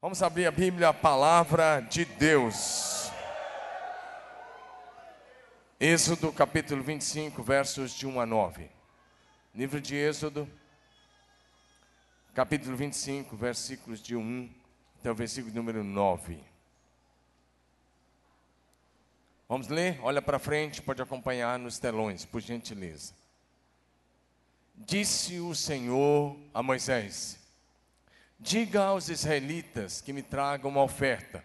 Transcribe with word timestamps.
Vamos 0.00 0.22
abrir 0.22 0.46
a 0.46 0.52
Bíblia, 0.52 0.90
a 0.90 0.94
palavra 0.94 1.80
de 1.80 2.04
Deus. 2.04 3.10
Êxodo 5.80 6.32
capítulo 6.32 6.84
25, 6.84 7.42
versos 7.42 7.90
de 7.90 8.06
1 8.06 8.20
a 8.20 8.24
9. 8.24 8.70
Livro 9.52 9.80
de 9.80 9.96
Êxodo, 9.96 10.48
capítulo 12.32 12.76
25, 12.76 13.36
versículos 13.36 14.00
de 14.00 14.14
1 14.14 14.48
até 15.00 15.10
o 15.10 15.16
versículo 15.16 15.52
número 15.52 15.82
9. 15.82 16.44
Vamos 19.48 19.66
ler? 19.66 19.98
Olha 20.00 20.22
para 20.22 20.38
frente, 20.38 20.80
pode 20.80 21.02
acompanhar 21.02 21.58
nos 21.58 21.80
telões, 21.80 22.24
por 22.24 22.40
gentileza. 22.40 23.14
Disse 24.76 25.40
o 25.40 25.56
Senhor 25.56 26.38
a 26.54 26.62
Moisés: 26.62 27.47
Diga 28.40 28.84
aos 28.84 29.08
israelitas 29.08 30.00
que 30.00 30.12
me 30.12 30.22
tragam 30.22 30.70
uma 30.70 30.82
oferta. 30.82 31.44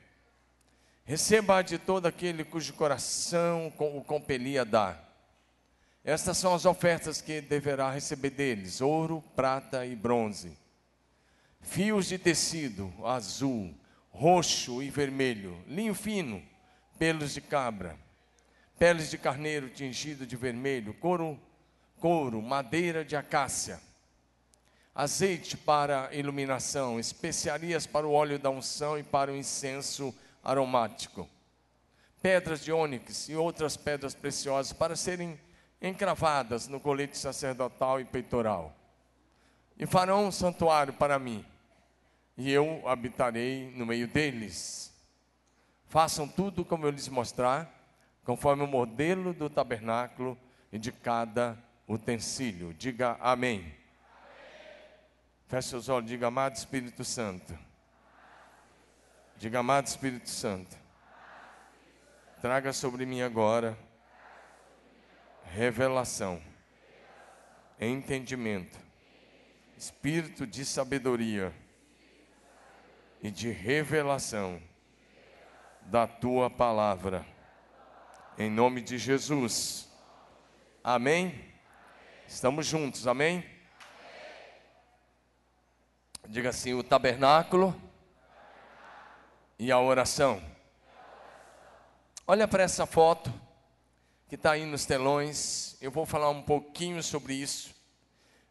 Receba 1.03 1.63
de 1.63 1.79
todo 1.79 2.05
aquele 2.05 2.43
cujo 2.43 2.73
coração 2.73 3.73
o 3.79 4.03
compelia 4.03 4.61
a 4.61 4.63
dar. 4.63 5.13
Estas 6.03 6.37
são 6.37 6.53
as 6.53 6.65
ofertas 6.65 7.19
que 7.19 7.41
deverá 7.41 7.89
receber 7.89 8.29
deles: 8.29 8.79
ouro, 8.79 9.23
prata 9.35 9.83
e 9.87 9.95
bronze. 9.95 10.55
Fios 11.61 12.07
de 12.07 12.19
tecido 12.19 12.93
azul, 13.03 13.73
roxo 14.11 14.83
e 14.83 14.91
vermelho, 14.91 15.63
linho 15.67 15.95
fino, 15.95 16.43
pelos 16.99 17.33
de 17.33 17.41
cabra, 17.41 17.97
peles 18.77 19.09
de 19.09 19.17
carneiro 19.17 19.67
tingido 19.69 20.27
de 20.27 20.35
vermelho, 20.35 20.93
couro, 20.93 21.39
couro, 21.99 22.39
madeira 22.39 23.03
de 23.03 23.15
acácia 23.15 23.81
azeite 24.95 25.57
para 25.57 26.13
iluminação, 26.13 26.99
especiarias 26.99 27.87
para 27.87 28.07
o 28.07 28.11
óleo 28.11 28.37
da 28.37 28.49
unção 28.49 28.97
e 28.97 29.03
para 29.03 29.31
o 29.31 29.35
incenso 29.35 30.13
aromático, 30.43 31.27
pedras 32.21 32.63
de 32.63 32.71
ônix 32.71 33.27
e 33.29 33.35
outras 33.35 33.75
pedras 33.75 34.13
preciosas 34.13 34.71
para 34.71 34.95
serem 34.95 35.39
encravadas 35.81 36.67
no 36.67 36.79
colete 36.79 37.17
sacerdotal 37.17 37.99
e 37.99 38.05
peitoral. 38.05 38.75
E 39.77 39.85
farão 39.85 40.27
um 40.27 40.31
santuário 40.31 40.93
para 40.93 41.17
mim, 41.17 41.43
e 42.37 42.51
eu 42.51 42.87
habitarei 42.87 43.71
no 43.75 43.85
meio 43.85 44.07
deles. 44.07 44.93
Façam 45.87 46.27
tudo 46.27 46.63
como 46.63 46.85
eu 46.85 46.91
lhes 46.91 47.07
mostrar, 47.07 47.69
conforme 48.23 48.63
o 48.63 48.67
modelo 48.67 49.33
do 49.33 49.49
tabernáculo 49.49 50.37
e 50.71 50.77
de 50.77 50.91
cada 50.91 51.57
utensílio. 51.87 52.73
Diga 52.73 53.17
amém. 53.19 53.82
Feche 55.53 55.69
seus 55.69 55.87
olhos, 55.87 56.09
diga 56.09 56.25
amado 56.25 56.55
Espírito 56.55 57.05
Santo. 57.05 57.55
Diga 59.37 59.59
amado 59.59 59.85
Espírito 59.85 60.27
Santo. 60.27 60.75
Traga 62.41 62.73
sobre 62.73 63.05
mim 63.05 63.21
agora 63.21 63.77
revelação, 65.43 66.41
entendimento, 67.79 68.75
espírito 69.77 70.47
de 70.47 70.65
sabedoria 70.65 71.53
e 73.21 73.29
de 73.29 73.51
revelação 73.51 74.59
da 75.83 76.07
tua 76.07 76.49
palavra. 76.49 77.23
Em 78.39 78.49
nome 78.49 78.81
de 78.81 78.97
Jesus. 78.97 79.87
Amém? 80.83 81.53
Estamos 82.27 82.65
juntos, 82.65 83.05
amém? 83.05 83.52
Diga 86.33 86.49
assim: 86.49 86.73
o 86.73 86.81
tabernáculo 86.81 87.79
e 89.59 89.71
a 89.71 89.79
oração. 89.79 90.41
Olha 92.25 92.47
para 92.47 92.63
essa 92.63 92.87
foto 92.87 93.31
que 94.27 94.33
está 94.33 94.53
aí 94.53 94.65
nos 94.65 94.83
telões. 94.83 95.77
Eu 95.79 95.91
vou 95.91 96.07
falar 96.07 96.31
um 96.31 96.41
pouquinho 96.41 97.03
sobre 97.03 97.35
isso, 97.35 97.75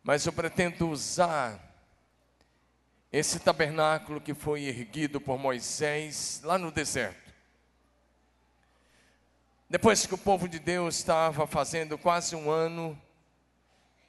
mas 0.01 0.25
eu 0.25 0.33
pretendo 0.33 0.89
usar 0.89 1.59
esse 3.11 3.41
tabernáculo 3.41 4.21
que 4.21 4.33
foi 4.33 4.63
erguido 4.63 5.21
por 5.21 5.37
Moisés 5.37 6.41
lá 6.45 6.57
no 6.57 6.71
deserto. 6.71 7.35
Depois 9.69 10.07
que 10.07 10.15
o 10.15 10.19
povo 10.19 10.49
de 10.49 10.61
Deus 10.61 10.99
estava 10.99 11.49
fazendo 11.49 11.99
quase 11.99 12.37
um 12.37 12.49
ano 12.49 12.97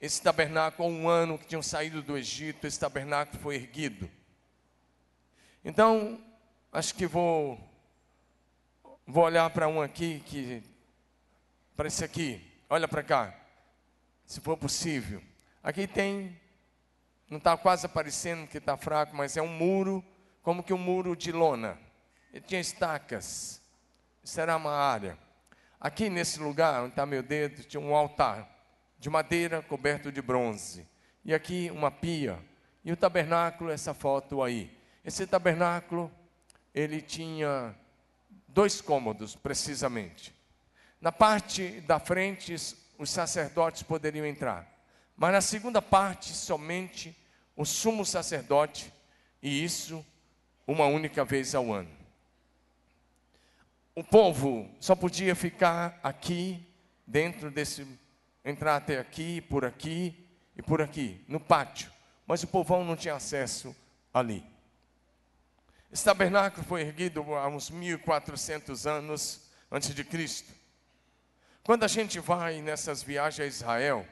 esse 0.04 0.20
tabernáculo, 0.20 0.86
há 0.86 0.92
um 0.92 1.08
ano 1.08 1.38
que 1.38 1.46
tinham 1.46 1.62
saído 1.62 2.02
do 2.02 2.18
Egito, 2.18 2.66
esse 2.66 2.78
tabernáculo 2.78 3.40
foi 3.40 3.54
erguido. 3.54 4.10
Então, 5.64 6.22
acho 6.70 6.94
que 6.94 7.06
vou, 7.06 7.58
vou 9.06 9.24
olhar 9.24 9.48
para 9.48 9.66
um 9.66 9.80
aqui, 9.80 10.22
que 10.26 10.62
para 11.74 11.88
esse 11.88 12.04
aqui, 12.04 12.46
olha 12.68 12.86
para 12.86 13.02
cá, 13.02 13.34
se 14.26 14.42
for 14.42 14.58
possível. 14.58 15.22
Aqui 15.62 15.86
tem, 15.86 16.38
não 17.30 17.38
está 17.38 17.56
quase 17.56 17.86
aparecendo 17.86 18.46
que 18.46 18.58
está 18.58 18.76
fraco, 18.76 19.16
mas 19.16 19.38
é 19.38 19.42
um 19.42 19.48
muro, 19.48 20.04
como 20.42 20.62
que 20.62 20.74
um 20.74 20.78
muro 20.78 21.16
de 21.16 21.32
lona. 21.32 21.78
Ele 22.30 22.44
tinha 22.44 22.60
estacas, 22.60 23.58
isso 24.22 24.38
era 24.38 24.54
uma 24.54 24.72
área. 24.72 25.16
Aqui 25.80 26.10
nesse 26.10 26.38
lugar, 26.40 26.82
onde 26.82 26.90
está 26.90 27.06
meu 27.06 27.22
dedo, 27.22 27.64
tinha 27.64 27.80
um 27.80 27.96
altar 27.96 28.53
de 29.04 29.10
madeira 29.10 29.60
coberto 29.60 30.10
de 30.10 30.22
bronze. 30.22 30.88
E 31.26 31.34
aqui 31.34 31.70
uma 31.70 31.90
pia. 31.90 32.38
E 32.82 32.90
o 32.90 32.96
tabernáculo, 32.96 33.70
essa 33.70 33.92
foto 33.92 34.42
aí. 34.42 34.74
Esse 35.04 35.26
tabernáculo, 35.26 36.10
ele 36.74 37.02
tinha 37.02 37.74
dois 38.48 38.80
cômodos, 38.80 39.36
precisamente. 39.36 40.34
Na 41.02 41.12
parte 41.12 41.82
da 41.82 42.00
frente, 42.00 42.54
os 42.96 43.10
sacerdotes 43.10 43.82
poderiam 43.82 44.24
entrar. 44.24 44.66
Mas 45.14 45.32
na 45.32 45.42
segunda 45.42 45.82
parte, 45.82 46.32
somente 46.32 47.14
o 47.54 47.66
sumo 47.66 48.06
sacerdote, 48.06 48.90
e 49.42 49.62
isso 49.62 50.02
uma 50.66 50.86
única 50.86 51.26
vez 51.26 51.54
ao 51.54 51.70
ano. 51.70 51.90
O 53.94 54.02
povo 54.02 54.66
só 54.80 54.96
podia 54.96 55.36
ficar 55.36 56.00
aqui, 56.02 56.66
dentro 57.06 57.50
desse 57.50 57.86
entrar 58.44 58.76
até 58.76 58.98
aqui, 58.98 59.40
por 59.40 59.64
aqui 59.64 60.28
e 60.56 60.62
por 60.62 60.82
aqui, 60.82 61.24
no 61.26 61.40
pátio. 61.40 61.90
Mas 62.26 62.42
o 62.42 62.46
povão 62.46 62.84
não 62.84 62.96
tinha 62.96 63.14
acesso 63.14 63.74
ali. 64.12 64.44
Esse 65.92 66.04
tabernáculo 66.04 66.66
foi 66.66 66.82
erguido 66.82 67.22
há 67.34 67.48
uns 67.48 67.70
1400 67.70 68.86
anos 68.86 69.48
antes 69.70 69.94
de 69.94 70.04
Cristo. 70.04 70.52
Quando 71.62 71.84
a 71.84 71.88
gente 71.88 72.18
vai 72.20 72.60
nessas 72.60 73.02
viagens 73.02 73.40
a 73.40 73.46
Israel, 73.46 74.06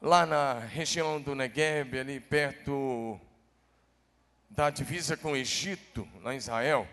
lá 0.00 0.24
na 0.24 0.58
região 0.58 1.20
do 1.20 1.34
Negev, 1.34 1.98
ali 1.98 2.20
perto 2.20 3.20
da 4.48 4.70
divisa 4.70 5.16
com 5.16 5.32
o 5.32 5.36
Egito, 5.36 6.08
lá 6.22 6.32
em 6.32 6.38
Israel, 6.38 6.88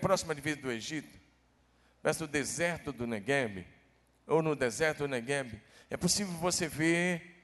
próxima 0.00 0.34
divisa 0.34 0.60
do 0.60 0.70
Egito, 0.70 1.18
perto 2.02 2.18
do 2.20 2.28
deserto 2.28 2.92
do 2.92 3.06
Negev, 3.06 3.64
ou 4.28 4.42
no 4.42 4.54
deserto 4.54 4.98
do 4.98 5.08
Negev, 5.08 5.54
é 5.90 5.96
possível 5.96 6.32
você 6.34 6.68
ver, 6.68 7.42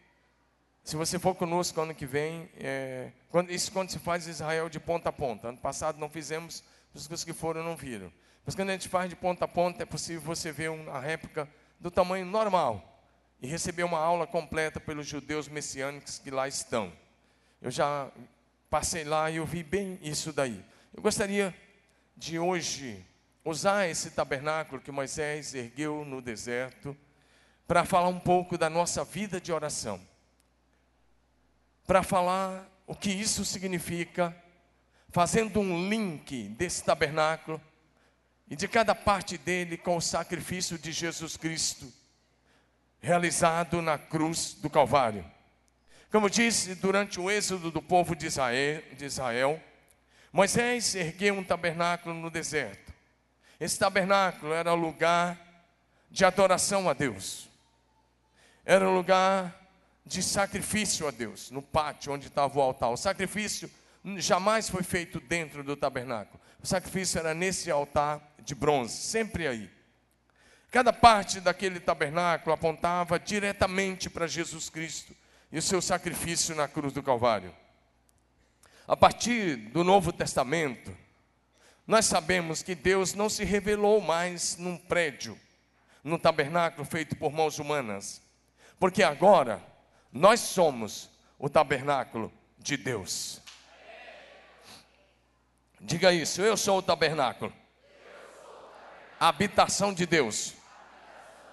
se 0.85 0.97
você 0.97 1.19
for 1.19 1.35
conosco 1.35 1.81
ano 1.81 1.95
que 1.95 2.07
vem, 2.07 2.49
é, 2.59 3.11
quando, 3.31 3.51
isso 3.51 3.73
quando 3.73 3.91
se 3.91 3.99
faz 3.99 4.27
Israel 4.27 4.69
de 4.69 4.79
ponta 4.79 5.09
a 5.09 5.13
ponta. 5.13 5.49
Ano 5.49 5.59
passado 5.59 5.99
não 5.99 6.11
fizemos, 6.11 6.63
os 6.95 7.25
que 7.25 7.33
foram 7.33 7.65
não 7.65 7.75
viram. 7.75 8.13
Mas 8.45 8.55
quando 8.55 8.69
a 8.69 8.73
gente 8.73 8.89
faz 8.89 9.09
de 9.09 9.17
ponta 9.17 9.47
a 9.47 9.49
ponta, 9.49 9.83
é 9.83 9.87
possível 9.87 10.21
você 10.21 10.53
ver 10.53 10.71
uma 10.71 11.01
réplica 11.01 11.49
do 11.81 11.91
tamanho 11.91 12.27
normal 12.27 13.03
e 13.41 13.47
receber 13.47 13.83
uma 13.83 13.99
aula 13.99 14.27
completa 14.27 14.79
pelos 14.79 15.07
judeus 15.07 15.49
messiânicos 15.49 16.19
que 16.19 16.31
lá 16.31 16.47
estão. 16.47 16.93
Eu 17.63 17.71
já 17.71 18.11
passei 18.69 19.05
lá 19.05 19.31
e 19.31 19.37
eu 19.37 19.47
vi 19.47 19.63
bem 19.63 19.99
isso 20.03 20.33
daí. 20.33 20.63
Eu 20.95 21.03
gostaria 21.03 21.55
de 22.17 22.39
hoje 22.39 23.05
usar 23.45 23.87
esse 23.89 24.11
tabernáculo 24.11 24.81
que 24.81 24.91
Moisés 24.91 25.55
ergueu 25.55 26.05
no 26.05 26.23
deserto 26.23 26.97
para 27.67 27.85
falar 27.85 28.09
um 28.09 28.19
pouco 28.19 28.57
da 28.57 28.71
nossa 28.71 29.05
vida 29.05 29.41
de 29.41 29.53
oração. 29.53 30.01
Para 31.87 32.03
falar 32.03 32.67
o 32.87 32.95
que 32.95 33.11
isso 33.11 33.45
significa, 33.45 34.35
fazendo 35.11 35.61
um 35.61 35.89
link 35.89 36.49
desse 36.51 36.83
tabernáculo 36.83 37.61
e 38.49 38.57
de 38.57 38.67
cada 38.67 38.95
parte 38.95 39.37
dele 39.37 39.77
com 39.77 39.97
o 39.97 40.03
sacrifício 40.03 40.79
de 40.79 40.91
Jesus 40.91 41.37
Cristo 41.37 41.93
realizado 43.01 43.83
na 43.83 43.99
cruz 43.99 44.55
do 44.55 44.71
Calvário. 44.71 45.25
Como 46.11 46.31
disse 46.31 46.75
durante 46.75 47.21
o 47.21 47.31
êxodo 47.31 47.71
do 47.71 47.83
povo 47.83 48.17
de 48.17 48.27
Israel, 48.27 48.83
de 48.97 49.05
Israel 49.05 49.63
Moisés 50.33 50.95
ergueu 50.95 51.35
um 51.35 51.45
tabernáculo 51.45 52.15
no 52.15 52.31
deserto 52.31 52.84
esse 53.61 53.79
tabernáculo 53.79 54.53
era 54.53 54.73
lugar 54.73 55.39
de 56.11 56.25
adoração 56.25 56.89
a 56.89 56.93
Deus. 56.93 57.49
Era 58.65 58.89
lugar 58.89 59.55
de 60.07 60.23
sacrifício 60.23 61.09
a 61.09 61.11
Deus, 61.11 61.51
no 61.51 61.63
pátio 61.63 62.13
onde 62.13 62.27
estava 62.27 62.59
o 62.59 62.63
altar. 62.63 62.91
O 62.91 62.97
sacrifício 62.97 63.71
jamais 64.17 64.69
foi 64.69 64.83
feito 64.83 65.21
dentro 65.21 65.63
do 65.63 65.77
tabernáculo. 65.77 66.41
O 66.63 66.67
sacrifício 66.67 67.19
era 67.19 67.35
nesse 67.35 67.71
altar 67.71 68.21
de 68.39 68.55
bronze, 68.55 68.95
sempre 68.95 69.47
aí. 69.47 69.71
Cada 70.71 70.93
parte 70.93 71.41
daquele 71.41 71.79
tabernáculo 71.79 72.53
apontava 72.53 73.19
diretamente 73.19 74.11
para 74.11 74.27
Jesus 74.27 74.69
Cristo 74.69 75.15
e 75.53 75.59
o 75.59 75.63
seu 75.63 75.81
sacrifício 75.81 76.55
na 76.55 76.67
cruz 76.67 76.93
do 76.93 77.03
Calvário. 77.03 77.55
A 78.87 78.97
partir 78.97 79.57
do 79.57 79.85
Novo 79.85 80.13
Testamento, 80.13 80.95
nós 81.87 82.07
sabemos 82.07 82.63
que 82.63 82.75
Deus 82.75 83.15
não 83.15 83.29
se 83.29 83.45
revelou 83.45 84.01
mais 84.01 84.57
num 84.57 84.77
prédio, 84.77 85.39
num 86.03 86.19
tabernáculo 86.19 86.85
feito 86.85 87.15
por 87.17 87.31
mãos 87.31 87.59
humanas, 87.59 88.23
porque 88.79 89.03
agora 89.03 89.63
nós 90.11 90.41
somos 90.41 91.11
o 91.39 91.49
tabernáculo 91.49 92.33
de 92.59 92.77
Deus. 92.77 93.41
Diga 95.81 96.13
isso, 96.13 96.41
eu 96.41 96.57
sou 96.57 96.79
o 96.79 96.83
tabernáculo. 96.83 97.53
Habitação 99.21 99.93
de 99.93 100.07
Deus. 100.07 100.55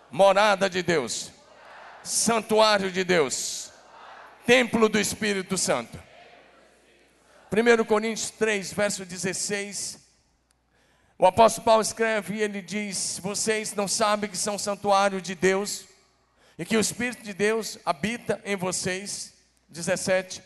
Morada 0.10 0.70
de 0.70 0.82
Deus. 0.82 1.32
Santuário 2.04 2.92
de 2.92 3.04
Deus. 3.04 3.72
Templo 4.46 4.88
do 4.88 4.98
Espírito 5.00 5.58
Santo. 5.58 6.02
1 7.52 7.84
Coríntios 7.84 8.30
3, 8.32 8.72
verso 8.72 9.06
16. 9.06 10.01
O 11.22 11.28
apóstolo 11.28 11.66
Paulo 11.66 11.84
escreve 11.84 12.34
e 12.34 12.42
ele 12.42 12.64
diz: 12.64 13.20
Vocês 13.22 13.76
não 13.76 13.88
sabem 13.88 14.28
que 14.28 14.36
são 14.36 14.58
santuário 14.58 15.22
de 15.22 15.36
Deus 15.36 15.86
e 16.58 16.66
que 16.66 16.76
o 16.76 16.80
Espírito 16.80 17.22
de 17.22 17.32
Deus 17.32 17.78
habita 17.86 18.42
em 18.44 18.56
vocês. 18.56 19.32
17. 19.70 20.42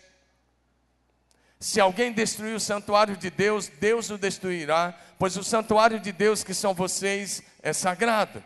Se 1.62 1.80
alguém 1.80 2.12
destruir 2.12 2.54
o 2.58 2.60
santuário 2.60 3.16
de 3.16 3.30
Deus, 3.30 3.70
Deus 3.70 4.10
o 4.10 4.18
destruirá, 4.18 4.94
pois 5.18 5.38
o 5.38 5.46
santuário 5.46 5.98
de 5.98 6.12
Deus, 6.12 6.44
que 6.44 6.54
são 6.54 6.74
vocês, 6.74 7.42
é 7.64 7.72
sagrado. 7.72 8.44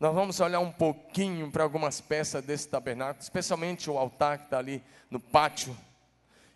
Nós 0.00 0.12
vamos 0.12 0.40
olhar 0.40 0.58
um 0.58 0.72
pouquinho 0.72 1.48
para 1.48 1.62
algumas 1.62 2.00
peças 2.00 2.44
desse 2.44 2.66
tabernáculo, 2.66 3.22
especialmente 3.22 3.88
o 3.88 3.96
altar 3.96 4.38
que 4.38 4.44
está 4.46 4.58
ali 4.58 4.82
no 5.08 5.20
pátio. 5.20 5.76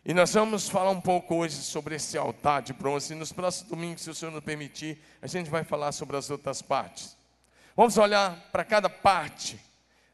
E 0.05 0.13
nós 0.13 0.35
vamos 0.35 0.69
falar 0.69 0.91
um 0.91 1.01
pouco 1.01 1.37
hoje 1.37 1.55
sobre 1.55 1.95
esse 1.95 2.19
altar 2.19 2.61
de 2.61 2.73
bronze. 2.73 3.13
E 3.13 3.17
nos 3.17 3.33
próximos 3.33 3.71
domingos, 3.71 4.03
se 4.03 4.11
o 4.11 4.15
Senhor 4.15 4.33
nos 4.33 4.43
permitir, 4.43 5.01
a 5.23 5.29
gente 5.29 5.49
vai 5.49 5.63
falar 5.63 5.93
sobre 5.93 6.17
as 6.17 6.29
outras 6.29 6.61
partes. 6.61 7.17
Vamos 7.77 7.97
olhar 7.97 8.37
para 8.51 8.65
cada 8.65 8.91
parte 8.91 9.61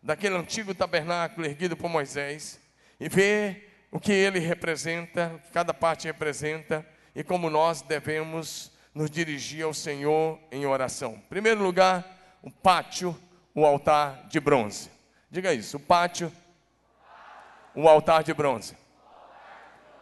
daquele 0.03 0.37
antigo 0.37 0.75
tabernáculo 0.75 1.47
erguido 1.47 1.75
por 1.75 1.89
Moisés 1.89 2.61
e 3.01 3.09
ver 3.09 3.87
o 3.91 3.99
que 3.99 4.13
ele 4.13 4.39
representa, 4.39 5.33
o 5.35 5.39
que 5.39 5.51
cada 5.53 5.73
parte 5.73 6.07
representa 6.07 6.87
e 7.15 7.25
como 7.25 7.49
nós 7.49 7.81
devemos 7.81 8.71
nos 8.95 9.11
dirigir 9.11 9.65
ao 9.65 9.73
Senhor 9.73 10.39
em 10.53 10.67
oração. 10.67 11.15
Em 11.15 11.29
primeiro 11.31 11.63
lugar, 11.63 12.37
o 12.43 12.51
pátio, 12.51 13.19
o 13.55 13.65
altar 13.65 14.27
de 14.29 14.39
bronze. 14.39 14.91
Diga 15.31 15.55
isso, 15.55 15.79
o 15.79 15.81
pátio, 15.81 16.31
o 17.75 17.89
altar 17.89 18.23
de 18.23 18.35
bronze. 18.35 18.77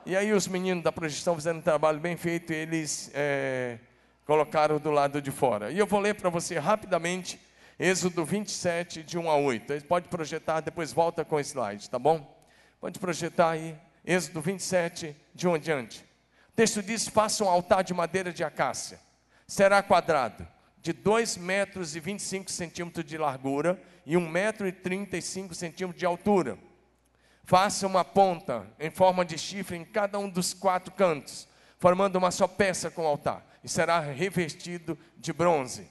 E 0.09 0.17
aí 0.17 0.33
os 0.33 0.47
meninos 0.47 0.85
da 0.85 0.93
projeção 0.93 1.35
fazendo 1.35 1.59
um 1.59 1.63
trabalho 1.63 1.99
bem 1.99 2.17
feito, 2.17 2.53
eles 2.53 3.11
é, 3.13 3.77
colocaram 4.25 4.79
do 4.79 4.93
lado 4.93 5.21
de 5.21 5.33
fora. 5.33 5.73
E 5.73 5.81
eu 5.81 5.85
vou 5.85 5.99
ler 5.99 6.15
para 6.15 6.31
você 6.31 6.61
rapidamente 6.61 7.41
Êxodo 7.77 8.25
27, 8.25 9.03
de 9.03 9.19
1 9.19 9.29
a 9.29 9.37
8. 9.37 9.73
Ele 9.73 9.81
pode 9.81 10.09
projetar, 10.09 10.61
depois 10.61 10.93
volta 10.93 11.25
com 11.25 11.35
o 11.35 11.41
slide, 11.41 11.91
tá 11.91 11.99
bom? 11.99 12.41
Pode 12.81 13.01
projetar 13.01 13.51
aí, 13.51 13.77
Êxodo 14.05 14.41
27, 14.41 15.17
de 15.35 15.49
um 15.49 15.59
diante. 15.59 16.05
O 16.51 16.53
texto 16.55 16.85
diz: 16.85 17.09
faça 17.09 17.43
um 17.43 17.49
altar 17.49 17.83
de 17.83 17.93
madeira 17.93 18.33
de 18.33 18.45
acácia. 18.45 19.01
Será 19.45 19.83
quadrado, 19.83 20.47
de 20.81 20.93
2 20.93 21.37
metros 21.37 21.97
e 21.97 22.01
25 22.01 22.49
centímetros 22.49 23.05
de 23.05 23.19
largura 23.19 23.77
e 24.07 24.17
1 24.17 24.29
metro 24.29 24.69
e 24.69 24.73
35 24.73 25.53
centímetros 25.53 25.99
de 25.99 26.07
altura. 26.07 26.57
Faça 27.47 27.87
uma 27.87 28.05
ponta 28.05 28.67
em 28.77 28.91
forma 28.91 29.25
de 29.25 29.39
chifre 29.39 29.77
em 29.77 29.85
cada 29.85 30.19
um 30.19 30.29
dos 30.29 30.53
quatro 30.53 30.93
cantos, 30.93 31.47
formando 31.79 32.17
uma 32.17 32.33
só 32.33 32.49
peça 32.49 32.91
com 32.91 33.05
o 33.05 33.07
altar, 33.07 33.47
e 33.63 33.69
será 33.69 34.01
revestido 34.01 34.99
de 35.17 35.33
bronze. 35.33 35.89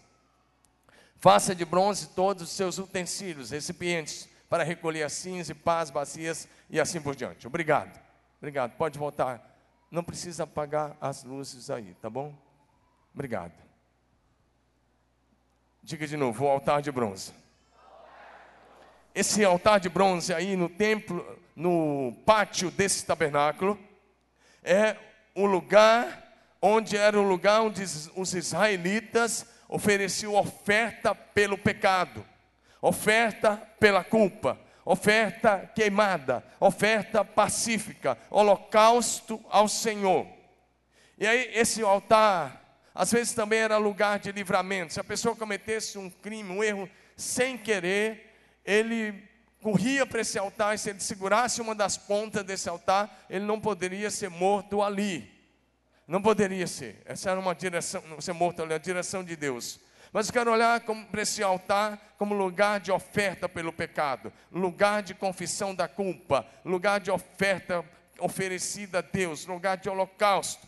Faça 1.15 1.55
de 1.55 1.63
bronze 1.63 2.09
todos 2.09 2.43
os 2.43 2.49
seus 2.49 2.77
utensílios, 2.77 3.51
recipientes, 3.51 4.27
para 4.49 4.65
recolher 4.65 5.03
a 5.03 5.09
cinza, 5.09 5.55
pás, 5.55 5.89
bacias 5.89 6.45
e 6.69 6.77
assim 6.77 7.01
por 7.01 7.15
diante. 7.15 7.47
Obrigado. 7.47 7.97
Obrigado. 8.37 8.75
Pode 8.75 8.99
voltar. 8.99 9.57
Não 9.89 10.03
precisa 10.03 10.43
apagar 10.43 10.97
as 10.99 11.23
luzes 11.23 11.69
aí, 11.69 11.95
tá 12.01 12.09
bom? 12.09 12.35
Obrigado. 13.13 13.53
Diga 15.81 16.05
de 16.05 16.17
novo, 16.17 16.43
o 16.43 16.49
altar 16.49 16.81
de 16.81 16.91
bronze. 16.91 17.33
Esse 19.15 19.45
altar 19.45 19.79
de 19.79 19.87
bronze 19.87 20.33
aí 20.33 20.57
no 20.57 20.67
templo, 20.67 21.25
no 21.55 22.13
pátio 22.25 22.69
desse 22.69 23.05
tabernáculo, 23.05 23.79
é 24.63 24.95
o 25.33 25.45
lugar 25.45 26.23
onde 26.61 26.97
era 26.97 27.19
o 27.19 27.27
lugar 27.27 27.61
onde 27.61 27.83
os 28.15 28.33
israelitas 28.33 29.45
ofereciam 29.69 30.35
oferta 30.35 31.13
pelo 31.13 31.57
pecado 31.57 32.25
oferta 32.85 33.57
pela 33.79 34.03
culpa, 34.03 34.59
oferta 34.85 35.71
queimada, 35.73 36.45
oferta 36.59 37.25
pacífica, 37.25 38.15
holocausto 38.29 39.43
ao 39.49 39.67
Senhor. 39.67 40.27
E 41.17 41.25
aí, 41.25 41.49
esse 41.53 41.81
altar, 41.81 42.79
às 42.93 43.11
vezes 43.11 43.33
também 43.33 43.57
era 43.57 43.77
lugar 43.77 44.19
de 44.19 44.31
livramento. 44.31 44.93
Se 44.93 44.99
a 44.99 45.03
pessoa 45.03 45.35
cometesse 45.35 45.97
um 45.97 46.11
crime, 46.11 46.51
um 46.51 46.63
erro, 46.63 46.87
sem 47.17 47.57
querer, 47.57 48.37
ele 48.63 49.27
corria 49.65 50.05
para 50.05 50.21
esse 50.21 50.37
altar, 50.37 50.75
e 50.75 50.77
se 50.77 50.91
ele 50.91 50.99
segurasse 50.99 51.59
uma 51.59 51.73
das 51.73 51.97
pontas 51.97 52.43
desse 52.43 52.69
altar, 52.69 53.25
ele 53.27 53.45
não 53.45 53.59
poderia 53.59 54.11
ser 54.11 54.29
morto 54.29 54.79
ali. 54.79 55.27
Não 56.07 56.21
poderia 56.21 56.67
ser. 56.67 57.01
Essa 57.03 57.31
era 57.31 57.39
uma 57.39 57.55
direção, 57.55 58.03
ser 58.21 58.33
morto 58.33 58.61
ali, 58.61 58.75
a 58.75 58.77
direção 58.77 59.23
de 59.23 59.35
Deus. 59.35 59.79
Mas 60.13 60.27
eu 60.27 60.33
quero 60.33 60.51
olhar 60.51 60.79
para 60.81 61.19
esse 61.19 61.41
altar 61.41 62.13
como 62.15 62.35
lugar 62.35 62.79
de 62.79 62.91
oferta 62.91 63.49
pelo 63.49 63.73
pecado, 63.73 64.31
lugar 64.51 65.01
de 65.01 65.15
confissão 65.15 65.73
da 65.73 65.87
culpa, 65.87 66.45
lugar 66.63 66.99
de 66.99 67.09
oferta 67.09 67.83
oferecida 68.19 68.99
a 68.99 69.01
Deus, 69.01 69.47
lugar 69.47 69.77
de 69.77 69.89
holocausto. 69.89 70.67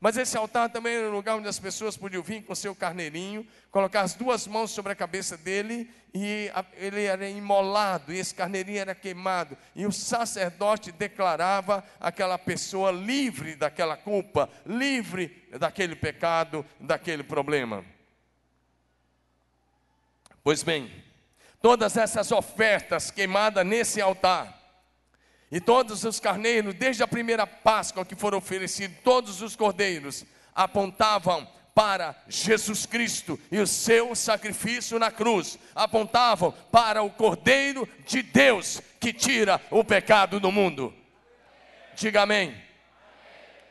Mas 0.00 0.16
esse 0.16 0.36
altar 0.36 0.68
também 0.68 0.94
era 0.94 1.08
um 1.08 1.12
lugar 1.12 1.36
onde 1.36 1.48
as 1.48 1.58
pessoas 1.58 1.96
podiam 1.96 2.22
vir 2.22 2.42
com 2.42 2.54
seu 2.54 2.74
carneirinho, 2.74 3.46
colocar 3.70 4.02
as 4.02 4.14
duas 4.14 4.46
mãos 4.46 4.70
sobre 4.70 4.92
a 4.92 4.96
cabeça 4.96 5.36
dele 5.36 5.90
e 6.12 6.50
ele 6.76 7.04
era 7.04 7.28
imolado, 7.28 8.12
e 8.12 8.18
esse 8.18 8.34
carneirinho 8.34 8.78
era 8.78 8.94
queimado, 8.94 9.56
e 9.74 9.84
o 9.84 9.92
sacerdote 9.92 10.90
declarava 10.90 11.84
aquela 12.00 12.38
pessoa 12.38 12.90
livre 12.90 13.54
daquela 13.54 13.96
culpa, 13.96 14.48
livre 14.64 15.46
daquele 15.58 15.94
pecado, 15.94 16.64
daquele 16.80 17.22
problema. 17.22 17.84
Pois 20.42 20.62
bem, 20.62 20.90
todas 21.60 21.96
essas 21.96 22.32
ofertas 22.32 23.10
queimadas 23.10 23.66
nesse 23.66 24.00
altar, 24.00 24.65
e 25.50 25.60
todos 25.60 26.04
os 26.04 26.18
carneiros, 26.18 26.74
desde 26.74 27.02
a 27.02 27.08
primeira 27.08 27.46
Páscoa 27.46 28.04
que 28.04 28.16
foram 28.16 28.38
oferecidos, 28.38 28.96
todos 29.04 29.42
os 29.42 29.54
cordeiros, 29.54 30.24
apontavam 30.54 31.46
para 31.74 32.16
Jesus 32.26 32.86
Cristo 32.86 33.38
e 33.52 33.58
o 33.58 33.66
seu 33.66 34.14
sacrifício 34.14 34.98
na 34.98 35.10
cruz, 35.10 35.58
apontavam 35.74 36.52
para 36.72 37.02
o 37.02 37.10
Cordeiro 37.10 37.86
de 38.06 38.22
Deus 38.22 38.80
que 38.98 39.12
tira 39.12 39.60
o 39.70 39.84
pecado 39.84 40.40
do 40.40 40.50
mundo. 40.50 40.92
Diga 41.94 42.22
amém. 42.22 42.54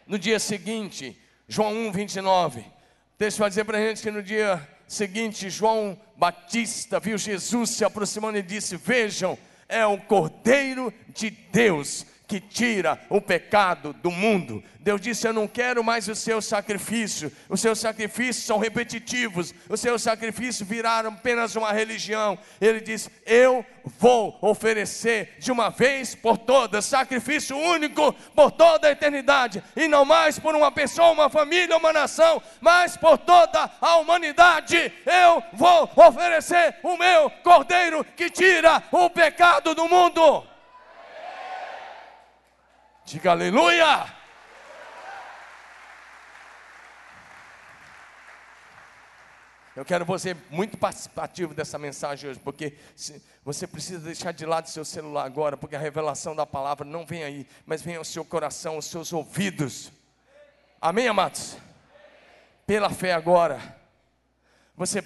No 0.05 0.20
dia 0.20 0.39
seguinte, 0.39 1.20
João 1.48 1.74
1, 1.88 1.91
29, 1.91 2.60
o 2.60 2.65
texto 3.17 3.39
vai 3.39 3.50
dizer 3.50 3.65
para 3.65 3.79
a 3.79 3.82
gente 3.82 4.03
que 4.03 4.12
no 4.12 4.22
dia 4.22 4.67
seguinte, 4.88 5.50
João 5.50 6.00
Batista 6.15 7.00
viu 7.00 7.17
Jesus 7.17 7.72
se 7.72 7.84
aproximando 7.84 8.38
e 8.38 8.44
disse: 8.44 8.77
Vejam, 8.77 9.38
é 9.67 9.86
o 9.86 9.98
Cordeiro 9.98 10.93
de 11.10 11.29
Deus 11.29 12.05
que 12.27 12.39
tira 12.39 13.00
o 13.10 13.22
pecado 13.22 13.94
do 13.94 14.12
mundo. 14.12 14.63
Deus 14.79 15.01
disse: 15.01 15.27
Eu 15.27 15.34
não 15.34 15.48
quero 15.48 15.84
mais 15.84 16.08
o 16.08 16.15
seu 16.15 16.41
sacrifício. 16.41 17.32
Os 17.50 17.60
seus 17.60 17.79
sacrifícios 17.79 18.46
são 18.46 18.58
repetitivos. 18.58 19.53
Os 19.70 19.79
seus 19.79 20.01
sacrifícios 20.01 20.67
viraram 20.67 21.10
apenas 21.12 21.55
uma 21.55 21.72
religião. 21.72 22.38
Ele 22.62 22.79
diz: 22.79 23.10
Eu 23.25 23.65
vou 24.00 24.38
oferecer 24.41 25.36
de 25.39 25.51
uma 25.51 25.70
vez 25.70 26.15
por 26.15 26.38
todas 26.38 26.86
sacrifício 26.86 27.58
único 27.58 28.13
por 28.36 28.51
toda 28.51 28.88
a 28.88 28.91
eternidade 28.91 29.63
e 29.75 29.88
não 29.88 30.05
mais 30.05 30.39
por 30.39 30.55
uma 30.55 30.72
pessoa, 30.72 31.12
uma 31.12 31.29
família, 31.29 31.77
uma 31.77 31.91
nação, 31.91 32.41
mas 32.62 32.96
por 32.96 33.17
toda 33.17 33.70
a 33.82 33.98
humanidade. 33.98 34.91
Eu 35.05 35.44
vou 35.53 35.89
oferecer 35.96 36.75
o 36.84 36.98
meu 36.98 37.29
cordeiro 37.44 38.05
que 38.15 38.29
tira 38.29 38.84
o 38.91 39.10
pecado 39.10 39.75
do 39.75 39.88
mundo. 39.88 40.54
Diga 43.05 43.31
aleluia! 43.31 44.12
Eu 49.75 49.85
quero 49.85 50.03
você 50.03 50.35
muito 50.50 50.75
participativo 50.75 51.53
dessa 51.53 51.77
mensagem 51.77 52.31
hoje, 52.31 52.39
porque 52.39 52.74
você 53.43 53.67
precisa 53.67 54.00
deixar 54.00 54.31
de 54.31 54.43
lado 54.43 54.67
seu 54.69 54.83
celular 54.83 55.24
agora, 55.24 55.55
porque 55.55 55.75
a 55.75 55.79
revelação 55.79 56.35
da 56.35 56.47
palavra 56.47 56.83
não 56.83 57.05
vem 57.05 57.24
aí, 57.24 57.47
mas 57.63 57.83
vem 57.83 57.95
ao 57.95 58.03
seu 58.03 58.25
coração, 58.25 58.74
aos 58.74 58.85
seus 58.85 59.13
ouvidos. 59.13 59.91
Amém, 60.81 61.07
amados? 61.07 61.57
Pela 62.65 62.89
fé 62.89 63.13
agora, 63.13 63.62
você 64.75 65.03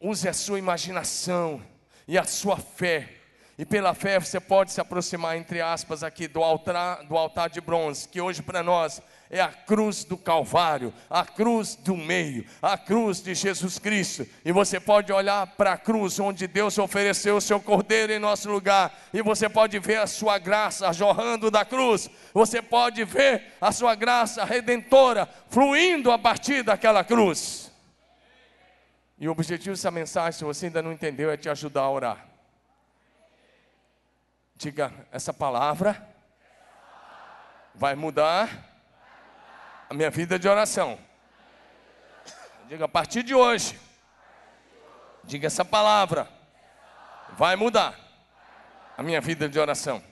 use 0.00 0.26
a 0.26 0.32
sua 0.32 0.58
imaginação 0.58 1.62
e 2.08 2.16
a 2.16 2.24
sua 2.24 2.56
fé 2.56 3.23
e 3.56 3.64
pela 3.64 3.94
fé 3.94 4.18
você 4.18 4.40
pode 4.40 4.72
se 4.72 4.80
aproximar, 4.80 5.36
entre 5.36 5.60
aspas, 5.60 6.02
aqui 6.02 6.26
do 6.26 6.42
altar, 6.42 7.04
do 7.04 7.16
altar 7.16 7.48
de 7.48 7.60
bronze, 7.60 8.08
que 8.08 8.20
hoje 8.20 8.42
para 8.42 8.62
nós 8.62 9.00
é 9.30 9.40
a 9.40 9.48
cruz 9.48 10.04
do 10.04 10.16
Calvário, 10.16 10.92
a 11.08 11.24
cruz 11.24 11.76
do 11.76 11.96
meio, 11.96 12.44
a 12.60 12.76
cruz 12.76 13.22
de 13.22 13.34
Jesus 13.34 13.78
Cristo. 13.78 14.26
E 14.44 14.52
você 14.52 14.78
pode 14.78 15.12
olhar 15.12 15.46
para 15.56 15.72
a 15.72 15.78
cruz 15.78 16.18
onde 16.20 16.46
Deus 16.46 16.78
ofereceu 16.78 17.36
o 17.36 17.40
seu 17.40 17.60
cordeiro 17.60 18.12
em 18.12 18.18
nosso 18.18 18.50
lugar, 18.50 18.92
e 19.12 19.22
você 19.22 19.48
pode 19.48 19.78
ver 19.78 19.98
a 19.98 20.06
sua 20.06 20.38
graça 20.38 20.92
jorrando 20.92 21.50
da 21.50 21.64
cruz, 21.64 22.10
você 22.32 22.60
pode 22.60 23.04
ver 23.04 23.54
a 23.60 23.70
sua 23.72 23.94
graça 23.94 24.44
redentora 24.44 25.28
fluindo 25.48 26.10
a 26.10 26.18
partir 26.18 26.62
daquela 26.62 27.04
cruz. 27.04 27.72
E 29.18 29.28
o 29.28 29.32
objetivo 29.32 29.70
dessa 29.70 29.92
mensagem, 29.92 30.38
se 30.38 30.44
você 30.44 30.66
ainda 30.66 30.82
não 30.82 30.92
entendeu, 30.92 31.30
é 31.30 31.36
te 31.36 31.48
ajudar 31.48 31.82
a 31.82 31.90
orar. 31.90 32.33
Diga, 34.56 34.92
essa 35.10 35.32
palavra 35.32 36.08
vai 37.74 37.96
mudar 37.96 38.48
a 39.90 39.94
minha 39.94 40.10
vida 40.10 40.38
de 40.38 40.48
oração. 40.48 40.98
Diga, 42.68 42.84
a 42.84 42.88
partir 42.88 43.22
de 43.24 43.34
hoje, 43.34 43.78
diga, 45.24 45.48
essa 45.48 45.64
palavra 45.64 46.28
vai 47.36 47.56
mudar 47.56 47.98
a 48.96 49.02
minha 49.02 49.20
vida 49.20 49.48
de 49.48 49.58
oração. 49.58 50.02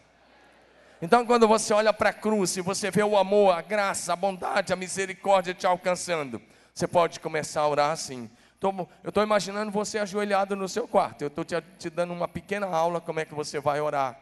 Então, 1.00 1.24
quando 1.24 1.46
você 1.46 1.72
olha 1.72 1.92
para 1.92 2.10
a 2.10 2.12
cruz 2.12 2.56
e 2.56 2.60
você 2.60 2.90
vê 2.90 3.02
o 3.02 3.16
amor, 3.16 3.56
a 3.56 3.62
graça, 3.62 4.12
a 4.12 4.16
bondade, 4.16 4.72
a 4.72 4.76
misericórdia 4.76 5.54
te 5.54 5.66
alcançando, 5.66 6.42
você 6.74 6.88
pode 6.88 7.20
começar 7.20 7.60
a 7.60 7.68
orar 7.68 7.90
assim. 7.92 8.28
eu 8.60 9.08
estou 9.08 9.22
imaginando 9.22 9.70
você 9.70 9.98
ajoelhado 9.98 10.56
no 10.56 10.68
seu 10.68 10.86
quarto. 10.88 11.22
Eu 11.22 11.28
estou 11.28 11.44
te, 11.44 11.60
te 11.78 11.88
dando 11.88 12.12
uma 12.12 12.28
pequena 12.28 12.66
aula 12.66 13.00
como 13.00 13.20
é 13.20 13.24
que 13.24 13.34
você 13.34 13.60
vai 13.60 13.80
orar 13.80 14.18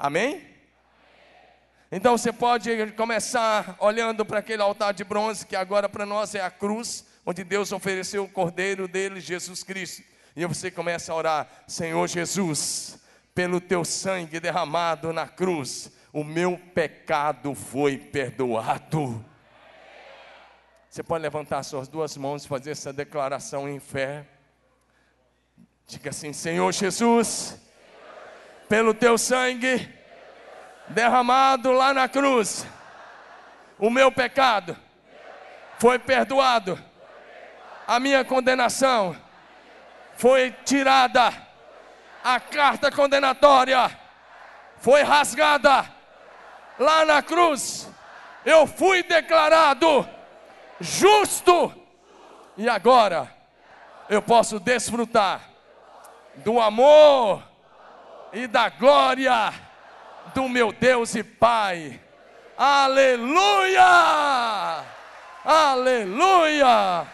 Amém? 0.00 0.46
Então 1.90 2.16
você 2.16 2.32
pode 2.32 2.92
começar 2.92 3.74
olhando 3.80 4.24
para 4.24 4.38
aquele 4.38 4.62
altar 4.62 4.94
de 4.94 5.02
bronze, 5.02 5.44
que 5.44 5.56
agora 5.56 5.88
para 5.88 6.06
nós 6.06 6.36
é 6.36 6.40
a 6.40 6.52
cruz, 6.52 7.04
onde 7.26 7.42
Deus 7.42 7.72
ofereceu 7.72 8.22
o 8.22 8.28
cordeiro 8.28 8.86
dele, 8.86 9.20
Jesus 9.20 9.64
Cristo. 9.64 10.04
E 10.36 10.46
você 10.46 10.70
começa 10.70 11.12
a 11.12 11.16
orar: 11.16 11.48
Senhor 11.66 12.06
Jesus, 12.06 13.00
pelo 13.34 13.60
teu 13.60 13.84
sangue 13.84 14.38
derramado 14.38 15.12
na 15.12 15.26
cruz, 15.26 15.90
o 16.12 16.22
meu 16.22 16.56
pecado 16.72 17.52
foi 17.52 17.98
perdoado. 17.98 19.24
Você 20.88 21.02
pode 21.02 21.22
levantar 21.22 21.64
suas 21.64 21.88
duas 21.88 22.16
mãos 22.16 22.44
e 22.44 22.48
fazer 22.48 22.70
essa 22.70 22.92
declaração 22.92 23.68
em 23.68 23.80
fé. 23.80 24.24
Diga 25.88 26.10
assim: 26.10 26.32
Senhor 26.32 26.70
Jesus 26.70 27.67
pelo 28.68 28.92
teu 28.92 29.16
sangue 29.16 29.88
derramado 30.88 31.72
lá 31.72 31.92
na 31.94 32.08
cruz, 32.08 32.66
o 33.78 33.90
meu 33.90 34.10
pecado 34.10 34.76
foi 35.78 35.98
perdoado, 35.98 36.78
a 37.86 38.00
minha 38.00 38.24
condenação 38.24 39.16
foi 40.16 40.50
tirada, 40.64 41.32
a 42.22 42.40
carta 42.40 42.90
condenatória 42.90 43.90
foi 44.80 45.02
rasgada. 45.02 45.84
Lá 46.78 47.04
na 47.04 47.22
cruz. 47.22 47.90
Eu 48.44 48.66
fui 48.66 49.02
declarado 49.02 50.08
justo. 50.80 51.74
E 52.56 52.68
agora 52.68 53.32
eu 54.08 54.22
posso 54.22 54.58
desfrutar 54.58 55.40
do 56.36 56.60
amor 56.60 57.42
e 58.32 58.46
da 58.46 58.68
glória 58.68 59.52
do 60.34 60.48
meu 60.48 60.72
Deus 60.72 61.14
e 61.14 61.22
Pai. 61.22 62.00
Aleluia! 62.56 63.84
Aleluia! 65.44 67.06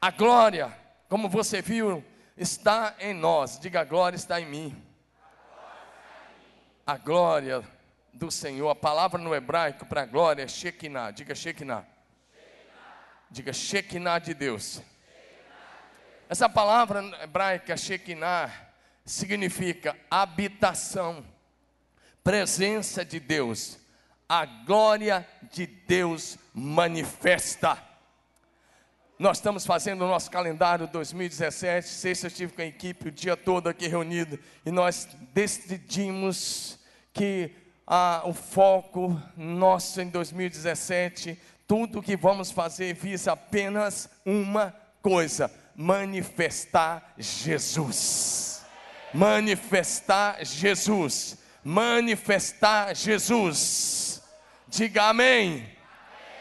A 0.00 0.10
glória, 0.12 0.76
como 1.08 1.28
você 1.28 1.60
viu, 1.60 2.04
está 2.36 2.94
em 3.00 3.12
nós. 3.12 3.58
Diga: 3.58 3.80
a 3.80 3.84
glória 3.84 4.16
está 4.16 4.40
em 4.40 4.46
mim. 4.46 4.84
A 6.86 6.96
glória 6.96 7.62
do 8.14 8.30
Senhor. 8.30 8.70
A 8.70 8.74
palavra 8.74 9.20
no 9.20 9.34
hebraico 9.34 9.84
para 9.86 10.06
glória 10.06 10.42
é 10.42 10.48
Shekinah. 10.48 11.10
Diga 11.10 11.34
Shekinah. 11.34 11.84
Diga 13.30 13.52
Shekinah 13.52 14.20
de 14.20 14.34
Deus. 14.34 14.80
Essa 16.30 16.46
palavra 16.46 17.02
hebraica, 17.22 17.74
Shekinah, 17.74 18.52
significa 19.02 19.96
habitação, 20.10 21.24
presença 22.22 23.02
de 23.02 23.18
Deus, 23.18 23.78
a 24.28 24.44
glória 24.44 25.26
de 25.50 25.66
Deus 25.66 26.36
manifesta. 26.52 27.82
Nós 29.18 29.38
estamos 29.38 29.64
fazendo 29.64 30.04
o 30.04 30.08
nosso 30.08 30.30
calendário 30.30 30.86
2017. 30.86 31.88
Sexta 31.88 32.26
eu 32.26 32.28
estive 32.28 32.52
com 32.52 32.60
a 32.60 32.66
equipe 32.66 33.08
o 33.08 33.12
dia 33.12 33.34
todo 33.34 33.66
aqui 33.66 33.88
reunido 33.88 34.38
e 34.66 34.70
nós 34.70 35.08
decidimos 35.32 36.78
que 37.14 37.50
ah, 37.86 38.20
o 38.26 38.34
foco 38.34 39.18
nosso 39.34 39.98
em 40.02 40.10
2017, 40.10 41.40
tudo 41.66 42.02
que 42.02 42.18
vamos 42.18 42.50
fazer 42.50 42.92
visa 42.92 43.32
apenas 43.32 44.10
uma 44.26 44.76
coisa: 45.00 45.50
manifestar 45.78 47.14
Jesus. 47.16 48.64
Manifestar 49.14 50.44
Jesus. 50.44 51.38
Manifestar 51.62 52.96
Jesus. 52.96 54.20
Diga 54.66 55.04
amém. 55.04 55.77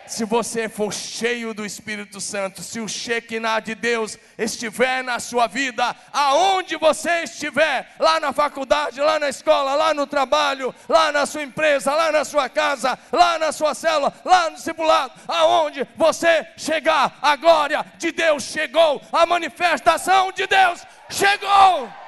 Se 0.08 0.24
você 0.24 0.70
for 0.70 0.94
cheio 0.94 1.54
do 1.54 1.66
Espírito 1.66 2.22
Santo, 2.22 2.64
se 2.64 2.80
o 2.80 2.88
Shekinah 2.88 3.60
de 3.60 3.76
Deus 3.76 4.18
estiver 4.38 5.04
na 5.04 5.20
sua 5.20 5.48
vida, 5.48 5.96
aonde 6.14 6.78
você 6.78 7.24
estiver, 7.24 7.94
lá 8.00 8.20
na 8.20 8.32
faculdade, 8.32 9.02
lá 9.02 9.20
na 9.20 9.28
escola, 9.28 9.76
lá 9.76 9.94
no 9.94 10.08
trabalho, 10.08 10.74
lá 10.88 11.12
na 11.12 11.26
sua 11.26 11.44
empresa, 11.44 11.94
lá 11.94 12.12
na 12.12 12.24
sua 12.24 12.48
casa, 12.48 12.98
lá 13.12 13.38
na 13.38 13.52
sua 13.52 13.76
célula, 13.76 14.14
lá 14.24 14.50
no 14.50 14.56
discipulado, 14.56 15.14
aonde 15.28 15.86
você 15.96 16.48
chegar, 16.56 17.18
a 17.22 17.36
glória 17.36 17.86
de 17.98 18.12
Deus 18.12 18.44
chegou, 18.44 19.02
a 19.12 19.26
manifestação 19.26 20.32
de 20.32 20.48
Deus 20.48 20.82
chegou. 21.10 22.07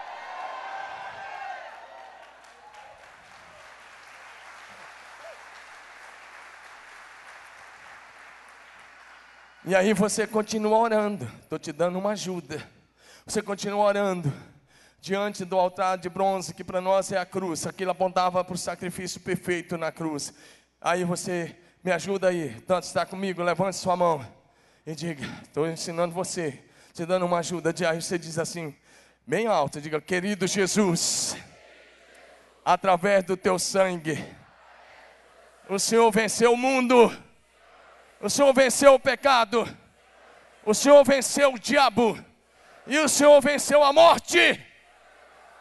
E 9.70 9.76
aí 9.76 9.94
você 9.94 10.26
continua 10.26 10.80
orando, 10.80 11.32
estou 11.44 11.60
te 11.60 11.72
dando 11.72 12.00
uma 12.00 12.14
ajuda. 12.14 12.68
Você 13.24 13.40
continua 13.40 13.86
orando 13.86 14.34
diante 15.00 15.46
do 15.46 15.60
altar 15.60 15.96
de 16.00 16.10
bronze, 16.10 16.56
que 16.56 16.64
para 16.64 16.82
nós 16.82 17.12
é 17.12 17.20
a 17.20 17.26
cruz, 17.26 17.68
aquilo 17.68 17.92
apontava 17.92 18.44
para 18.44 18.56
o 18.56 18.58
sacrifício 18.58 19.22
perfeito 19.22 19.78
na 19.78 19.92
cruz. 19.92 20.34
Aí 20.82 21.04
você 21.04 21.56
me 21.84 21.92
ajuda 21.92 22.30
aí, 22.30 22.60
tanto 22.62 22.86
está 22.86 23.06
comigo, 23.06 23.44
levante 23.44 23.78
sua 23.78 23.96
mão 23.96 24.26
e 24.88 24.96
diga: 24.96 25.24
estou 25.44 25.70
ensinando 25.70 26.16
você, 26.16 26.64
te 26.92 27.06
dando 27.06 27.28
uma 27.28 27.38
ajuda. 27.38 27.72
Aí 27.88 28.02
você 28.02 28.18
diz 28.18 28.40
assim, 28.40 28.76
bem 29.24 29.46
alto, 29.46 29.80
diga: 29.80 30.02
Querido 30.02 30.48
Jesus, 30.48 31.38
através 32.66 33.24
do 33.24 33.38
teu 33.38 33.60
sangue, 33.60 34.18
o 35.70 35.78
Senhor 35.78 36.10
venceu 36.10 36.54
o 36.54 36.58
mundo 36.58 37.16
o 38.22 38.30
Senhor 38.30 38.54
venceu 38.54 38.94
o 38.94 39.00
pecado. 39.00 39.66
O 40.66 40.74
Senhor 40.74 41.04
venceu 41.06 41.54
o 41.54 41.60
diabo. 41.60 42.18
E 42.86 42.98
o 43.00 43.08
Senhor 43.08 43.40
venceu 43.42 43.84
a 43.84 43.94
morte. 43.94 44.66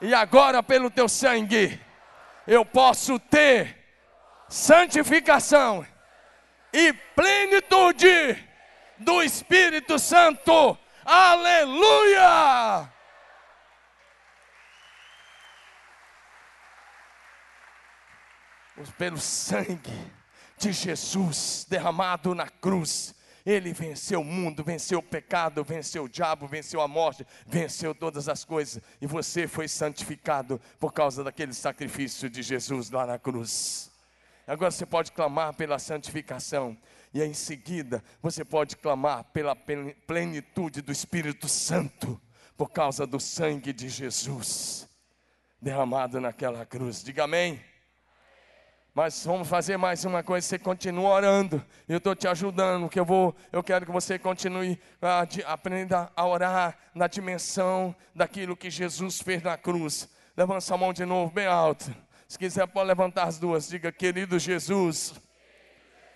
E 0.00 0.14
agora, 0.14 0.62
pelo 0.62 0.90
teu 0.90 1.08
sangue, 1.08 1.80
eu 2.46 2.64
posso 2.64 3.18
ter 3.18 3.76
santificação 4.48 5.86
e 6.72 6.92
plenitude 6.92 8.44
do 8.98 9.22
Espírito 9.22 9.98
Santo. 9.98 10.76
Aleluia! 11.04 12.92
Pelo 18.96 19.18
sangue 19.18 20.17
de 20.58 20.72
Jesus 20.72 21.66
derramado 21.68 22.34
na 22.34 22.48
cruz. 22.48 23.14
Ele 23.46 23.72
venceu 23.72 24.20
o 24.20 24.24
mundo, 24.24 24.62
venceu 24.62 24.98
o 24.98 25.02
pecado, 25.02 25.64
venceu 25.64 26.04
o 26.04 26.08
diabo, 26.08 26.46
venceu 26.46 26.82
a 26.82 26.88
morte, 26.88 27.26
venceu 27.46 27.94
todas 27.94 28.28
as 28.28 28.44
coisas. 28.44 28.82
E 29.00 29.06
você 29.06 29.48
foi 29.48 29.68
santificado 29.68 30.60
por 30.78 30.92
causa 30.92 31.24
daquele 31.24 31.54
sacrifício 31.54 32.28
de 32.28 32.42
Jesus 32.42 32.90
lá 32.90 33.06
na 33.06 33.18
cruz. 33.18 33.90
Agora 34.46 34.70
você 34.70 34.84
pode 34.84 35.12
clamar 35.12 35.54
pela 35.54 35.78
santificação. 35.78 36.76
E 37.14 37.22
em 37.22 37.32
seguida 37.32 38.04
você 38.20 38.44
pode 38.44 38.76
clamar 38.76 39.24
pela 39.32 39.56
plenitude 39.56 40.82
do 40.82 40.92
Espírito 40.92 41.48
Santo, 41.48 42.20
por 42.54 42.70
causa 42.70 43.06
do 43.06 43.18
sangue 43.18 43.72
de 43.72 43.88
Jesus 43.88 44.88
derramado 45.60 46.20
naquela 46.20 46.64
cruz. 46.64 47.02
Diga 47.02 47.24
amém. 47.24 47.60
Mas 48.94 49.24
vamos 49.24 49.46
fazer 49.46 49.76
mais 49.76 50.04
uma 50.04 50.22
coisa, 50.22 50.46
você 50.46 50.58
continua 50.58 51.10
orando. 51.10 51.64
Eu 51.88 51.98
estou 51.98 52.14
te 52.16 52.26
ajudando, 52.26 52.88
que 52.88 52.98
eu 52.98 53.04
vou, 53.04 53.34
eu 53.52 53.62
quero 53.62 53.86
que 53.86 53.92
você 53.92 54.18
continue 54.18 54.80
a, 55.00 55.26
aprenda 55.46 56.10
a 56.16 56.26
orar 56.26 56.76
na 56.94 57.06
dimensão 57.06 57.94
daquilo 58.14 58.56
que 58.56 58.70
Jesus 58.70 59.20
fez 59.20 59.42
na 59.42 59.56
cruz. 59.56 60.08
Levanta 60.36 60.60
sua 60.60 60.76
mão 60.76 60.92
de 60.92 61.04
novo, 61.04 61.32
bem 61.32 61.46
alto. 61.46 61.94
Se 62.26 62.38
quiser, 62.38 62.66
pode 62.66 62.88
levantar 62.88 63.24
as 63.24 63.38
duas. 63.38 63.68
Diga, 63.68 63.92
querido 63.92 64.38
Jesus. 64.38 65.14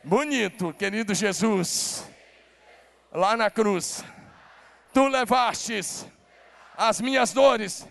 Bonito, 0.02 0.72
querido 0.74 1.14
Jesus. 1.14 2.08
Lá 3.12 3.36
na 3.36 3.50
cruz, 3.50 4.04
tu 4.92 5.06
levastes 5.06 6.06
as 6.76 7.00
minhas 7.00 7.32
dores 7.32 7.86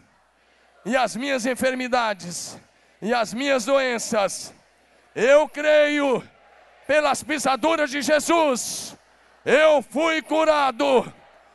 e 0.85 0.97
as 0.97 1.15
minhas 1.15 1.45
enfermidades 1.45 2.59
e 3.01 3.13
as 3.13 3.33
minhas 3.33 3.65
doenças 3.65 4.53
eu 5.15 5.47
creio, 5.47 6.23
pelas 6.87 7.23
pisaduras 7.23 7.89
de 7.89 8.01
Jesus, 8.01 8.97
eu 9.45 9.81
fui 9.81 10.21
curado. 10.21 11.11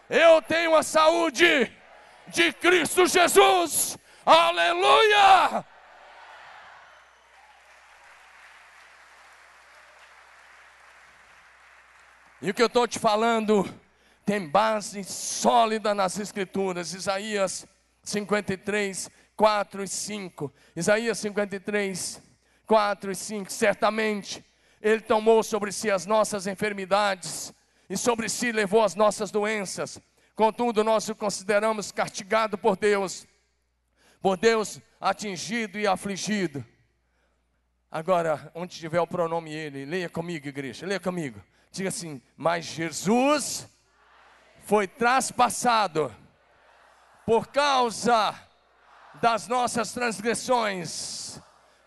Eu 0.09 0.41
tenho 0.43 0.75
a 0.75 0.83
saúde 0.83 1.71
de 2.29 2.53
Cristo 2.53 3.07
Jesus. 3.07 3.99
Aleluia! 4.25 5.65
E 12.43 12.51
o 12.51 12.55
que 12.55 12.63
eu 12.63 12.67
estou 12.67 12.87
te 12.87 12.99
falando 12.99 13.65
tem 14.25 14.49
base 14.49 15.03
sólida 15.05 15.95
nas 15.95 16.19
Escrituras. 16.19 16.93
Isaías 16.93 17.67
53, 18.03 19.11
4 19.37 19.83
e 19.83 19.89
5. 19.89 20.53
Isaías 20.75 21.19
53, 21.19 22.23
4 22.67 23.13
e 23.13 23.15
5, 23.15 23.51
certamente 23.53 24.45
Ele 24.81 25.01
tomou 25.01 25.43
sobre 25.43 25.73
si 25.73 25.91
as 25.91 26.05
nossas 26.05 26.47
enfermidades 26.47 27.53
e 27.89 27.97
sobre 27.97 28.29
si 28.29 28.53
levou 28.53 28.83
as 28.83 28.95
nossas 28.95 29.31
doenças. 29.31 30.01
Contudo, 30.35 30.85
nós 30.85 31.09
o 31.09 31.15
consideramos 31.15 31.91
castigado 31.91 32.59
por 32.59 32.77
Deus, 32.77 33.27
por 34.21 34.37
Deus 34.37 34.81
atingido 35.01 35.79
e 35.79 35.87
afligido. 35.87 36.65
Agora, 37.91 38.51
onde 38.55 38.77
tiver 38.77 39.01
o 39.01 39.07
pronome 39.07 39.53
Ele, 39.53 39.85
leia 39.85 40.09
comigo, 40.09 40.49
igreja, 40.49 40.85
leia 40.85 41.01
comigo. 41.01 41.43
Diga 41.71 41.89
assim: 41.89 42.21
Mas 42.37 42.65
Jesus 42.65 43.69
foi 44.65 44.87
traspassado 44.87 46.15
por 47.25 47.47
causa 47.47 48.35
das 49.23 49.49
nossas 49.49 49.93
transgressões 49.93 51.41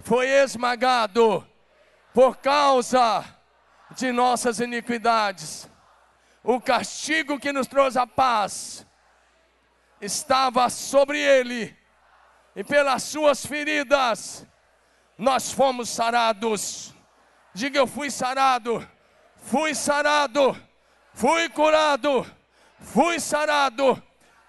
foi 0.09 0.27
esmagado 0.27 1.47
por 2.15 2.37
causa 2.37 3.23
de 3.91 4.11
nossas 4.11 4.59
iniquidades. 4.59 5.69
O 6.43 6.59
castigo 6.59 7.37
que 7.37 7.53
nos 7.53 7.67
trouxe 7.67 7.99
a 7.99 8.07
paz 8.07 8.87
estava 10.01 10.67
sobre 10.67 11.19
ele, 11.19 11.77
e 12.55 12.63
pelas 12.63 13.03
suas 13.03 13.45
feridas 13.45 14.47
nós 15.15 15.51
fomos 15.51 15.89
sarados. 15.89 16.91
Diga 17.53 17.77
eu 17.77 17.85
fui 17.85 18.09
sarado, 18.09 18.89
fui 19.35 19.75
sarado, 19.75 20.59
fui 21.13 21.47
curado, 21.49 22.25
fui 22.79 23.19
sarado, 23.19 24.01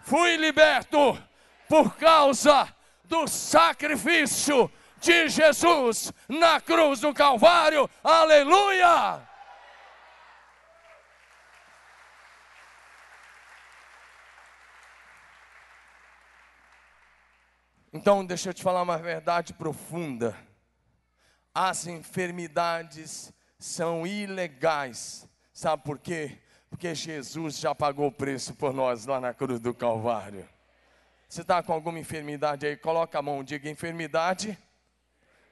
fui 0.05 0.39
liberto 0.39 1.23
por 1.69 1.99
causa 1.99 2.67
do 3.05 3.29
sacrifício 3.29 4.73
de 5.01 5.29
Jesus 5.29 6.13
na 6.29 6.61
cruz 6.61 7.01
do 7.01 7.13
Calvário. 7.13 7.89
Aleluia! 8.05 9.27
Então, 17.93 18.25
deixa 18.25 18.51
eu 18.51 18.55
te 18.55 18.63
falar 18.63 18.83
uma 18.83 18.99
verdade 18.99 19.53
profunda. 19.53 20.37
As 21.53 21.89
enfermidades 21.89 23.33
são 23.59 24.07
ilegais. 24.07 25.29
Sabe 25.53 25.83
por 25.83 25.99
quê? 25.99 26.39
Porque 26.69 26.95
Jesus 26.95 27.59
já 27.59 27.75
pagou 27.75 28.07
o 28.07 28.13
preço 28.13 28.55
por 28.55 28.73
nós 28.73 29.07
lá 29.07 29.21
na 29.21 29.35
cruz 29.35 29.59
do 29.59 29.75
Calvário. 29.75 30.49
Você 31.29 31.41
está 31.41 31.63
com 31.63 31.73
alguma 31.73 31.99
enfermidade 31.99 32.65
aí? 32.65 32.77
Coloca 32.77 33.19
a 33.19 33.23
mão, 33.23 33.43
diga 33.43 33.69
enfermidade 33.69 34.57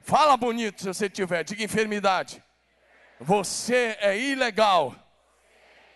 Fala 0.08 0.38
bonito 0.38 0.80
se 0.80 0.86
você 0.86 1.10
tiver, 1.10 1.44
diga 1.44 1.62
enfermidade. 1.62 2.42
Você 3.20 3.94
é 4.00 4.18
ilegal 4.18 4.96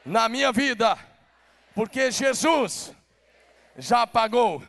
na 0.05 0.29
minha 0.29 0.53
vida, 0.53 0.99
porque 1.75 2.11
Jesus 2.11 2.95
já 3.75 4.07
pagou 4.07 4.63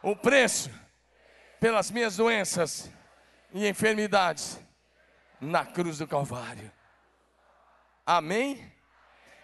o 0.00 0.14
preço 0.14 0.70
pelas 1.58 1.90
minhas 1.90 2.16
doenças 2.16 2.88
e 3.52 3.66
enfermidades 3.66 4.60
na 5.40 5.66
cruz 5.66 5.98
do 5.98 6.06
Calvário. 6.06 6.70
Amém? 8.06 8.72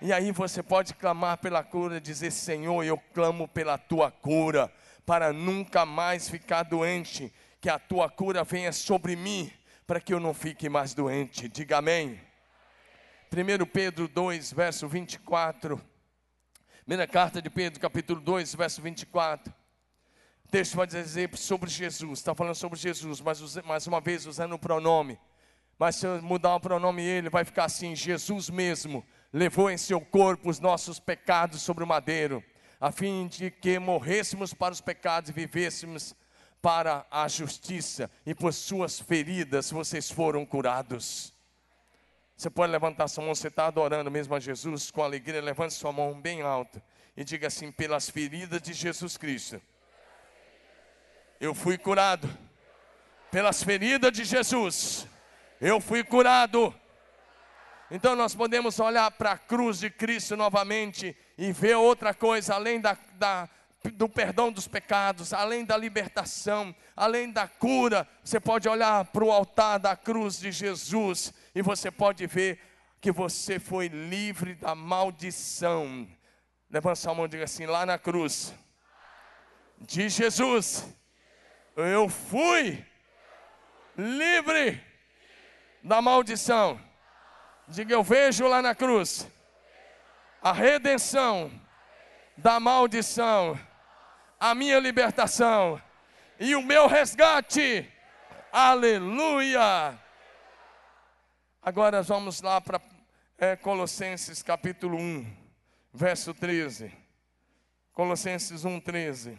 E 0.00 0.12
aí 0.12 0.31
você 0.31 0.62
pode 0.62 0.94
clamar 0.94 1.38
pela 1.38 1.64
cura, 1.64 2.00
dizer: 2.00 2.31
Senhor, 2.31 2.85
eu 2.85 2.96
clamo 3.12 3.48
pela 3.48 3.76
tua 3.76 4.12
cura, 4.12 4.72
para 5.04 5.33
nunca 5.33 5.85
mais 5.85 6.31
ficar 6.31 6.62
doente 6.62 7.35
que 7.60 7.68
a 7.68 7.78
tua 7.78 8.08
cura 8.08 8.44
venha 8.44 8.72
sobre 8.72 9.16
mim, 9.16 9.50
para 9.86 10.00
que 10.00 10.14
eu 10.14 10.20
não 10.20 10.32
fique 10.32 10.68
mais 10.68 10.94
doente. 10.94 11.48
Diga 11.48 11.78
amém. 11.78 12.20
1 13.32 13.66
Pedro 13.66 14.06
2, 14.06 14.52
verso 14.52 14.86
24. 14.88 15.80
Primeira 16.84 17.06
carta 17.06 17.42
de 17.42 17.50
Pedro, 17.50 17.80
capítulo 17.80 18.20
2, 18.20 18.54
verso 18.54 18.80
24. 18.80 19.52
O 20.44 20.48
texto 20.50 20.76
vai 20.76 20.86
dizer 20.86 21.36
sobre 21.36 21.68
Jesus, 21.68 22.20
está 22.20 22.34
falando 22.34 22.54
sobre 22.54 22.78
Jesus, 22.78 23.20
mas 23.20 23.56
mais 23.64 23.86
uma 23.86 24.00
vez 24.00 24.24
usando 24.24 24.54
o 24.54 24.58
pronome. 24.58 25.18
Mas 25.78 25.96
se 25.96 26.06
eu 26.06 26.22
mudar 26.22 26.54
o 26.54 26.60
pronome 26.60 27.02
ele, 27.02 27.28
vai 27.28 27.44
ficar 27.44 27.64
assim: 27.64 27.94
Jesus 27.94 28.48
mesmo 28.48 29.04
levou 29.32 29.70
em 29.70 29.76
seu 29.76 30.00
corpo 30.00 30.48
os 30.48 30.58
nossos 30.58 30.98
pecados 30.98 31.60
sobre 31.60 31.84
o 31.84 31.86
madeiro, 31.86 32.42
a 32.80 32.90
fim 32.90 33.26
de 33.26 33.50
que 33.50 33.78
morrêssemos 33.78 34.54
para 34.54 34.72
os 34.72 34.80
pecados 34.80 35.28
e 35.28 35.32
vivêssemos 35.32 36.12
para 36.12 36.27
a 37.10 37.26
justiça, 37.28 38.10
e 38.26 38.34
por 38.34 38.52
suas 38.52 39.00
feridas 39.00 39.70
vocês 39.70 40.10
foram 40.10 40.44
curados. 40.44 41.32
Você 42.36 42.50
pode 42.50 42.70
levantar 42.70 43.08
sua 43.08 43.24
mão, 43.24 43.34
você 43.34 43.48
está 43.48 43.66
adorando 43.66 44.10
mesmo 44.10 44.34
a 44.34 44.40
Jesus 44.40 44.90
com 44.90 45.02
alegria, 45.02 45.40
levante 45.40 45.74
sua 45.74 45.92
mão 45.92 46.20
bem 46.20 46.42
alta 46.42 46.82
e 47.16 47.24
diga 47.24 47.48
assim: 47.48 47.72
pelas 47.72 48.08
feridas 48.08 48.62
de 48.62 48.72
Jesus 48.72 49.16
Cristo, 49.16 49.60
eu 51.40 51.54
fui 51.54 51.76
curado. 51.76 52.28
Pelas 53.30 53.62
feridas 53.62 54.12
de 54.12 54.24
Jesus, 54.24 55.06
eu 55.60 55.80
fui 55.80 56.02
curado. 56.02 56.74
Então 57.90 58.14
nós 58.14 58.34
podemos 58.34 58.78
olhar 58.78 59.10
para 59.10 59.32
a 59.32 59.38
cruz 59.38 59.80
de 59.80 59.90
Cristo 59.90 60.36
novamente 60.36 61.16
e 61.36 61.52
ver 61.52 61.74
outra 61.74 62.14
coisa 62.14 62.54
além 62.54 62.80
da, 62.80 62.96
da 63.14 63.48
do 63.84 64.08
perdão 64.08 64.50
dos 64.50 64.66
pecados, 64.66 65.32
além 65.32 65.64
da 65.64 65.76
libertação, 65.76 66.74
além 66.96 67.30
da 67.30 67.46
cura, 67.46 68.08
você 68.24 68.40
pode 68.40 68.68
olhar 68.68 69.04
para 69.06 69.24
o 69.24 69.30
altar 69.30 69.78
da 69.78 69.96
cruz 69.96 70.38
de 70.38 70.50
Jesus 70.50 71.32
e 71.54 71.62
você 71.62 71.90
pode 71.90 72.26
ver 72.26 72.60
que 73.00 73.12
você 73.12 73.58
foi 73.58 73.88
livre 73.88 74.54
da 74.54 74.74
maldição. 74.74 76.08
Levanta 76.68 76.96
sua 76.96 77.14
mão 77.14 77.26
e 77.26 77.28
diga 77.28 77.44
assim: 77.44 77.66
lá 77.66 77.86
na 77.86 77.96
cruz 77.96 78.52
de 79.80 80.08
Jesus, 80.08 80.84
eu 81.76 82.08
fui 82.08 82.84
livre 83.96 84.82
da 85.82 86.02
maldição. 86.02 86.80
Diga, 87.68 87.94
eu 87.94 88.02
vejo 88.02 88.46
lá 88.48 88.60
na 88.60 88.74
cruz 88.74 89.28
a 90.42 90.52
redenção 90.52 91.50
da 92.36 92.58
maldição 92.58 93.58
a 94.38 94.55
minha 94.55 94.79
libertação 94.79 95.81
e 96.38 96.55
o 96.55 96.62
meu 96.62 96.87
resgate. 96.87 97.90
Aleluia! 98.53 99.98
Agora 101.61 102.03
vamos 102.03 102.40
lá 102.40 102.61
para 102.61 102.81
é, 103.37 103.57
Colossenses 103.57 104.42
capítulo 104.42 104.96
1, 104.96 105.37
verso 105.92 106.33
13. 106.33 106.92
Colossenses 107.92 108.64
1, 108.64 108.81
13. 108.81 109.38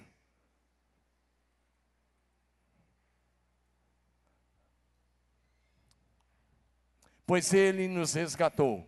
Pois 7.25 7.53
ele 7.53 7.87
nos 7.87 8.13
resgatou 8.13 8.85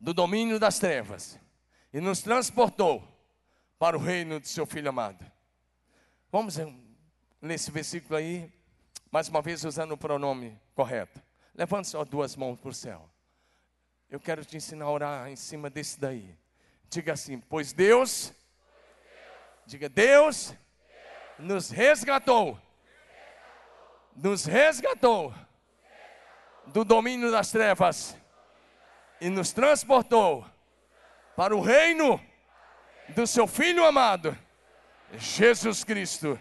do 0.00 0.14
domínio 0.14 0.58
das 0.58 0.78
trevas 0.78 1.38
e 1.92 2.00
nos 2.00 2.22
transportou 2.22 3.11
para 3.82 3.96
o 3.96 4.00
reino 4.00 4.38
de 4.38 4.46
seu 4.48 4.64
Filho 4.64 4.90
amado. 4.90 5.26
Vamos 6.30 6.56
ler 6.56 7.54
esse 7.54 7.68
versículo 7.68 8.16
aí, 8.16 8.48
mais 9.10 9.28
uma 9.28 9.42
vez 9.42 9.64
usando 9.64 9.90
o 9.90 9.96
pronome 9.96 10.56
correto. 10.72 11.20
Levante 11.52 11.88
só 11.88 12.04
duas 12.04 12.36
mãos 12.36 12.60
para 12.60 12.68
o 12.70 12.72
céu. 12.72 13.10
Eu 14.08 14.20
quero 14.20 14.44
te 14.44 14.56
ensinar 14.56 14.84
a 14.84 14.88
orar 14.88 15.28
em 15.28 15.34
cima 15.34 15.68
desse 15.68 15.98
daí. 15.98 16.32
Diga 16.88 17.14
assim: 17.14 17.40
Pois 17.40 17.72
Deus, 17.72 18.32
diga 19.66 19.88
Deus, 19.88 20.54
nos 21.36 21.70
resgatou, 21.70 22.56
nos 24.14 24.44
resgatou 24.44 25.34
do 26.68 26.84
domínio 26.84 27.32
das 27.32 27.50
trevas 27.50 28.16
e 29.20 29.28
nos 29.28 29.52
transportou 29.52 30.46
para 31.34 31.56
o 31.56 31.60
reino 31.60 32.24
do 33.14 33.26
seu 33.26 33.46
Filho 33.46 33.84
amado, 33.84 34.36
Jesus 35.14 35.84
Cristo. 35.84 36.38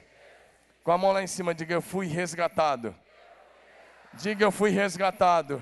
Com 0.83 0.91
a 0.91 0.97
mão 0.97 1.11
lá 1.11 1.21
em 1.21 1.27
cima, 1.27 1.53
diga: 1.53 1.73
Eu 1.73 1.81
fui 1.81 2.07
resgatado. 2.07 2.95
Diga: 4.13 4.45
Eu 4.45 4.51
fui 4.51 4.71
resgatado. 4.71 5.61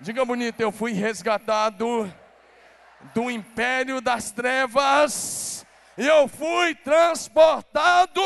Diga 0.00 0.24
bonito: 0.24 0.60
Eu 0.60 0.72
fui 0.72 0.92
resgatado 0.92 2.12
do 3.14 3.30
império 3.30 4.00
das 4.00 4.30
trevas. 4.30 5.64
Eu 5.96 6.26
fui 6.26 6.74
transportado 6.74 8.20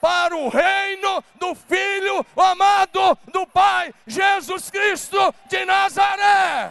para 0.00 0.36
o 0.36 0.48
reino 0.48 1.24
do 1.36 1.54
Filho 1.54 2.24
amado 2.36 3.18
do 3.32 3.46
Pai, 3.46 3.92
Jesus 4.06 4.70
Cristo 4.70 5.34
de 5.48 5.64
Nazaré. 5.64 6.70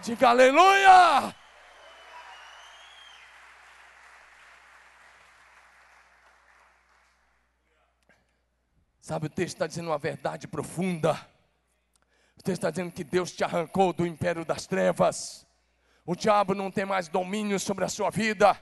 Diga 0.00 0.28
aleluia! 0.28 1.34
Sabe, 9.06 9.26
o 9.26 9.30
texto 9.30 9.54
está 9.54 9.68
dizendo 9.68 9.90
uma 9.90 9.98
verdade 9.98 10.48
profunda. 10.48 11.12
O 12.36 12.42
texto 12.42 12.58
está 12.58 12.70
dizendo 12.70 12.90
que 12.90 13.04
Deus 13.04 13.30
te 13.30 13.44
arrancou 13.44 13.92
do 13.92 14.04
império 14.04 14.44
das 14.44 14.66
trevas. 14.66 15.46
O 16.04 16.16
diabo 16.16 16.56
não 16.56 16.72
tem 16.72 16.84
mais 16.84 17.06
domínio 17.06 17.60
sobre 17.60 17.84
a 17.84 17.88
sua 17.88 18.10
vida 18.10 18.60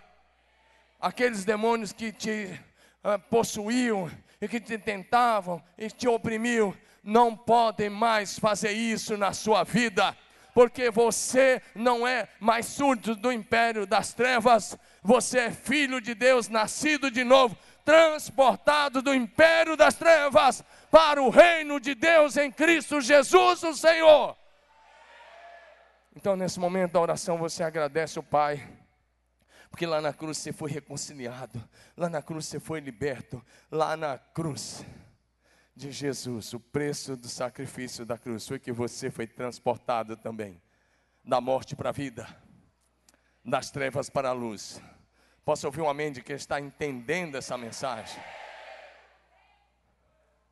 aqueles 1.01 1.47
demônios 1.47 1.95
que 1.95 2.13
te 2.13 2.61
uh, 3.03 3.19
possuíam 3.31 4.11
e 4.39 4.47
que 4.47 4.61
te 4.61 4.77
tentavam 4.77 5.63
e 5.79 5.89
te 5.89 6.07
oprimiam, 6.07 6.77
não 7.03 7.35
podem 7.35 7.89
mais 7.89 8.39
fazer 8.39 8.73
isso 8.73 9.17
na 9.17 9.33
sua 9.33 9.65
vida, 9.65 10.15
porque 10.53 10.91
você 10.91 11.63
não 11.75 12.07
é 12.07 12.29
mais 12.39 12.67
surdo 12.67 13.17
do 13.17 13.33
império 13.33 13.87
das 13.87 14.13
trevas, 14.13 14.77
você 15.03 15.39
é 15.39 15.51
filho 15.51 16.03
de 16.03 16.15
Deus, 16.15 16.51
nascido 16.51 17.11
de 17.11 17.25
novo, 17.25 17.57
transportado 17.85 19.03
do 19.03 19.15
império 19.15 19.77
das 19.77 19.95
trevas 19.95 20.65
para 20.91 21.23
o 21.23 21.31
reino 21.31 21.79
de 21.79 21.95
Deus 21.95 22.37
em 22.37 22.51
Cristo 22.51 23.01
Jesus, 23.01 23.63
o 23.63 23.75
Senhor. 23.75 24.37
Então, 26.17 26.37
nesse 26.37 26.59
momento 26.59 26.93
da 26.93 27.01
oração, 27.01 27.37
você 27.37 27.63
agradece 27.63 28.19
o 28.19 28.23
Pai 28.23 28.67
porque 29.75 29.87
lá 29.87 30.01
na 30.01 30.13
cruz 30.13 30.39
você 30.39 30.53
foi 30.53 30.71
reconciliado, 30.71 31.61
lá 31.97 32.09
na 32.09 32.23
cruz 32.23 32.47
você 32.47 32.61
foi 32.61 32.79
liberto, 32.79 33.45
lá 33.69 33.97
na 33.97 34.17
cruz 34.17 34.87
de 35.75 35.91
Jesus, 35.91 36.55
o 36.55 36.61
preço 36.61 37.17
do 37.17 37.29
sacrifício 37.29 38.07
da 38.07 38.17
cruz 38.17 38.47
foi 38.47 38.61
que 38.61 38.71
você 38.71 39.11
foi 39.11 39.27
transportado 39.27 40.17
também 40.17 40.63
da 41.25 41.41
morte 41.41 41.75
para 41.75 41.89
a 41.89 41.93
vida, 41.93 42.25
das 43.45 43.73
trevas 43.73 44.09
para 44.09 44.29
a 44.29 44.33
luz. 44.33 44.81
Posso 45.45 45.67
ouvir 45.67 45.83
um 45.83 45.89
amém 45.89 46.11
de 46.11 46.23
quem 46.23 46.37
está 46.37 46.59
entendendo 46.59 47.37
essa 47.37 47.59
mensagem? 47.59 48.19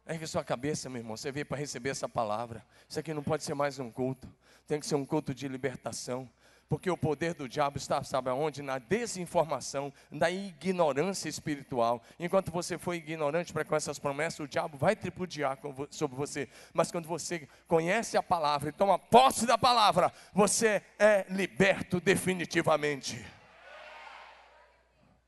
Ergue 0.07 0.27
sua 0.27 0.45
cabeça, 0.45 0.91
meu 0.91 1.01
irmão. 1.01 1.17
Você 1.17 1.33
veio 1.33 1.47
para 1.47 1.57
receber 1.57 1.89
essa 1.89 2.07
palavra. 2.07 2.63
Isso 2.87 3.01
aqui 3.01 3.15
não 3.15 3.23
pode 3.23 3.43
ser 3.43 3.55
mais 3.55 3.79
um 3.79 3.91
culto. 3.91 4.29
Tem 4.67 4.79
que 4.79 4.87
ser 4.87 4.97
um 4.97 5.07
culto 5.07 5.35
de 5.35 5.49
libertação. 5.49 6.29
Porque 6.69 6.91
o 6.91 6.97
poder 6.97 7.33
do 7.33 7.49
diabo 7.49 7.79
está, 7.79 8.03
sabe 8.03 8.29
aonde? 8.29 8.61
Na 8.61 8.79
desinformação, 8.79 9.91
na 10.11 10.31
ignorância 10.31 11.29
espiritual. 11.29 12.03
Enquanto 12.19 12.51
você 12.51 12.77
for 12.77 12.95
ignorante 12.95 13.51
para 13.53 13.65
com 13.65 13.77
essas 13.77 13.99
promessas, 13.99 14.41
o 14.41 14.49
diabo 14.49 14.77
vai 14.77 14.95
tripudiar 14.95 15.59
sobre 15.91 16.17
você. 16.17 16.49
Mas 16.75 16.91
quando 16.91 17.07
você 17.07 17.49
conhece 17.67 18.17
a 18.17 18.23
palavra 18.23 18.69
e 18.69 18.73
toma 18.73 18.99
posse 18.99 19.47
da 19.47 19.57
palavra, 19.57 20.13
você 20.35 20.83
é 20.99 21.25
liberto 21.31 21.99
definitivamente. 21.99 23.25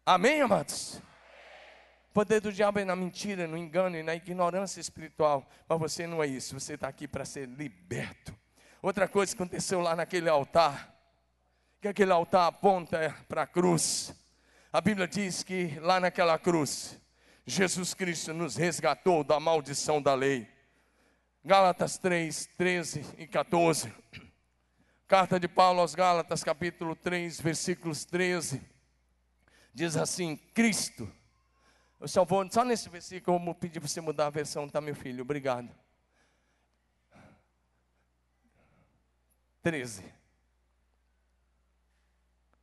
Amém, 0.07 0.41
amados? 0.41 1.01
O 2.11 2.15
poder 2.15 2.41
do 2.41 2.53
diabo 2.53 2.79
é 2.79 2.85
na 2.85 2.95
mentira, 2.95 3.47
no 3.47 3.57
engano 3.57 3.97
e 3.97 4.03
na 4.03 4.15
ignorância 4.15 4.81
espiritual. 4.81 5.49
Mas 5.69 5.79
você 5.79 6.07
não 6.07 6.23
é 6.23 6.27
isso, 6.27 6.59
você 6.59 6.75
está 6.75 6.89
aqui 6.89 7.09
para 7.09 7.25
ser 7.25 7.49
liberto. 7.49 8.35
Outra 8.83 9.09
coisa 9.09 9.35
que 9.35 9.43
aconteceu 9.43 9.81
lá 9.81 9.97
naquele 9.97 10.29
altar 10.29 10.95
que 11.85 11.89
aquele 11.89 12.13
altar 12.13 12.47
aponta 12.47 13.15
para 13.29 13.43
a 13.43 13.47
cruz. 13.47 14.15
A 14.73 14.81
Bíblia 14.81 15.07
diz 15.07 15.43
que 15.43 15.79
lá 15.81 16.01
naquela 16.01 16.39
cruz, 16.39 16.99
Jesus 17.45 17.93
Cristo 17.93 18.33
nos 18.33 18.57
resgatou 18.57 19.23
da 19.23 19.39
maldição 19.39 20.01
da 20.01 20.15
lei. 20.15 20.49
Gálatas 21.45 21.99
3, 21.99 22.49
13 22.57 23.05
e 23.19 23.27
14. 23.27 23.93
Carta 25.07 25.39
de 25.39 25.47
Paulo 25.47 25.83
aos 25.83 25.95
Gálatas, 25.95 26.43
capítulo 26.43 26.97
3, 26.97 27.39
versículos 27.39 28.07
13. 28.07 28.74
Diz 29.75 29.97
assim: 29.97 30.37
Cristo. 30.55 31.13
Eu 31.99 32.07
só 32.07 32.25
vou, 32.25 32.49
só 32.51 32.65
nesse 32.65 32.89
versículo, 32.89 33.37
eu 33.37 33.45
vou 33.45 33.55
pedir 33.55 33.81
para 33.81 33.89
você 33.89 34.01
mudar 34.01 34.27
a 34.27 34.31
versão, 34.31 34.69
tá, 34.69 34.81
meu 34.81 34.95
filho? 34.95 35.23
Obrigado. 35.23 35.69
13. 39.63 40.05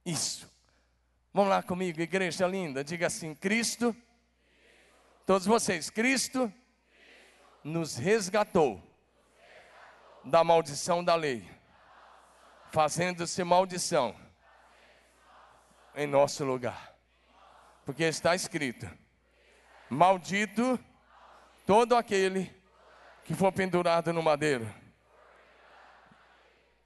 Isso. 0.06 0.50
Vamos 1.34 1.50
lá 1.50 1.64
comigo, 1.64 2.00
igreja 2.00 2.48
linda. 2.48 2.84
Diga 2.84 3.08
assim: 3.08 3.36
Cristo, 3.36 3.96
todos 5.26 5.46
vocês, 5.46 5.90
Cristo 5.90 6.52
nos 7.64 7.96
resgatou 7.98 8.82
da 10.24 10.44
maldição 10.44 11.04
da 11.04 11.16
lei, 11.16 11.50
fazendo-se 12.72 13.44
maldição 13.44 14.16
em 15.96 16.06
nosso 16.08 16.46
lugar. 16.46 16.91
Porque 17.86 18.04
está 18.04 18.36
escrito: 18.36 18.90
Maldito 19.90 20.80
todo 21.66 21.96
aquele 21.96 22.52
que 23.24 23.34
for 23.34 23.52
pendurado 23.52 24.12
no 24.12 24.22
madeiro, 24.22 24.68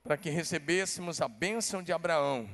para 0.03 0.17
que 0.17 0.29
recebêssemos 0.29 1.21
a 1.21 1.27
bênção 1.27 1.81
de 1.81 1.91
Abraão 1.91 2.49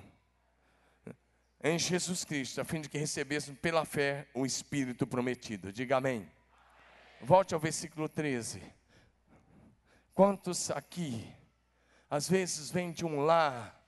em 1.64 1.78
Jesus 1.78 2.24
Cristo, 2.24 2.60
a 2.60 2.66
fim 2.66 2.82
de 2.82 2.90
que 2.90 2.98
recebêssemos 2.98 3.60
pela 3.60 3.86
fé 3.86 4.28
o 4.34 4.46
Espírito 4.46 5.06
prometido. 5.06 5.72
Diga 5.72 5.98
amém. 5.98 6.30
Volte 7.22 7.54
ao 7.54 7.60
versículo 7.60 8.10
13. 8.10 8.62
Quantos 10.14 10.72
aqui, 10.72 11.32
às 12.10 12.28
vezes 12.28 12.72
vêm 12.72 12.92
de 12.92 13.06
um 13.06 13.20
lar, 13.22 13.81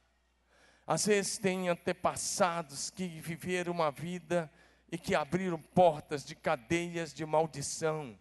às 0.86 1.06
vezes 1.06 1.38
têm 1.38 1.70
antepassados 1.70 2.90
que 2.90 3.08
viveram 3.08 3.72
uma 3.72 3.92
vida 3.92 4.52
e 4.92 4.98
que 4.98 5.16
abriram 5.16 5.60
portas 5.60 6.24
de 6.24 6.36
cadeias 6.36 7.14
de 7.14 7.26
maldição. 7.26 8.18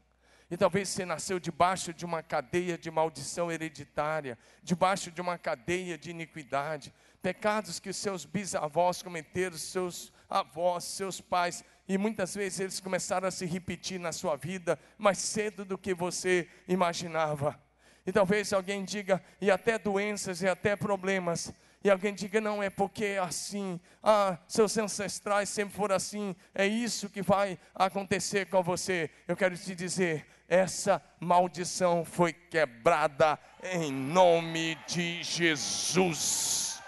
E 0.51 0.57
talvez 0.57 0.91
você 0.91 1.07
nasceu 1.07 1.41
debaixo 1.41 1.95
de 1.95 2.05
uma 2.05 2.23
cadeia 2.23 2.77
de 2.77 2.91
maldição 2.91 3.51
hereditária, 3.51 4.39
debaixo 4.63 5.11
de 5.11 5.21
uma 5.21 5.39
cadeia 5.39 5.97
de 5.97 6.11
iniquidade 6.11 6.93
pecados 7.23 7.79
que 7.79 7.89
os 7.89 7.97
seus 7.97 8.25
bisavós 8.25 9.01
cometeram, 9.01 9.57
seus 9.57 10.13
avós, 10.29 10.85
seus 10.85 11.21
pais, 11.21 11.65
e 11.89 11.97
muitas 11.97 12.35
vezes 12.35 12.61
eles 12.61 12.81
começaram 12.81 13.29
a 13.29 13.31
se 13.31 13.47
repetir 13.47 14.01
na 14.01 14.13
sua 14.13 14.37
vida 14.37 14.79
mais 14.99 15.19
cedo 15.19 15.65
do 15.65 15.79
que 15.79 15.95
você 15.95 16.49
imaginava. 16.67 17.59
E 18.05 18.11
talvez 18.11 18.53
alguém 18.53 18.85
diga, 18.85 19.23
e 19.41 19.51
até 19.51 19.79
doenças 19.79 20.43
e 20.43 20.49
até 20.49 20.75
problemas. 20.75 21.53
E 21.85 21.91
alguém 21.91 22.15
diga, 22.15 22.41
não, 22.41 22.63
é 22.63 22.71
porque 22.71 23.05
é 23.05 23.19
assim, 23.19 23.81
ah, 24.03 24.39
seus 24.47 24.77
ancestrais 24.79 25.49
sempre 25.49 25.75
foram 25.75 25.97
assim, 25.97 26.37
é 26.55 26.67
isso 26.67 27.11
que 27.11 27.23
vai 27.23 27.59
acontecer 27.75 28.47
com 28.47 28.63
você. 28.63 29.11
Eu 29.27 29.37
quero 29.37 29.57
te 29.57 29.75
dizer, 29.75 30.27
essa 30.49 31.03
maldição 31.19 32.05
foi 32.05 32.33
quebrada 32.33 33.39
em 33.65 33.91
nome 33.91 34.79
de 34.87 35.23
Jesus. 35.23 36.81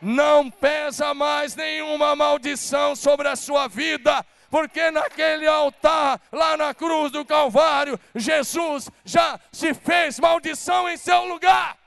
Não 0.00 0.50
pesa 0.50 1.12
mais 1.12 1.54
nenhuma 1.54 2.16
maldição 2.16 2.96
sobre 2.96 3.28
a 3.28 3.36
sua 3.36 3.68
vida, 3.68 4.24
porque 4.48 4.90
naquele 4.90 5.46
altar, 5.46 6.18
lá 6.32 6.56
na 6.56 6.72
cruz 6.72 7.12
do 7.12 7.24
Calvário, 7.24 8.00
Jesus 8.14 8.88
já 9.04 9.38
se 9.52 9.74
fez 9.74 10.18
maldição 10.18 10.88
em 10.88 10.96
seu 10.96 11.26
lugar. 11.26 11.79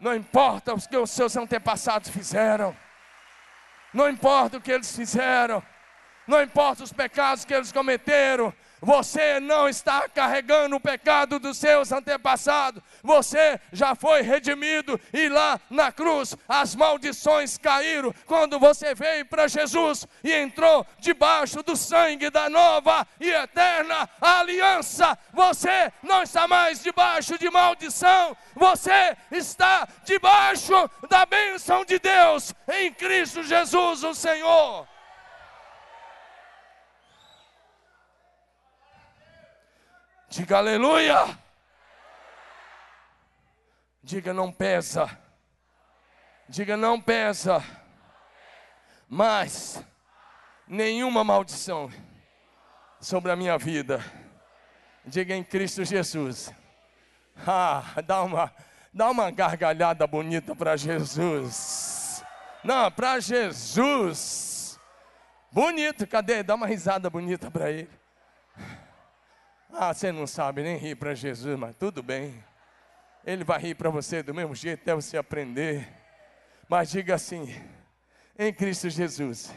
Não 0.00 0.14
importa 0.14 0.72
o 0.72 0.80
que 0.80 0.96
os 0.96 1.10
seus 1.10 1.36
antepassados 1.36 2.08
fizeram. 2.08 2.74
Não 3.92 4.08
importa 4.08 4.56
o 4.56 4.60
que 4.60 4.72
eles 4.72 4.96
fizeram. 4.96 5.62
Não 6.26 6.42
importa 6.42 6.82
os 6.82 6.92
pecados 6.92 7.44
que 7.44 7.52
eles 7.52 7.70
cometeram. 7.70 8.54
Você 8.80 9.38
não 9.40 9.68
está 9.68 10.08
carregando 10.08 10.76
o 10.76 10.80
pecado 10.80 11.38
dos 11.38 11.58
seus 11.58 11.92
antepassados. 11.92 12.82
Você 13.02 13.60
já 13.72 13.94
foi 13.94 14.22
redimido 14.22 14.98
e 15.12 15.28
lá 15.28 15.60
na 15.68 15.92
cruz 15.92 16.36
as 16.48 16.74
maldições 16.74 17.58
caíram 17.58 18.14
quando 18.26 18.58
você 18.58 18.94
veio 18.94 19.26
para 19.26 19.48
Jesus 19.48 20.06
e 20.24 20.32
entrou 20.32 20.86
debaixo 20.98 21.62
do 21.62 21.76
sangue 21.76 22.30
da 22.30 22.48
nova 22.48 23.06
e 23.20 23.28
eterna 23.30 24.08
aliança. 24.20 25.18
Você 25.32 25.92
não 26.02 26.22
está 26.22 26.48
mais 26.48 26.82
debaixo 26.82 27.38
de 27.38 27.50
maldição. 27.50 28.36
Você 28.56 29.16
está 29.30 29.86
debaixo 30.04 30.90
da 31.08 31.26
bênção 31.26 31.84
de 31.84 31.98
Deus 31.98 32.54
em 32.72 32.92
Cristo 32.92 33.42
Jesus, 33.42 34.04
o 34.04 34.14
Senhor. 34.14 34.89
Diga 40.30 40.58
aleluia. 40.58 41.36
Diga 44.00 44.32
não 44.32 44.52
pesa. 44.52 45.10
Diga 46.48 46.76
não 46.76 47.00
pesa. 47.00 47.60
Mas 49.08 49.84
nenhuma 50.68 51.24
maldição 51.24 51.90
sobre 53.00 53.32
a 53.32 53.36
minha 53.36 53.58
vida. 53.58 54.04
Diga 55.04 55.34
em 55.34 55.42
Cristo 55.42 55.84
Jesus. 55.84 56.54
Ah, 57.44 57.82
dá 58.06 58.22
uma, 58.22 58.54
dá 58.94 59.10
uma 59.10 59.32
gargalhada 59.32 60.06
bonita 60.06 60.54
para 60.54 60.76
Jesus. 60.76 62.22
Não, 62.62 62.88
para 62.88 63.18
Jesus. 63.18 64.78
Bonito, 65.50 66.06
cadê? 66.06 66.44
Dá 66.44 66.54
uma 66.54 66.68
risada 66.68 67.10
bonita 67.10 67.50
para 67.50 67.68
ele. 67.72 67.99
Ah, 69.72 69.94
você 69.94 70.10
não 70.10 70.26
sabe 70.26 70.62
nem 70.62 70.76
rir 70.76 70.96
para 70.96 71.14
Jesus, 71.14 71.56
mas 71.58 71.76
tudo 71.76 72.02
bem. 72.02 72.44
Ele 73.24 73.44
vai 73.44 73.60
rir 73.60 73.74
para 73.74 73.88
você 73.88 74.22
do 74.22 74.34
mesmo 74.34 74.54
jeito, 74.54 74.82
até 74.82 74.94
você 74.94 75.16
aprender. 75.16 75.88
Mas 76.68 76.90
diga 76.90 77.14
assim: 77.14 77.54
em 78.38 78.52
Cristo 78.52 78.90
Jesus. 78.90 79.52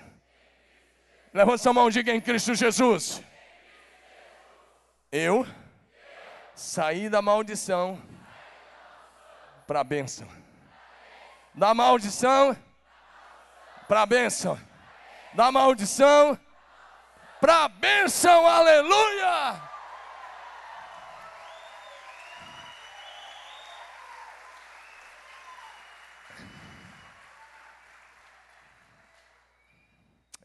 Levanta 1.33 1.57
sua 1.57 1.73
mão, 1.73 1.89
diga 1.89 2.13
em 2.13 2.21
Cristo 2.21 2.53
Jesus. 2.53 3.23
Eu 5.11 5.47
saí 6.53 7.09
da 7.09 7.21
maldição 7.21 7.99
para 9.65 9.79
a 9.79 9.83
bênção. 9.83 10.27
Da 11.55 11.73
maldição 11.73 12.55
para 13.87 14.03
a 14.03 14.05
bênção. 14.05 14.59
Da 15.33 15.51
maldição 15.51 16.37
para 17.39 17.63
a 17.63 17.67
bênção, 17.67 18.47
aleluia! 18.47 19.72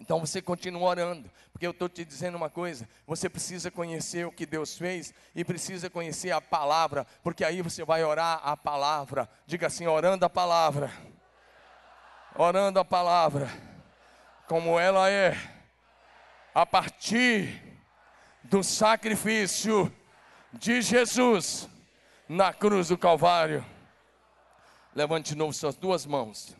Então 0.08 0.20
você 0.20 0.40
continua 0.40 0.88
orando, 0.88 1.30
porque 1.52 1.66
eu 1.66 1.70
estou 1.70 1.86
te 1.86 2.02
dizendo 2.02 2.34
uma 2.36 2.48
coisa: 2.48 2.88
você 3.06 3.28
precisa 3.28 3.70
conhecer 3.70 4.26
o 4.26 4.32
que 4.32 4.46
Deus 4.46 4.74
fez 4.78 5.12
e 5.34 5.44
precisa 5.44 5.90
conhecer 5.90 6.30
a 6.30 6.40
palavra, 6.40 7.06
porque 7.22 7.44
aí 7.44 7.60
você 7.60 7.84
vai 7.84 8.02
orar 8.02 8.40
a 8.42 8.56
palavra. 8.56 9.28
Diga 9.46 9.66
assim: 9.66 9.86
orando 9.86 10.24
a 10.24 10.30
palavra, 10.30 10.90
orando 12.34 12.80
a 12.80 12.84
palavra, 12.86 13.50
como 14.46 14.80
ela 14.80 15.10
é, 15.10 15.36
a 16.54 16.64
partir 16.64 17.62
do 18.42 18.64
sacrifício 18.64 19.94
de 20.54 20.80
Jesus 20.80 21.68
na 22.26 22.54
cruz 22.54 22.88
do 22.88 22.96
Calvário. 22.96 23.62
Levante 24.94 25.32
de 25.32 25.36
novo 25.36 25.52
suas 25.52 25.76
duas 25.76 26.06
mãos 26.06 26.56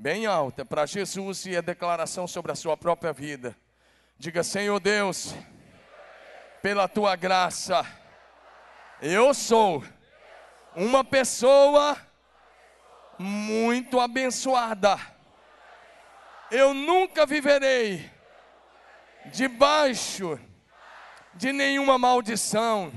bem 0.00 0.24
alta 0.24 0.64
para 0.64 0.86
Jesus 0.86 1.44
e 1.44 1.54
a 1.54 1.60
declaração 1.60 2.26
sobre 2.26 2.50
a 2.50 2.54
sua 2.54 2.74
própria 2.74 3.12
vida. 3.12 3.54
Diga, 4.18 4.42
Senhor 4.42 4.80
Deus, 4.80 5.34
pela 6.62 6.88
tua 6.88 7.14
graça, 7.16 7.84
eu 9.02 9.34
sou 9.34 9.84
uma 10.74 11.04
pessoa 11.04 11.98
muito 13.18 14.00
abençoada. 14.00 14.98
Eu 16.50 16.72
nunca 16.72 17.26
viverei 17.26 18.10
debaixo 19.26 20.40
de 21.34 21.52
nenhuma 21.52 21.98
maldição, 21.98 22.90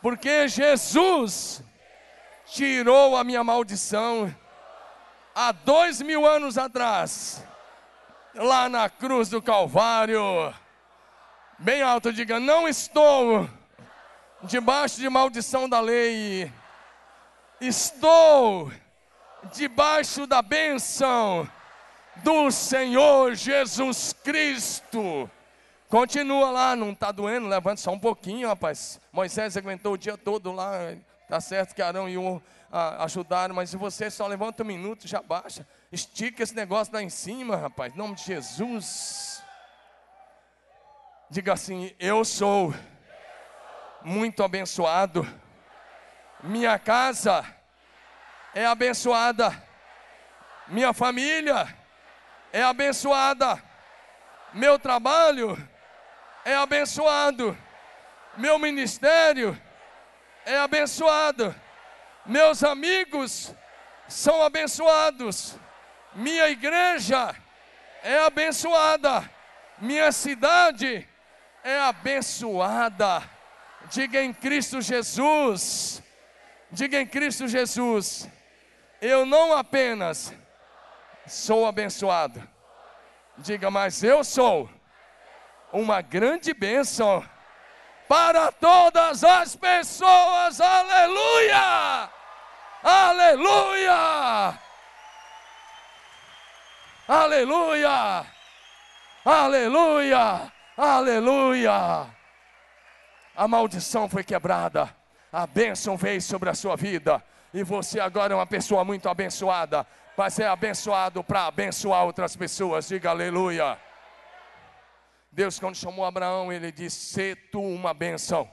porque 0.00 0.48
Jesus 0.48 1.62
tirou 2.46 3.18
a 3.18 3.22
minha 3.22 3.44
maldição 3.44 4.34
há 5.34 5.52
dois 5.52 6.00
mil 6.00 6.26
anos 6.26 6.58
atrás, 6.58 7.44
lá 8.34 8.68
na 8.68 8.88
cruz 8.88 9.28
do 9.28 9.40
Calvário. 9.40 10.54
Bem 11.58 11.82
alto, 11.82 12.12
diga: 12.12 12.40
Não 12.40 12.68
estou 12.68 13.48
debaixo 14.42 15.00
de 15.00 15.08
maldição 15.08 15.68
da 15.68 15.80
lei, 15.80 16.50
estou 17.60 18.72
debaixo 19.52 20.26
da 20.26 20.42
bênção 20.42 21.48
do 22.16 22.50
Senhor 22.50 23.34
Jesus 23.34 24.14
Cristo. 24.24 25.30
Continua 25.88 26.50
lá, 26.50 26.76
não 26.76 26.90
está 26.90 27.10
doendo? 27.10 27.48
Levanta 27.48 27.80
só 27.80 27.90
um 27.90 27.98
pouquinho, 27.98 28.46
rapaz. 28.46 29.00
Moisés 29.12 29.56
aguentou 29.56 29.94
o 29.94 29.98
dia 29.98 30.16
todo 30.16 30.52
lá. 30.52 30.94
Tá 31.28 31.40
certo 31.40 31.74
que 31.74 31.82
Arão 31.82 32.08
e 32.08 32.16
o 32.16 32.40
a, 32.70 33.04
ajudaram, 33.04 33.54
mas 33.54 33.70
se 33.70 33.76
você 33.76 34.10
só 34.10 34.26
levanta 34.26 34.62
um 34.62 34.66
minuto, 34.66 35.08
já 35.08 35.20
baixa. 35.20 35.66
Estica 35.90 36.42
esse 36.42 36.54
negócio 36.54 36.94
lá 36.94 37.02
em 37.02 37.10
cima, 37.10 37.56
rapaz, 37.56 37.92
em 37.92 37.98
nome 37.98 38.14
de 38.14 38.24
Jesus. 38.24 39.42
Diga 41.28 41.54
assim: 41.54 41.94
Eu 41.98 42.24
sou 42.24 42.72
muito 44.02 44.42
abençoado. 44.42 45.26
Minha 46.42 46.78
casa 46.78 47.44
é 48.54 48.64
abençoada. 48.64 49.50
Minha 50.68 50.92
família 50.92 51.76
é 52.52 52.62
abençoada. 52.62 53.62
Meu 54.52 54.78
trabalho 54.78 55.56
é 56.44 56.54
abençoado. 56.54 57.56
Meu 58.36 58.58
ministério 58.58 59.60
é 60.46 60.56
abençoado 60.56 61.54
meus 62.26 62.62
amigos 62.62 63.54
são 64.08 64.42
abençoados, 64.42 65.56
minha 66.14 66.48
igreja 66.48 67.34
é 68.02 68.18
abençoada, 68.18 69.28
minha 69.78 70.10
cidade 70.12 71.08
é 71.62 71.78
abençoada. 71.80 73.22
Diga 73.90 74.22
em 74.22 74.32
Cristo 74.32 74.80
Jesus, 74.80 76.02
diga 76.70 77.00
em 77.00 77.06
Cristo 77.06 77.48
Jesus, 77.48 78.28
eu 79.00 79.24
não 79.24 79.56
apenas 79.56 80.32
sou 81.26 81.66
abençoado, 81.66 82.46
diga, 83.38 83.70
mas 83.70 84.02
eu 84.02 84.22
sou 84.22 84.68
uma 85.72 86.00
grande 86.00 86.52
bênção 86.52 87.24
para 88.10 88.50
todas 88.50 89.22
as 89.22 89.54
pessoas. 89.54 90.60
Aleluia! 90.60 92.10
Aleluia! 92.82 94.58
Aleluia! 97.06 98.26
Aleluia! 99.24 100.52
Aleluia! 100.76 102.06
A 103.36 103.46
maldição 103.46 104.08
foi 104.08 104.24
quebrada, 104.24 104.92
a 105.32 105.46
bênção 105.46 105.96
veio 105.96 106.20
sobre 106.20 106.50
a 106.50 106.54
sua 106.54 106.74
vida. 106.74 107.22
E 107.54 107.62
você 107.62 108.00
agora 108.00 108.32
é 108.32 108.36
uma 108.36 108.46
pessoa 108.46 108.84
muito 108.84 109.08
abençoada. 109.08 109.86
Vai 110.16 110.32
ser 110.32 110.46
abençoado 110.46 111.22
para 111.22 111.46
abençoar 111.46 112.04
outras 112.04 112.34
pessoas. 112.34 112.88
Diga 112.88 113.10
aleluia. 113.10 113.78
Deus, 115.40 115.58
quando 115.58 115.74
chamou 115.74 116.04
Abraão, 116.04 116.52
ele 116.52 116.70
disse: 116.70 116.98
Se 117.14 117.34
tu 117.34 117.62
uma 117.62 117.94
benção. 117.94 118.46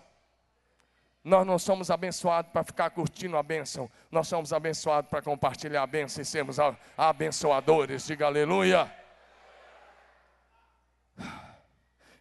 Nós 1.21 1.45
não 1.45 1.59
somos 1.59 1.91
abençoados 1.91 2.49
para 2.49 2.63
ficar 2.63 2.89
curtindo 2.91 3.35
a 3.35 3.43
bênção, 3.43 3.91
nós 4.09 4.29
somos 4.29 4.53
abençoados 4.53 5.09
para 5.09 5.21
compartilhar 5.21 5.83
a 5.83 5.87
bênção 5.87 6.21
e 6.21 6.25
sermos 6.25 6.55
abençoadores. 6.97 8.07
Diga 8.07 8.27
aleluia. 8.27 8.89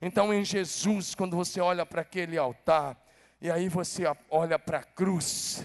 Então, 0.03 0.35
em 0.35 0.45
Jesus, 0.45 1.15
quando 1.15 1.37
você 1.37 1.61
olha 1.61 1.87
para 1.87 2.03
aquele 2.03 2.37
altar, 2.37 3.01
e 3.41 3.49
aí 3.49 3.69
você 3.69 4.03
olha 4.29 4.59
para 4.59 4.79
a 4.79 4.83
cruz, 4.83 5.65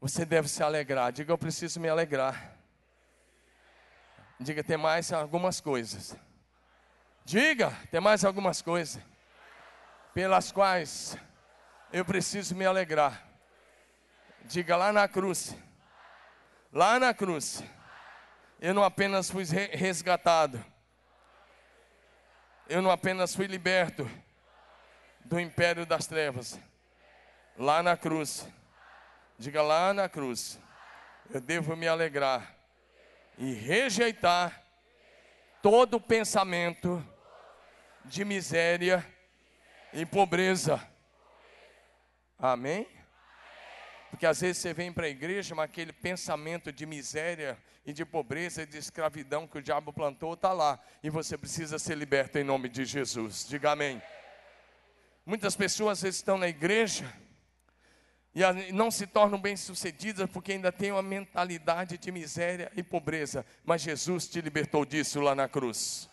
você 0.00 0.24
deve 0.24 0.46
se 0.46 0.62
alegrar. 0.62 1.10
Diga, 1.10 1.32
eu 1.32 1.38
preciso 1.38 1.80
me 1.80 1.88
alegrar. 1.88 2.56
Diga, 4.38 4.62
tem 4.62 4.76
mais 4.76 5.12
algumas 5.12 5.60
coisas. 5.60 6.16
Diga, 7.28 7.76
tem 7.90 8.00
mais 8.00 8.24
algumas 8.24 8.62
coisas 8.62 9.02
pelas 10.14 10.50
quais 10.50 11.14
eu 11.92 12.02
preciso 12.02 12.56
me 12.56 12.64
alegrar. 12.64 13.22
Diga 14.46 14.74
lá 14.78 14.94
na 14.94 15.06
cruz. 15.06 15.54
Lá 16.72 16.98
na 16.98 17.12
cruz. 17.12 17.62
Eu 18.58 18.72
não 18.72 18.82
apenas 18.82 19.30
fui 19.30 19.44
resgatado. 19.44 20.64
Eu 22.66 22.80
não 22.80 22.90
apenas 22.90 23.36
fui 23.36 23.46
liberto 23.46 24.10
do 25.22 25.38
império 25.38 25.84
das 25.84 26.06
trevas. 26.06 26.58
Lá 27.58 27.82
na 27.82 27.94
cruz. 27.94 28.48
Diga 29.38 29.60
lá 29.60 29.92
na 29.92 30.08
cruz. 30.08 30.58
Eu 31.28 31.42
devo 31.42 31.76
me 31.76 31.86
alegrar 31.86 32.56
e 33.36 33.52
rejeitar 33.52 34.62
todo 35.60 36.00
pensamento 36.00 37.06
de 38.08 38.24
miséria 38.24 39.06
e 39.92 40.04
pobreza. 40.06 40.82
Amém? 42.38 42.86
Porque 44.10 44.26
às 44.26 44.40
vezes 44.40 44.58
você 44.58 44.72
vem 44.72 44.92
para 44.92 45.06
a 45.06 45.10
igreja, 45.10 45.54
mas 45.54 45.66
aquele 45.66 45.92
pensamento 45.92 46.72
de 46.72 46.86
miséria 46.86 47.58
e 47.84 47.92
de 47.92 48.04
pobreza 48.04 48.62
e 48.62 48.66
de 48.66 48.78
escravidão 48.78 49.46
que 49.46 49.58
o 49.58 49.62
diabo 49.62 49.92
plantou 49.92 50.34
está 50.34 50.52
lá. 50.52 50.80
E 51.02 51.10
você 51.10 51.36
precisa 51.36 51.78
ser 51.78 51.96
liberto 51.96 52.38
em 52.38 52.44
nome 52.44 52.68
de 52.68 52.84
Jesus. 52.84 53.46
Diga 53.46 53.72
amém. 53.72 54.02
Muitas 55.26 55.54
pessoas 55.54 56.02
estão 56.02 56.38
na 56.38 56.48
igreja 56.48 57.04
e 58.34 58.72
não 58.72 58.90
se 58.90 59.06
tornam 59.06 59.38
bem-sucedidas 59.38 60.28
porque 60.30 60.52
ainda 60.52 60.72
têm 60.72 60.92
uma 60.92 61.02
mentalidade 61.02 61.98
de 61.98 62.10
miséria 62.10 62.72
e 62.74 62.82
pobreza. 62.82 63.44
Mas 63.64 63.82
Jesus 63.82 64.26
te 64.26 64.40
libertou 64.40 64.86
disso 64.86 65.20
lá 65.20 65.34
na 65.34 65.48
cruz. 65.48 66.08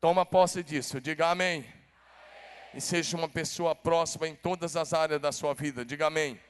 Toma 0.00 0.24
posse 0.24 0.62
disso, 0.62 1.00
diga 1.00 1.28
amém. 1.28 1.66
E 2.72 2.80
seja 2.80 3.16
uma 3.16 3.28
pessoa 3.28 3.74
próxima 3.74 4.28
em 4.28 4.34
todas 4.36 4.76
as 4.76 4.92
áreas 4.92 5.20
da 5.20 5.32
sua 5.32 5.54
vida, 5.54 5.84
diga 5.84 6.06
amém. 6.06 6.40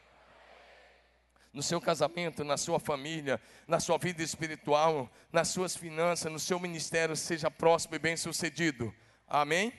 No 1.51 1.63
seu 1.63 1.81
casamento, 1.81 2.45
na 2.45 2.59
sua 2.59 2.79
família, 2.79 3.41
na 3.67 3.81
sua 3.81 3.97
vida 3.97 4.23
espiritual, 4.23 5.11
nas 5.33 5.49
suas 5.49 5.75
finanças, 5.75 6.31
no 6.31 6.39
seu 6.39 6.61
ministério, 6.61 7.17
seja 7.17 7.51
próximo 7.51 7.95
e 7.95 7.99
bem-sucedido. 7.99 8.95
Amém? 9.27 9.73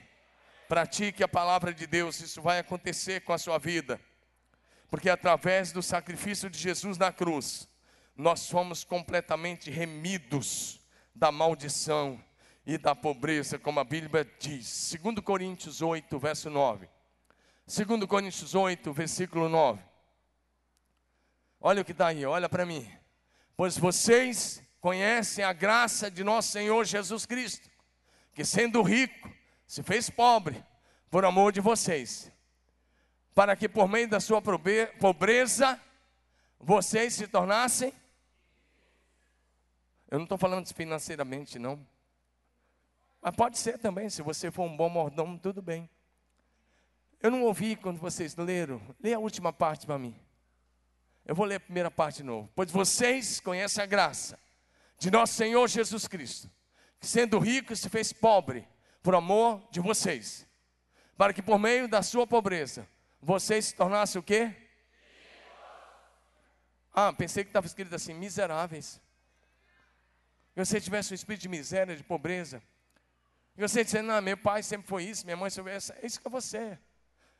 Pratique 0.68 1.22
a 1.22 1.28
palavra 1.28 1.72
de 1.72 1.86
Deus, 1.86 2.20
isso 2.20 2.42
vai 2.42 2.58
acontecer 2.58 3.20
com 3.20 3.32
a 3.32 3.38
sua 3.38 3.58
vida. 3.58 4.00
Porque 4.88 5.08
através 5.08 5.70
do 5.70 5.80
sacrifício 5.80 6.50
de 6.50 6.58
Jesus 6.58 6.98
na 6.98 7.12
cruz, 7.12 7.68
nós 8.16 8.50
fomos 8.50 8.82
completamente 8.82 9.70
remidos 9.70 10.80
da 11.14 11.30
maldição 11.30 12.20
e 12.70 12.78
da 12.78 12.94
pobreza, 12.94 13.58
como 13.58 13.80
a 13.80 13.84
Bíblia 13.84 14.24
diz. 14.38 14.96
2 15.02 15.16
Coríntios 15.24 15.82
8, 15.82 16.16
verso 16.20 16.48
9. 16.48 16.88
2 17.66 18.04
Coríntios 18.06 18.54
8, 18.54 18.92
versículo 18.92 19.48
9. 19.48 19.82
Olha 21.60 21.82
o 21.82 21.84
que 21.84 21.90
está 21.90 22.06
aí, 22.06 22.24
olha 22.24 22.48
para 22.48 22.64
mim. 22.64 22.88
Pois 23.56 23.76
vocês 23.76 24.62
conhecem 24.80 25.44
a 25.44 25.52
graça 25.52 26.08
de 26.08 26.22
nosso 26.22 26.52
Senhor 26.52 26.84
Jesus 26.84 27.26
Cristo, 27.26 27.68
que 28.32 28.44
sendo 28.44 28.82
rico, 28.82 29.28
se 29.66 29.82
fez 29.82 30.08
pobre, 30.08 30.64
por 31.10 31.24
amor 31.24 31.50
de 31.50 31.60
vocês, 31.60 32.30
para 33.34 33.56
que 33.56 33.68
por 33.68 33.88
meio 33.88 34.08
da 34.08 34.20
sua 34.20 34.40
pobreza, 34.40 35.80
vocês 36.56 37.14
se 37.14 37.26
tornassem. 37.26 37.92
Eu 40.08 40.18
não 40.18 40.24
estou 40.24 40.38
falando 40.38 40.72
financeiramente, 40.72 41.58
não. 41.58 41.84
Mas 43.20 43.36
pode 43.36 43.58
ser 43.58 43.78
também, 43.78 44.08
se 44.08 44.22
você 44.22 44.50
for 44.50 44.64
um 44.64 44.76
bom 44.76 44.88
mordomo, 44.88 45.38
tudo 45.38 45.60
bem. 45.60 45.88
Eu 47.20 47.30
não 47.30 47.42
ouvi 47.42 47.76
quando 47.76 47.98
vocês 47.98 48.34
leram. 48.34 48.80
Lê 48.98 49.12
a 49.12 49.18
última 49.18 49.52
parte 49.52 49.84
para 49.84 49.98
mim. 49.98 50.18
Eu 51.26 51.34
vou 51.34 51.44
ler 51.44 51.56
a 51.56 51.60
primeira 51.60 51.90
parte 51.90 52.18
de 52.18 52.22
novo. 52.22 52.50
Pois 52.54 52.70
vocês 52.70 53.40
conhecem 53.40 53.82
a 53.82 53.86
graça 53.86 54.38
de 54.98 55.10
nosso 55.10 55.34
Senhor 55.34 55.66
Jesus 55.68 56.08
Cristo, 56.08 56.50
que 56.98 57.06
sendo 57.06 57.38
rico 57.38 57.76
se 57.76 57.88
fez 57.88 58.12
pobre 58.12 58.66
por 59.02 59.14
amor 59.14 59.62
de 59.70 59.80
vocês, 59.80 60.46
para 61.16 61.32
que 61.32 61.42
por 61.42 61.58
meio 61.58 61.88
da 61.88 62.02
sua 62.02 62.26
pobreza 62.26 62.86
vocês 63.20 63.66
se 63.66 63.74
tornassem 63.74 64.18
o 64.18 64.22
quê? 64.22 64.54
Ah, 66.92 67.12
pensei 67.12 67.44
que 67.44 67.50
estava 67.50 67.66
escrito 67.66 67.94
assim: 67.94 68.14
miseráveis. 68.14 69.00
Se 70.54 70.64
você 70.64 70.80
tivesse 70.80 71.12
um 71.12 71.14
espírito 71.14 71.42
de 71.42 71.48
miséria, 71.48 71.96
de 71.96 72.02
pobreza, 72.02 72.62
e 73.60 73.68
você 73.68 73.84
dizendo, 73.84 74.06
não, 74.06 74.22
meu 74.22 74.38
pai 74.38 74.62
sempre 74.62 74.88
foi 74.88 75.04
isso, 75.04 75.26
minha 75.26 75.36
mãe 75.36 75.50
sempre 75.50 75.72
foi 75.72 75.76
isso. 75.76 75.92
É 75.92 76.06
isso 76.06 76.18
que 76.18 76.26
é 76.26 76.30
você. 76.30 76.78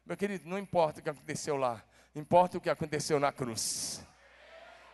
Meu 0.04 0.18
querido, 0.18 0.46
não 0.46 0.58
importa 0.58 1.00
o 1.00 1.02
que 1.02 1.08
aconteceu 1.08 1.56
lá. 1.56 1.82
Importa 2.14 2.58
o 2.58 2.60
que 2.60 2.68
aconteceu 2.68 3.18
na 3.18 3.32
cruz. 3.32 4.06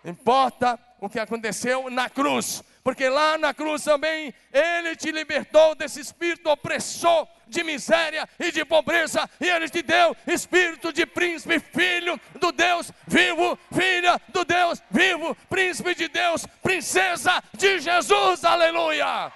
Importa 0.05 0.79
o 1.01 1.09
que 1.09 1.19
aconteceu 1.19 1.91
na 1.91 2.09
cruz. 2.09 2.63
Porque 2.85 3.09
lá 3.09 3.37
na 3.37 3.53
cruz 3.53 3.83
também 3.83 4.33
Ele 4.53 4.95
te 4.95 5.11
libertou 5.11 5.75
desse 5.75 5.99
espírito 5.99 6.49
opressor 6.49 7.27
de 7.49 7.65
miséria 7.65 8.29
e 8.39 8.53
de 8.53 8.65
pobreza. 8.65 9.29
E 9.41 9.49
Ele 9.49 9.69
te 9.69 9.83
deu 9.83 10.17
espírito 10.29 10.93
de 10.93 11.05
príncipe, 11.07 11.59
filho 11.59 12.21
do 12.39 12.53
Deus 12.53 12.93
vivo, 13.05 13.59
filha 13.75 14.21
do 14.29 14.45
Deus 14.45 14.81
vivo, 14.93 15.35
príncipe 15.49 15.93
de 15.93 16.07
Deus, 16.07 16.47
princesa 16.63 17.43
de 17.53 17.81
Jesus. 17.81 18.45
Aleluia. 18.45 19.33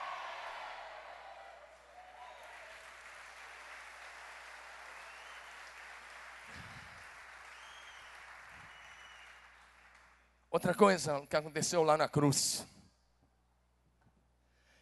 Outra 10.51 10.75
coisa 10.75 11.25
que 11.29 11.37
aconteceu 11.37 11.85
lá 11.85 11.97
na 11.97 12.09
cruz. 12.09 12.67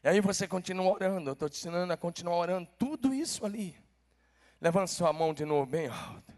E 0.03 0.09
aí 0.09 0.21
você 0.21 0.49
continua 0.49 0.91
orando, 0.91 1.29
eu 1.29 1.35
estou 1.35 1.49
te 1.49 1.59
ensinando 1.59 1.93
a 1.93 1.97
continuar 1.97 2.37
orando, 2.37 2.67
tudo 2.79 3.13
isso 3.13 3.45
ali. 3.45 3.77
Levante 4.61 4.91
sua 4.93 5.13
mão 5.13 5.35
de 5.35 5.45
novo, 5.45 5.67
bem 5.67 5.89
alto. 5.89 6.33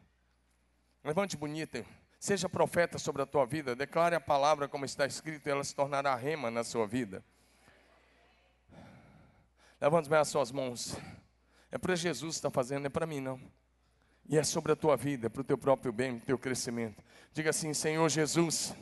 Levante 1.05 1.37
bonita. 1.37 1.87
Seja 2.19 2.49
profeta 2.49 2.99
sobre 2.99 3.23
a 3.23 3.27
tua 3.27 3.47
vida. 3.47 3.77
Declare 3.77 4.17
a 4.17 4.21
palavra 4.21 4.69
como 4.69 4.85
está 4.85 5.07
escrito 5.07 5.47
e 5.47 5.51
ela 5.51 5.63
se 5.63 5.75
tornará 5.75 6.15
rema 6.17 6.51
na 6.51 6.65
sua 6.65 6.87
vida. 6.87 7.25
Levante 9.81 10.11
bem 10.11 10.19
as 10.19 10.29
suas 10.29 10.51
mãos. 10.51 10.97
É 11.71 11.79
para 11.79 11.95
Jesus 11.95 12.35
que 12.35 12.39
está 12.39 12.51
fazendo, 12.51 12.81
não 12.81 12.87
é 12.89 12.91
para 12.91 13.07
mim 13.07 13.21
não. 13.21 13.41
E 14.29 14.37
é 14.37 14.43
sobre 14.43 14.73
a 14.73 14.77
tua 14.77 14.97
vida, 14.97 15.27
é 15.27 15.31
para 15.31 15.41
o 15.41 15.45
teu 15.45 15.57
próprio 15.57 15.93
bem, 15.93 16.17
para 16.17 16.25
o 16.25 16.27
teu 16.27 16.39
crescimento. 16.39 17.03
Diga 17.33 17.51
assim, 17.51 17.73
Senhor 17.73 18.09
Jesus 18.09 18.75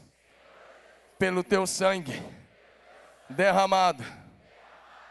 pelo 1.18 1.42
teu 1.42 1.66
sangue 1.66 2.22
derramado 3.28 4.05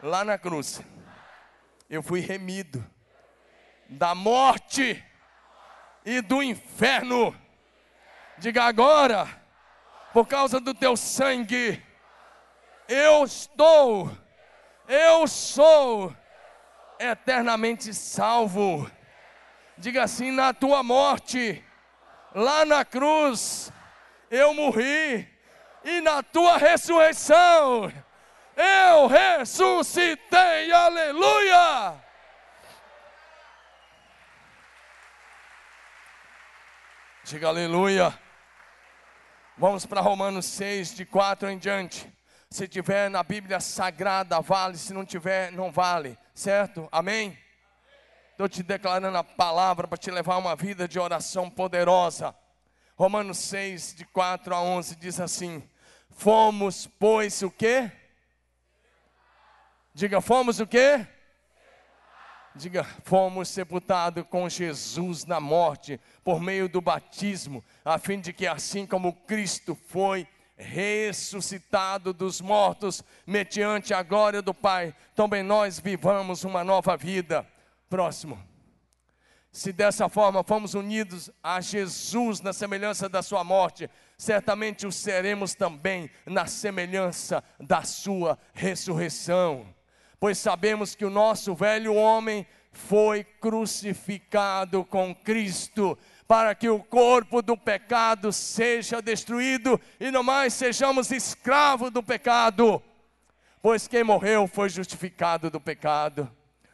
lá 0.02 0.24
na 0.24 0.38
cruz, 0.38 0.82
eu 1.90 2.02
fui 2.02 2.22
remido 2.22 2.84
da 3.90 4.16
morte 4.16 5.04
e 6.06 6.22
do 6.22 6.42
inferno. 6.42 7.36
Diga 8.38 8.64
agora, 8.64 9.28
por 10.14 10.26
causa 10.28 10.62
do 10.62 10.74
teu 10.74 10.96
sangue, 10.96 11.84
eu 12.88 13.26
estou, 13.26 14.10
eu 14.88 15.28
sou 15.28 16.16
eternamente 16.98 17.94
salvo. 17.94 18.90
Diga 19.78 20.04
assim: 20.04 20.32
na 20.32 20.54
tua 20.54 20.82
morte, 20.84 21.62
lá 22.34 22.64
na 22.64 22.86
cruz, 22.86 23.74
eu 24.32 24.54
morri 24.54 25.37
e 25.88 26.02
na 26.02 26.22
tua 26.22 26.58
ressurreição 26.58 27.92
eu 28.58 29.08
ressuscitei, 29.08 30.72
aleluia! 30.72 32.04
Diga 37.24 37.48
aleluia. 37.48 38.18
Vamos 39.58 39.86
para 39.86 40.02
Romanos 40.02 40.46
6, 40.46 40.96
de 40.96 41.06
4 41.06 41.50
em 41.50 41.58
diante. 41.58 42.12
Se 42.50 42.68
tiver 42.68 43.10
na 43.10 43.22
Bíblia 43.22 43.60
Sagrada, 43.60 44.40
vale. 44.40 44.78
Se 44.78 44.94
não 44.94 45.06
tiver, 45.06 45.52
não 45.52 45.72
vale. 45.72 46.18
Certo? 46.34 46.88
Amém? 46.92 47.38
Estou 48.32 48.48
te 48.48 48.64
declarando 48.64 49.18
a 49.18 49.24
palavra 49.24 49.88
para 49.88 49.98
te 49.98 50.10
levar 50.10 50.36
a 50.36 50.38
uma 50.38 50.56
vida 50.56 50.88
de 50.88 51.00
oração 51.00 51.50
poderosa. 51.50 52.34
Romanos 52.96 53.38
6, 53.40 53.96
de 53.96 54.06
4 54.06 54.56
a 54.56 54.62
11, 54.62 54.96
diz 54.96 55.20
assim: 55.20 55.62
Fomos, 56.18 56.88
pois, 57.00 57.44
o 57.44 57.52
quê? 57.52 57.92
Diga, 59.94 60.20
fomos 60.20 60.60
o 60.60 60.66
quê? 60.66 61.06
Diga, 62.56 62.84
fomos 63.04 63.48
sepultados 63.50 64.26
com 64.28 64.50
Jesus 64.50 65.26
na 65.26 65.40
morte 65.40 66.02
por 66.24 66.42
meio 66.42 66.68
do 66.68 66.82
batismo, 66.82 67.64
a 67.86 68.00
fim 68.00 68.20
de 68.20 68.34
que 68.34 68.48
assim 68.48 68.84
como 68.84 69.14
Cristo 69.14 69.76
foi 69.76 70.28
ressuscitado 70.56 72.12
dos 72.12 72.42
mortos 72.42 73.04
mediante 73.24 73.94
a 73.94 74.02
glória 74.02 74.42
do 74.42 74.56
Pai, 74.56 74.96
também 75.14 75.44
nós 75.44 75.80
vivamos 75.80 76.44
uma 76.44 76.64
nova 76.64 76.98
vida. 76.98 77.48
Próximo. 77.88 78.44
Se 79.52 79.72
dessa 79.72 80.10
forma 80.10 80.44
fomos 80.44 80.74
unidos 80.74 81.30
a 81.44 81.62
Jesus 81.62 82.42
na 82.42 82.54
semelhança 82.54 83.08
da 83.08 83.22
sua 83.22 83.44
morte, 83.44 83.88
certamente 84.18 84.88
o 84.88 84.92
seremos 84.92 85.54
também 85.54 86.10
na 86.26 86.48
semelhança 86.48 87.44
da 87.60 87.84
sua 87.84 88.38
ressurreição. 88.54 89.74
Pois 90.20 90.40
sabemos 90.40 90.96
que 90.96 91.06
o 91.06 91.10
nosso 91.10 91.54
velho 91.54 91.94
homem 91.94 92.46
foi 92.72 93.24
crucificado 93.24 94.84
com 94.84 95.14
Cristo, 95.14 95.98
para 96.28 96.54
que 96.54 96.68
o 96.68 96.84
corpo 96.84 97.42
do 97.42 97.56
pecado 97.56 98.34
seja 98.34 99.02
destruído 99.02 99.80
e 100.00 100.12
não 100.12 100.24
mais 100.24 100.54
sejamos 100.54 101.12
escravos 101.12 101.92
do 101.92 102.04
pecado. 102.04 102.82
Pois 103.62 103.88
quem 103.88 104.04
morreu 104.04 104.48
foi 104.48 104.70
justificado 104.70 105.50
do 105.50 105.60
pecado. 105.60 106.30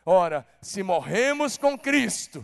Ora, 0.06 0.46
se 0.62 0.82
morremos 0.82 1.58
com 1.58 1.78
Cristo, 1.78 2.44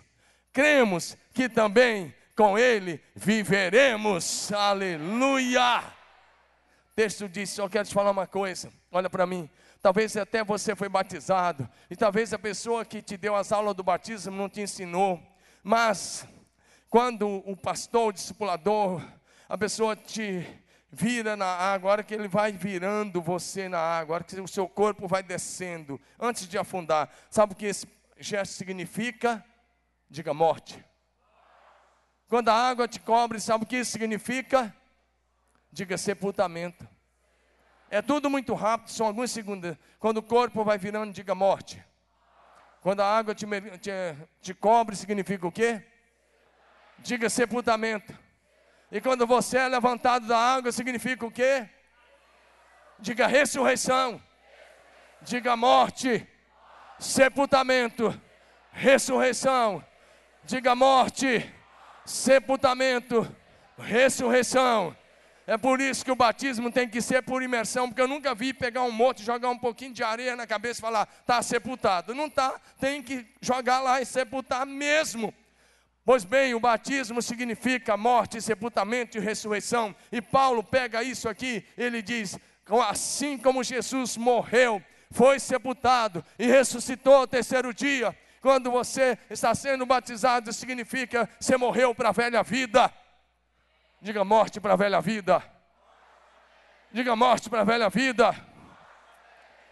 cremos 0.53 1.17
que 1.33 1.49
também 1.49 2.13
com 2.39 2.57
Ele 2.57 3.03
viveremos. 3.13 4.49
Aleluia! 4.53 5.79
O 5.79 6.95
texto 6.95 7.27
diz: 7.27 7.49
só 7.49 7.67
quero 7.67 7.85
te 7.85 7.93
falar 7.93 8.11
uma 8.11 8.25
coisa, 8.25 8.71
olha 8.89 9.09
para 9.09 9.27
mim. 9.27 9.49
Talvez 9.81 10.15
até 10.15 10.41
você 10.41 10.73
foi 10.73 10.87
batizado, 10.87 11.67
e 11.89 11.97
talvez 11.97 12.33
a 12.33 12.39
pessoa 12.39 12.85
que 12.85 13.01
te 13.01 13.17
deu 13.17 13.35
as 13.35 13.51
aulas 13.51 13.75
do 13.75 13.83
batismo 13.83 14.37
não 14.37 14.47
te 14.47 14.61
ensinou, 14.61 15.21
mas 15.61 16.25
quando 16.89 17.27
o 17.45 17.57
pastor, 17.57 18.07
o 18.07 18.13
discipulador, 18.13 19.05
a 19.49 19.57
pessoa 19.57 19.93
te 19.93 20.47
vira 20.89 21.35
na 21.35 21.45
água, 21.45 21.89
a 21.89 21.91
hora 21.91 22.03
que 22.03 22.13
ele 22.13 22.29
vai 22.29 22.53
virando 22.53 23.21
você 23.21 23.67
na 23.67 23.79
água, 23.79 24.13
a 24.13 24.15
hora 24.15 24.23
que 24.23 24.39
o 24.39 24.47
seu 24.47 24.67
corpo 24.67 25.09
vai 25.09 25.23
descendo, 25.23 25.99
antes 26.17 26.47
de 26.47 26.57
afundar, 26.57 27.09
sabe 27.29 27.51
o 27.51 27.55
que 27.55 27.65
esse 27.65 27.85
gesto 28.17 28.53
significa? 28.53 29.43
Diga 30.09 30.33
morte. 30.33 30.88
Quando 32.29 32.49
a 32.49 32.53
água 32.53 32.87
te 32.87 32.99
cobre, 32.99 33.39
sabe 33.39 33.63
o 33.63 33.67
que 33.67 33.77
isso 33.77 33.91
significa? 33.91 34.73
Diga 35.71 35.97
sepultamento. 35.97 36.87
É 37.89 38.03
tudo 38.03 38.29
muito 38.29 38.53
rápido, 38.53 38.91
são 38.91 39.07
alguns 39.07 39.31
segundos. 39.31 39.75
Quando 39.97 40.17
o 40.17 40.23
corpo 40.23 40.63
vai 40.63 40.77
virando, 40.77 41.11
diga 41.11 41.33
morte. 41.33 41.83
Quando 42.81 43.01
a 43.01 43.17
água 43.17 43.33
te, 43.33 43.47
te, 43.79 43.91
te 44.41 44.53
cobre, 44.53 44.95
significa 44.95 45.47
o 45.47 45.51
quê? 45.51 45.83
Diga 46.99 47.31
sepultamento. 47.31 48.15
E 48.91 49.01
quando 49.01 49.25
você 49.25 49.57
é 49.57 49.67
levantado 49.67 50.27
da 50.27 50.37
água, 50.37 50.71
significa 50.71 51.25
o 51.25 51.31
quê? 51.31 51.67
Diga 52.99 53.25
ressurreição. 53.25 54.21
Diga 55.23 55.57
morte. 55.57 56.27
Sepultamento. 56.99 58.19
Ressurreição. 58.71 59.83
Diga 60.45 60.75
morte, 60.75 61.53
sepultamento, 62.09 63.29
ressurreição. 63.77 64.95
É 65.45 65.57
por 65.57 65.79
isso 65.79 66.03
que 66.03 66.11
o 66.11 66.15
batismo 66.15 66.71
tem 66.71 66.87
que 66.87 67.01
ser 67.01 67.23
por 67.23 67.41
imersão, 67.41 67.87
porque 67.87 68.01
eu 68.01 68.07
nunca 68.07 68.35
vi 68.35 68.53
pegar 68.53 68.83
um 68.83 68.91
moto, 68.91 69.21
jogar 69.21 69.49
um 69.49 69.57
pouquinho 69.57 69.93
de 69.93 70.03
areia 70.03 70.35
na 70.35 70.45
cabeça 70.45 70.79
e 70.79 70.81
falar, 70.81 71.07
está 71.21 71.41
sepultado. 71.41 72.13
Não 72.13 72.25
está, 72.25 72.59
tem 72.79 73.01
que 73.01 73.25
jogar 73.41 73.79
lá 73.79 74.01
e 74.01 74.05
sepultar 74.05 74.65
mesmo. 74.65 75.33
Pois 76.03 76.23
bem, 76.23 76.53
o 76.55 76.59
batismo 76.59 77.21
significa 77.21 77.95
morte, 77.95 78.41
sepultamento 78.41 79.17
e 79.17 79.21
ressurreição. 79.21 79.95
E 80.11 80.21
Paulo 80.21 80.63
pega 80.63 81.03
isso 81.03 81.29
aqui, 81.29 81.63
ele 81.77 82.01
diz: 82.01 82.37
assim 82.87 83.37
como 83.37 83.63
Jesus 83.63 84.17
morreu, 84.17 84.83
foi 85.11 85.39
sepultado 85.39 86.23
e 86.37 86.47
ressuscitou 86.47 87.15
ao 87.15 87.27
terceiro 87.27 87.73
dia, 87.73 88.15
quando 88.41 88.71
você 88.71 89.17
está 89.29 89.53
sendo 89.53 89.85
batizado, 89.85 90.53
significa 90.53 91.29
você 91.39 91.57
morreu 91.57 91.93
para 91.93 92.09
a 92.09 92.13
velha 92.13 92.41
vida. 92.43 92.91
Diga 94.01 94.23
morte 94.23 94.59
para 94.61 94.73
a 94.73 94.77
velha 94.77 95.01
vida. 95.01 95.43
Diga 96.91 97.15
morte 97.15 97.49
para 97.49 97.61
a 97.61 97.65
velha 97.65 97.89
vida. 97.89 98.33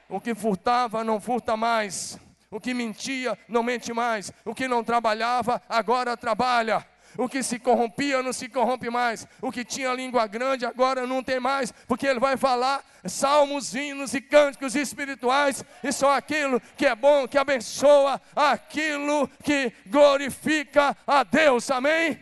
O 0.09 0.19
que 0.19 0.35
furtava, 0.35 1.03
não 1.03 1.19
furta 1.19 1.55
mais. 1.57 2.19
O 2.49 2.59
que 2.59 2.73
mentia, 2.73 3.37
não 3.47 3.63
mente 3.63 3.91
mais. 3.93 4.31
O 4.45 4.53
que 4.53 4.67
não 4.67 4.83
trabalhava, 4.83 5.61
agora 5.67 6.15
trabalha. 6.15 6.85
O 7.17 7.27
que 7.27 7.41
se 7.41 7.57
corrompia 7.57 8.21
não 8.21 8.31
se 8.31 8.47
corrompe 8.47 8.89
mais. 8.89 9.27
O 9.41 9.51
que 9.51 9.65
tinha 9.65 9.93
língua 9.93 10.27
grande 10.27 10.65
agora 10.65 11.07
não 11.07 11.23
tem 11.23 11.39
mais, 11.39 11.71
porque 11.87 12.05
ele 12.05 12.19
vai 12.19 12.37
falar 12.37 12.85
salmos, 13.05 13.73
hinos 13.73 14.13
e 14.13 14.21
cânticos 14.21 14.75
espirituais, 14.75 15.63
e 15.83 15.91
só 15.91 16.13
aquilo 16.13 16.61
que 16.75 16.85
é 16.85 16.95
bom, 16.95 17.27
que 17.27 17.37
abençoa, 17.37 18.21
aquilo 18.35 19.27
que 19.43 19.73
glorifica 19.87 20.95
a 21.07 21.23
Deus. 21.23 21.71
Amém? 21.71 22.19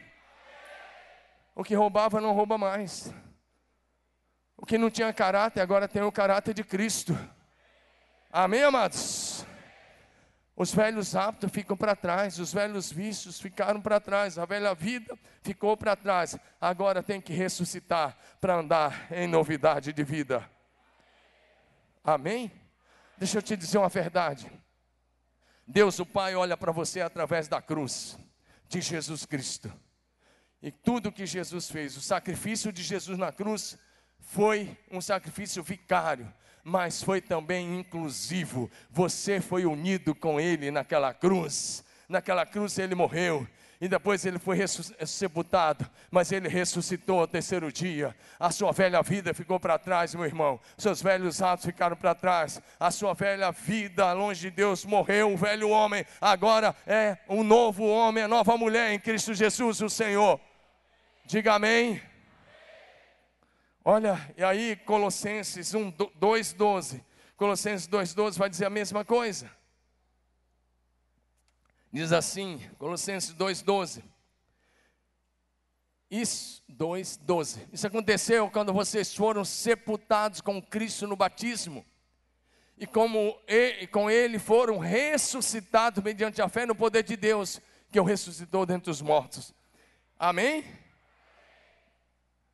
O 1.56 1.64
que 1.64 1.76
roubava 1.76 2.22
não 2.22 2.34
rouba 2.34 2.58
mais. 2.58 3.14
O 4.58 4.66
que 4.66 4.78
não 4.78 4.90
tinha 4.90 5.12
caráter 5.12 5.62
agora 5.62 5.88
tem 5.88 6.02
o 6.02 6.12
caráter 6.12 6.54
de 6.54 6.64
Cristo. 6.64 7.18
Amém, 8.32 8.64
amados? 8.64 9.35
Os 10.58 10.74
velhos 10.74 11.16
hábitos 11.16 11.52
ficam 11.52 11.76
para 11.76 11.96
trás, 11.96 12.40
os 12.40 12.54
velhos 12.54 12.90
vícios 12.90 13.42
ficaram 13.42 13.82
para 13.82 14.00
trás, 14.00 14.40
a 14.40 14.46
velha 14.46 14.74
vida 14.74 15.18
ficou 15.42 15.76
para 15.76 15.98
trás. 15.98 16.38
Agora 16.62 17.04
tem 17.04 17.20
que 17.20 17.34
ressuscitar 17.34 18.18
para 18.40 18.56
andar 18.56 19.12
em 19.12 19.28
novidade 19.28 19.92
de 19.92 20.04
vida. 20.04 20.50
Amém? 22.02 22.50
Deixa 23.18 23.38
eu 23.38 23.42
te 23.42 23.58
dizer 23.58 23.80
uma 23.80 23.90
verdade. 23.90 24.50
Deus, 25.68 26.00
o 26.00 26.06
Pai, 26.06 26.36
olha 26.36 26.56
para 26.56 26.72
você 26.72 27.02
através 27.02 27.50
da 27.50 27.62
cruz 27.62 28.18
de 28.70 28.80
Jesus 28.80 29.26
Cristo. 29.26 29.74
E 30.62 30.72
tudo 30.72 31.12
que 31.12 31.26
Jesus 31.26 31.70
fez, 31.70 31.98
o 31.98 32.02
sacrifício 32.02 32.72
de 32.72 32.82
Jesus 32.82 33.18
na 33.18 33.32
cruz, 33.32 33.78
foi 34.20 34.78
um 34.90 35.02
sacrifício 35.02 35.62
vicário 35.62 36.32
mas 36.66 37.04
foi 37.04 37.22
também 37.22 37.80
inclusivo. 37.80 38.72
Você 38.90 39.40
foi 39.40 39.68
unido 39.68 40.16
com 40.16 40.40
Ele 40.42 40.72
naquela 40.72 41.14
cruz. 41.14 41.86
Naquela 42.10 42.44
cruz 42.44 42.80
Ele 42.80 42.96
morreu. 42.96 43.48
E 43.80 43.88
depois 43.88 44.26
ele 44.26 44.40
foi 44.40 44.58
sepultado, 45.06 45.86
mas 46.10 46.32
ele 46.32 46.48
ressuscitou 46.48 47.20
ao 47.20 47.28
terceiro 47.28 47.72
dia. 47.72 48.16
A 48.40 48.50
sua 48.50 48.72
velha 48.72 49.04
vida 49.04 49.34
ficou 49.34 49.60
para 49.60 49.78
trás, 49.78 50.16
meu 50.16 50.24
irmão. 50.24 50.60
Seus 50.78 51.02
velhos 51.02 51.42
atos 51.42 51.66
ficaram 51.66 51.96
para 51.96 52.16
trás. 52.16 52.62
A 52.80 52.90
sua 52.90 53.14
velha 53.14 53.52
vida 53.52 54.14
longe 54.14 54.50
de 54.50 54.50
Deus 54.50 54.86
morreu. 54.86 55.34
O 55.34 55.38
velho 55.38 55.70
homem 55.70 56.06
agora 56.22 56.74
é 56.88 57.18
um 57.28 57.44
novo 57.44 57.86
homem, 57.86 58.24
a 58.24 58.30
nova 58.30 58.58
mulher 58.58 58.94
em 58.94 59.00
Cristo 59.00 59.34
Jesus, 59.34 59.82
o 59.82 59.90
Senhor. 59.90 60.40
Diga 61.26 61.56
amém. 61.56 62.02
Olha, 63.88 64.34
e 64.36 64.44
aí 64.44 64.76
Colossenses 64.78 65.76
1, 65.76 65.92
2,12. 65.92 67.06
Colossenses 67.38 67.88
2,12 67.88 68.36
vai 68.36 68.50
dizer 68.50 68.66
a 68.66 68.70
mesma 68.72 69.06
coisa. 69.06 69.48
Diz 71.94 72.12
assim, 72.12 72.60
Colossenses 72.80 73.36
2,12. 73.36 74.02
Isso, 76.10 76.64
2,12. 76.68 77.60
Isso 77.72 77.86
aconteceu 77.86 78.50
quando 78.50 78.74
vocês 78.74 79.14
foram 79.14 79.46
sepultados 79.46 80.42
com 80.42 80.60
Cristo 80.60 81.06
no 81.06 81.16
batismo. 81.16 81.86
E 82.80 82.88
como 82.88 83.40
e, 83.48 83.86
com 83.86 84.10
ele 84.10 84.40
foram 84.40 84.80
ressuscitados 84.80 86.04
mediante 86.04 86.42
a 86.42 86.50
fé 86.50 86.66
no 86.66 86.74
poder 86.74 87.04
de 87.04 87.16
Deus, 87.16 87.62
que 87.92 88.00
o 88.00 88.04
ressuscitou 88.04 88.66
dentre 88.66 88.90
os 88.90 89.00
mortos. 89.00 89.54
Amém? 90.18 90.66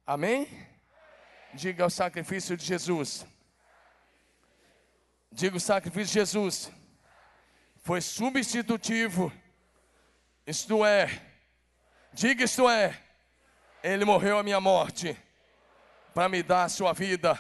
Amém? 0.06 0.71
Diga 1.54 1.86
o 1.86 1.90
sacrifício 1.90 2.56
de 2.56 2.66
Jesus. 2.66 3.26
Diga 5.32 5.58
o 5.58 5.60
sacrifício 5.60 6.08
de 6.08 6.14
Jesus. 6.14 6.72
Foi 7.84 8.00
substitutivo. 8.00 9.32
Isto 10.48 10.86
é. 10.86 11.22
Diga 12.14 12.44
isto 12.46 12.70
é. 12.70 12.98
Ele 13.84 14.06
morreu 14.06 14.38
a 14.38 14.44
minha 14.44 14.62
morte 14.62 15.18
para 16.14 16.30
me 16.30 16.42
dar 16.42 16.66
a 16.66 16.70
sua 16.70 16.94
vida. 16.94 17.38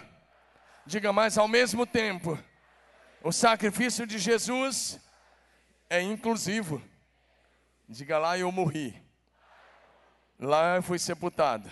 Diga 0.85 1.13
mais 1.13 1.37
ao 1.37 1.47
mesmo 1.47 1.85
tempo, 1.85 2.37
o 3.23 3.31
sacrifício 3.31 4.05
de 4.05 4.17
Jesus 4.17 4.99
é 5.89 6.01
inclusivo. 6.01 6.81
Diga 7.87 8.17
lá, 8.17 8.37
eu 8.37 8.51
morri. 8.51 9.01
Lá 10.39 10.75
eu 10.77 10.83
fui 10.83 10.97
sepultado. 10.97 11.69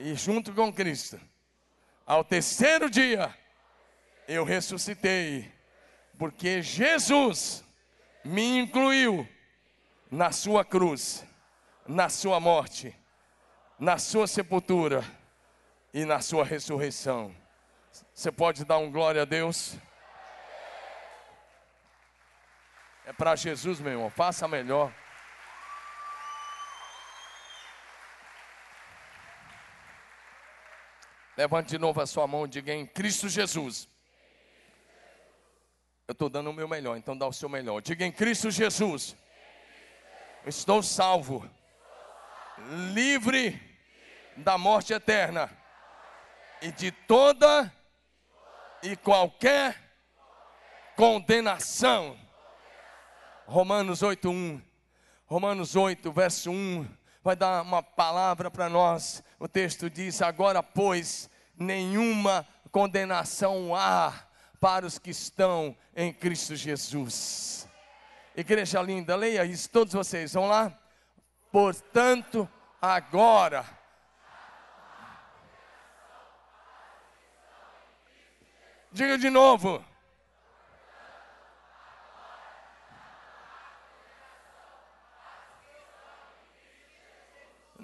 E 0.00 0.14
junto 0.14 0.52
com 0.52 0.72
Cristo, 0.72 1.20
ao 2.06 2.22
terceiro 2.22 2.88
dia, 2.88 3.36
eu 4.28 4.44
ressuscitei. 4.44 5.52
Porque 6.16 6.62
Jesus 6.62 7.64
me 8.24 8.58
incluiu 8.58 9.28
na 10.08 10.30
sua 10.30 10.64
cruz, 10.64 11.24
na 11.86 12.08
sua 12.08 12.38
morte, 12.38 12.94
na 13.76 13.98
sua 13.98 14.28
sepultura 14.28 15.04
e 15.92 16.04
na 16.04 16.20
sua 16.20 16.44
ressurreição. 16.44 17.34
Você 18.14 18.30
pode 18.30 18.64
dar 18.64 18.78
um 18.78 18.92
glória 18.92 19.22
a 19.22 19.24
Deus? 19.24 19.76
É 23.04 23.12
para 23.12 23.34
Jesus, 23.34 23.80
meu 23.80 23.92
irmão, 23.92 24.10
faça 24.10 24.46
melhor. 24.46 24.92
Levante 31.38 31.68
de 31.68 31.78
novo 31.78 32.00
a 32.00 32.06
sua 32.06 32.26
mão 32.26 32.46
e 32.46 32.48
diga 32.48 32.74
em 32.74 32.84
Cristo 32.84 33.28
Jesus. 33.28 33.88
Eu 36.08 36.10
estou 36.10 36.28
dando 36.28 36.50
o 36.50 36.52
meu 36.52 36.66
melhor, 36.66 36.96
então 36.96 37.16
dá 37.16 37.28
o 37.28 37.32
seu 37.32 37.48
melhor. 37.48 37.80
Diga 37.80 38.04
em 38.04 38.10
Cristo 38.10 38.50
Jesus. 38.50 39.14
Estou 40.44 40.82
salvo, 40.82 41.48
livre 42.92 43.56
da 44.36 44.58
morte 44.58 44.92
eterna 44.92 45.48
e 46.60 46.72
de 46.72 46.90
toda 46.90 47.72
e 48.82 48.96
qualquer 48.96 49.80
condenação. 50.96 52.18
Romanos 53.46 54.02
8:1. 54.02 54.60
Romanos 55.24 55.76
8, 55.76 56.10
verso 56.10 56.50
1, 56.50 56.88
vai 57.28 57.36
dar 57.36 57.60
uma 57.60 57.82
palavra 57.82 58.50
para 58.50 58.70
nós. 58.70 59.22
O 59.38 59.46
texto 59.46 59.90
diz: 59.90 60.22
Agora, 60.22 60.62
pois, 60.62 61.28
nenhuma 61.58 62.48
condenação 62.72 63.74
há 63.76 64.14
para 64.58 64.86
os 64.86 64.98
que 64.98 65.10
estão 65.10 65.76
em 65.94 66.10
Cristo 66.10 66.56
Jesus. 66.56 67.68
Igreja 68.34 68.80
linda, 68.80 69.14
leia 69.14 69.44
isso, 69.44 69.68
todos 69.68 69.92
vocês, 69.92 70.32
vão 70.32 70.46
lá? 70.46 70.72
Portanto, 71.52 72.48
agora 72.80 73.76
Diga 78.90 79.18
de 79.18 79.28
novo. 79.28 79.84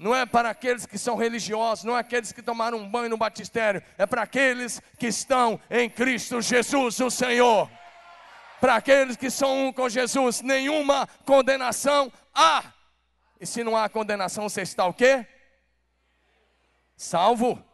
Não 0.05 0.15
é 0.15 0.27
para 0.27 0.51
aqueles 0.51 0.85
que 0.85 0.99
são 0.99 1.17
religiosos, 1.17 1.83
não 1.83 1.97
é 1.97 2.01
aqueles 2.01 2.31
que 2.31 2.43
tomaram 2.43 2.77
um 2.77 2.87
banho 2.87 3.09
no 3.09 3.17
batistério, 3.17 3.83
é 3.97 4.05
para 4.05 4.21
aqueles 4.21 4.79
que 4.99 5.07
estão 5.07 5.59
em 5.71 5.89
Cristo 5.89 6.43
Jesus, 6.43 7.01
o 7.01 7.09
Senhor. 7.09 7.71
Para 8.61 8.75
aqueles 8.75 9.17
que 9.17 9.31
são 9.31 9.69
um 9.69 9.73
com 9.73 9.89
Jesus, 9.89 10.43
nenhuma 10.43 11.07
condenação 11.25 12.13
há. 12.35 12.65
E 13.41 13.47
se 13.47 13.65
não 13.65 13.75
há 13.75 13.89
condenação, 13.89 14.47
você 14.47 14.61
está 14.61 14.85
o 14.85 14.93
quê? 14.93 15.27
Salvo. 16.99 17.65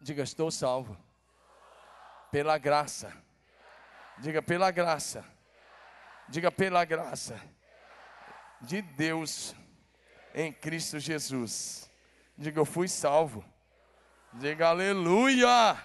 Diga, 0.00 0.22
estou 0.22 0.48
salvo. 0.48 0.96
Pela 2.30 2.56
graça. 2.56 3.12
Diga 4.18 4.40
pela 4.40 4.70
graça. 4.70 5.24
Diga 6.28 6.52
pela 6.52 6.84
graça 6.84 7.36
de 8.60 8.80
Deus 8.80 9.56
em 10.34 10.52
Cristo 10.52 10.98
Jesus. 10.98 11.88
Diga 12.36 12.60
eu 12.60 12.64
fui 12.64 12.88
salvo. 12.88 13.44
Diga 14.32 14.68
aleluia. 14.68 15.80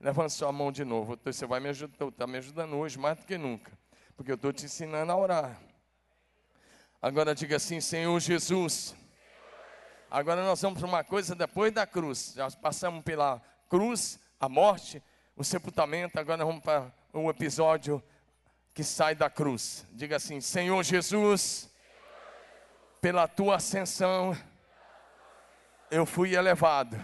Levanta 0.00 0.28
sua 0.28 0.52
mão 0.52 0.70
de 0.70 0.84
novo. 0.84 1.18
Você 1.24 1.44
vai 1.44 1.58
me 1.58 1.68
ajudar, 1.70 2.06
está 2.06 2.26
me 2.26 2.38
ajudando 2.38 2.76
hoje 2.76 2.96
mais 2.96 3.18
do 3.18 3.26
que 3.26 3.36
nunca. 3.36 3.76
Porque 4.16 4.30
eu 4.30 4.36
estou 4.36 4.52
te 4.52 4.64
ensinando 4.66 5.10
a 5.10 5.16
orar. 5.16 5.60
Agora 7.02 7.34
diga 7.34 7.56
assim, 7.56 7.80
Senhor 7.80 8.18
Jesus. 8.20 8.94
Agora 10.08 10.44
nós 10.44 10.62
vamos 10.62 10.78
para 10.78 10.88
uma 10.88 11.04
coisa 11.04 11.34
depois 11.34 11.72
da 11.72 11.86
cruz. 11.86 12.34
Já 12.36 12.48
passamos 12.52 13.02
pela 13.02 13.42
cruz, 13.68 14.18
a 14.40 14.48
morte, 14.48 15.02
o 15.36 15.42
sepultamento, 15.44 16.18
agora 16.18 16.44
vamos 16.44 16.62
para 16.62 16.92
um 17.12 17.28
episódio 17.28 18.02
que 18.72 18.84
sai 18.84 19.14
da 19.14 19.28
cruz. 19.28 19.84
Diga 19.92 20.16
assim: 20.16 20.40
Senhor 20.40 20.82
Jesus, 20.82 21.68
pela 23.00 23.28
tua 23.28 23.56
ascensão, 23.56 24.36
eu 25.90 26.04
fui 26.04 26.34
elevado 26.34 26.96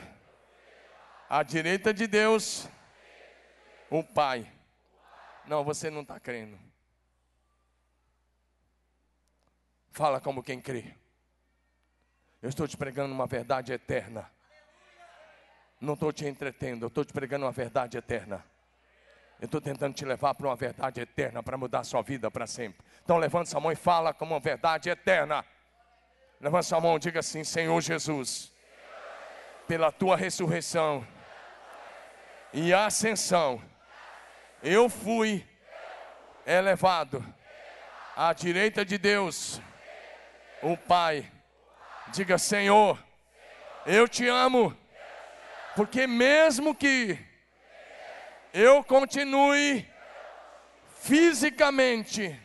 à 1.28 1.42
direita 1.42 1.92
de 1.92 2.07
Deus, 2.07 2.68
o 3.90 4.03
Pai. 4.03 4.51
Não, 5.47 5.64
você 5.64 5.90
não 5.90 6.03
está 6.03 6.18
crendo. 6.18 6.59
Fala 9.92 10.20
como 10.20 10.42
quem 10.42 10.61
crê. 10.61 10.95
Eu 12.42 12.49
estou 12.49 12.66
te 12.66 12.76
pregando 12.76 13.14
uma 13.14 13.26
verdade 13.26 13.72
eterna. 13.72 14.30
Não 15.80 15.95
estou 15.95 16.12
te 16.12 16.26
entretendo, 16.26 16.82
eu 16.82 16.88
estou 16.88 17.05
te 17.05 17.12
pregando 17.12 17.45
uma 17.45 17.53
verdade 17.53 17.97
eterna. 17.97 18.45
Eu 19.40 19.47
estou 19.47 19.61
tentando 19.61 19.95
te 19.95 20.05
levar 20.05 20.34
para 20.34 20.47
uma 20.47 20.57
verdade 20.57 21.01
eterna, 21.01 21.42
para 21.42 21.57
mudar 21.57 21.80
a 21.80 21.84
sua 21.84 22.03
vida 22.03 22.30
para 22.30 22.47
sempre. 22.47 22.84
Então 23.03 23.18
levante 23.18 23.51
sua 23.51 23.61
mão 23.61 23.70
e 23.70 23.76
fala 23.76 24.14
como 24.14 24.34
uma 24.34 24.40
verdade 24.40 24.88
eterna. 24.88 25.45
Levante 26.45 26.66
sua 26.66 26.78
mão 26.78 26.99
diga 26.99 27.20
assim: 27.20 27.42
Senhor 27.42 27.80
Jesus, 27.80 28.53
pela 29.66 29.90
tua 29.90 30.14
ressurreição 30.14 31.03
e 32.53 32.70
ascensão, 32.74 33.62
eu 34.62 34.90
fui 34.90 35.42
elevado 36.47 37.24
à 38.14 38.34
direita 38.34 38.84
de 38.84 38.99
Deus, 38.99 39.59
o 40.61 40.76
Pai. 40.76 41.32
Diga, 42.09 42.36
Senhor, 42.36 43.03
eu 43.86 44.07
te 44.07 44.28
amo 44.28 44.76
porque 45.74 46.07
mesmo 46.07 46.74
que 46.74 47.18
eu 48.53 48.84
continue 48.84 49.88
fisicamente 51.01 52.38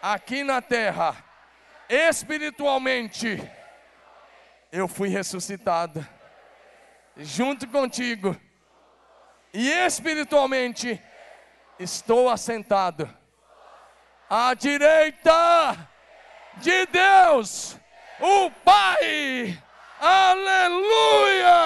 aqui 0.00 0.42
na 0.42 0.62
terra, 0.62 1.22
espiritualmente, 1.88 3.42
eu 4.72 4.86
fui 4.88 5.08
ressuscitado 5.08 6.06
junto 7.16 7.66
contigo. 7.68 8.36
E 9.52 9.70
espiritualmente 9.70 11.02
estou 11.78 12.28
assentado 12.28 13.08
à 14.28 14.52
direita 14.54 15.88
de 16.56 16.86
Deus, 16.86 17.78
o 18.20 18.50
Pai. 18.50 19.62
Aleluia! 19.98 21.56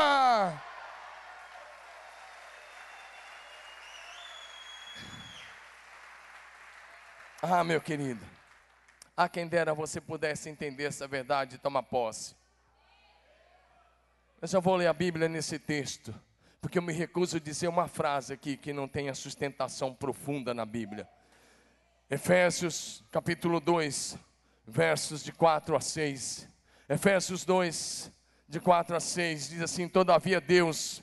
Ah, 7.42 7.64
meu 7.64 7.80
querido, 7.80 8.24
a 9.22 9.28
quem 9.28 9.46
dera 9.46 9.74
você 9.74 10.00
pudesse 10.00 10.48
entender 10.48 10.84
essa 10.84 11.06
verdade 11.06 11.56
e 11.56 11.58
tomar 11.58 11.82
posse. 11.82 12.34
Eu 14.40 14.48
já 14.48 14.58
vou 14.58 14.76
ler 14.76 14.86
a 14.86 14.94
Bíblia 14.94 15.28
nesse 15.28 15.58
texto, 15.58 16.14
porque 16.58 16.78
eu 16.78 16.82
me 16.82 16.94
recuso 16.94 17.36
a 17.36 17.40
dizer 17.40 17.68
uma 17.68 17.86
frase 17.86 18.32
aqui 18.32 18.56
que 18.56 18.72
não 18.72 18.88
tenha 18.88 19.12
sustentação 19.12 19.92
profunda 19.94 20.54
na 20.54 20.64
Bíblia. 20.64 21.06
Efésios 22.08 23.04
capítulo 23.10 23.60
2, 23.60 24.16
versos 24.66 25.22
de 25.22 25.32
4 25.32 25.76
a 25.76 25.80
6. 25.82 26.48
Efésios 26.88 27.44
2, 27.44 28.10
de 28.48 28.58
4 28.58 28.96
a 28.96 29.00
6, 29.00 29.50
diz 29.50 29.60
assim: 29.60 29.86
Todavia 29.86 30.40
Deus, 30.40 31.02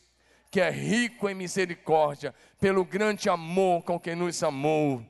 que 0.50 0.60
é 0.60 0.72
rico 0.72 1.30
em 1.30 1.36
misericórdia, 1.36 2.34
pelo 2.60 2.84
grande 2.84 3.30
amor 3.30 3.84
com 3.84 4.00
que 4.00 4.16
nos 4.16 4.42
amou, 4.42 5.06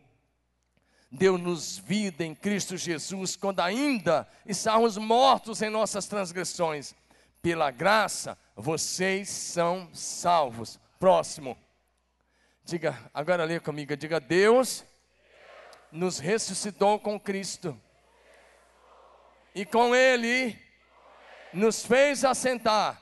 deu-nos 1.11 1.77
vida 1.77 2.23
em 2.23 2.35
Cristo 2.35 2.77
Jesus, 2.77 3.35
quando 3.35 3.61
ainda 3.61 4.27
estávamos 4.45 4.97
mortos 4.97 5.61
em 5.61 5.69
nossas 5.69 6.05
transgressões. 6.07 6.93
Pela 7.41 7.71
graça, 7.71 8.37
vocês 8.55 9.29
são 9.29 9.89
salvos. 9.93 10.79
Próximo. 10.99 11.57
Diga, 12.65 12.97
agora 13.13 13.45
leia 13.45 13.61
comigo, 13.61 13.95
diga: 13.95 14.19
Deus 14.19 14.83
nos 15.91 16.19
ressuscitou 16.19 16.99
com 16.99 17.17
Cristo 17.17 17.79
E 19.55 19.65
com 19.65 19.95
ele 19.95 20.59
nos 21.53 21.85
fez 21.85 22.25
assentar 22.25 23.01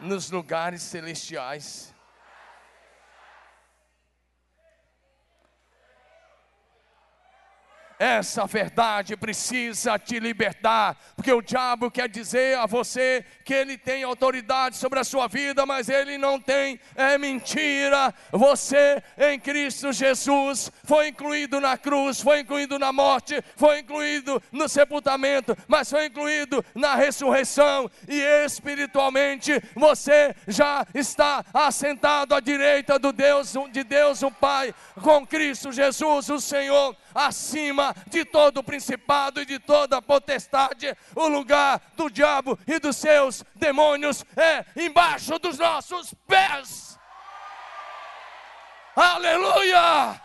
nos 0.00 0.30
lugares 0.30 0.82
celestiais 0.82 1.91
Essa 8.02 8.46
verdade 8.48 9.16
precisa 9.16 9.96
te 9.96 10.18
libertar, 10.18 10.96
porque 11.14 11.32
o 11.32 11.40
diabo 11.40 11.88
quer 11.88 12.08
dizer 12.08 12.58
a 12.58 12.66
você 12.66 13.24
que 13.44 13.54
ele 13.54 13.78
tem 13.78 14.02
autoridade 14.02 14.76
sobre 14.76 14.98
a 14.98 15.04
sua 15.04 15.28
vida, 15.28 15.64
mas 15.64 15.88
ele 15.88 16.18
não 16.18 16.40
tem, 16.40 16.80
é 16.96 17.16
mentira. 17.16 18.12
Você 18.32 19.00
em 19.16 19.38
Cristo 19.38 19.92
Jesus 19.92 20.72
foi 20.82 21.10
incluído 21.10 21.60
na 21.60 21.78
cruz, 21.78 22.20
foi 22.20 22.40
incluído 22.40 22.76
na 22.76 22.92
morte, 22.92 23.40
foi 23.54 23.78
incluído 23.78 24.42
no 24.50 24.68
sepultamento, 24.68 25.56
mas 25.68 25.88
foi 25.88 26.06
incluído 26.06 26.64
na 26.74 26.96
ressurreição, 26.96 27.88
e 28.08 28.20
espiritualmente 28.44 29.62
você 29.76 30.34
já 30.48 30.84
está 30.92 31.44
assentado 31.54 32.34
à 32.34 32.40
direita 32.40 32.98
do 32.98 33.12
Deus, 33.12 33.54
de 33.70 33.84
Deus 33.84 34.22
o 34.22 34.30
Pai, 34.32 34.74
com 35.00 35.24
Cristo 35.24 35.70
Jesus, 35.70 36.28
o 36.30 36.40
Senhor 36.40 36.96
acima 37.14 37.94
de 38.08 38.24
todo 38.24 38.62
principado 38.62 39.40
e 39.40 39.46
de 39.46 39.58
toda 39.58 40.02
potestade. 40.02 40.96
O 41.14 41.28
lugar 41.28 41.80
do 41.96 42.10
diabo 42.10 42.58
e 42.66 42.78
dos 42.78 42.96
seus 42.96 43.44
demônios 43.54 44.24
é 44.36 44.64
embaixo 44.76 45.38
dos 45.38 45.58
nossos 45.58 46.14
pés. 46.26 46.98
Aleluia! 48.94 50.20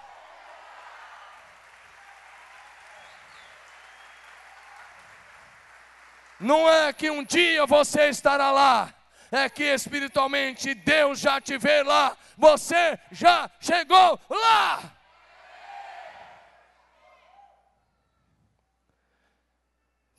Não 6.40 6.70
é 6.70 6.94
que 6.94 7.10
um 7.10 7.24
dia 7.24 7.66
você 7.66 8.10
estará 8.10 8.52
lá, 8.52 8.94
é 9.32 9.50
que 9.50 9.64
espiritualmente 9.64 10.76
Deus 10.76 11.20
já 11.20 11.42
te 11.42 11.58
vê 11.58 11.82
lá, 11.82 12.16
você 12.38 13.00
já 13.12 13.50
chegou 13.60 14.20
lá. 14.30 14.97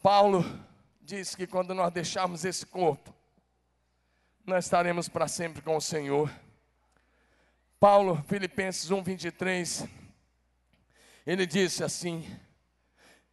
Paulo 0.02 0.44
diz 1.02 1.34
que 1.34 1.46
quando 1.46 1.74
nós 1.74 1.92
deixarmos 1.92 2.44
esse 2.44 2.64
corpo, 2.64 3.12
nós 4.46 4.64
estaremos 4.64 5.08
para 5.08 5.26
sempre 5.26 5.60
com 5.60 5.76
o 5.76 5.80
Senhor. 5.80 6.30
Paulo, 7.80 8.22
Filipenses 8.28 8.92
1, 8.92 9.02
23, 9.02 9.88
ele 11.26 11.46
disse 11.46 11.82
assim: 11.82 12.24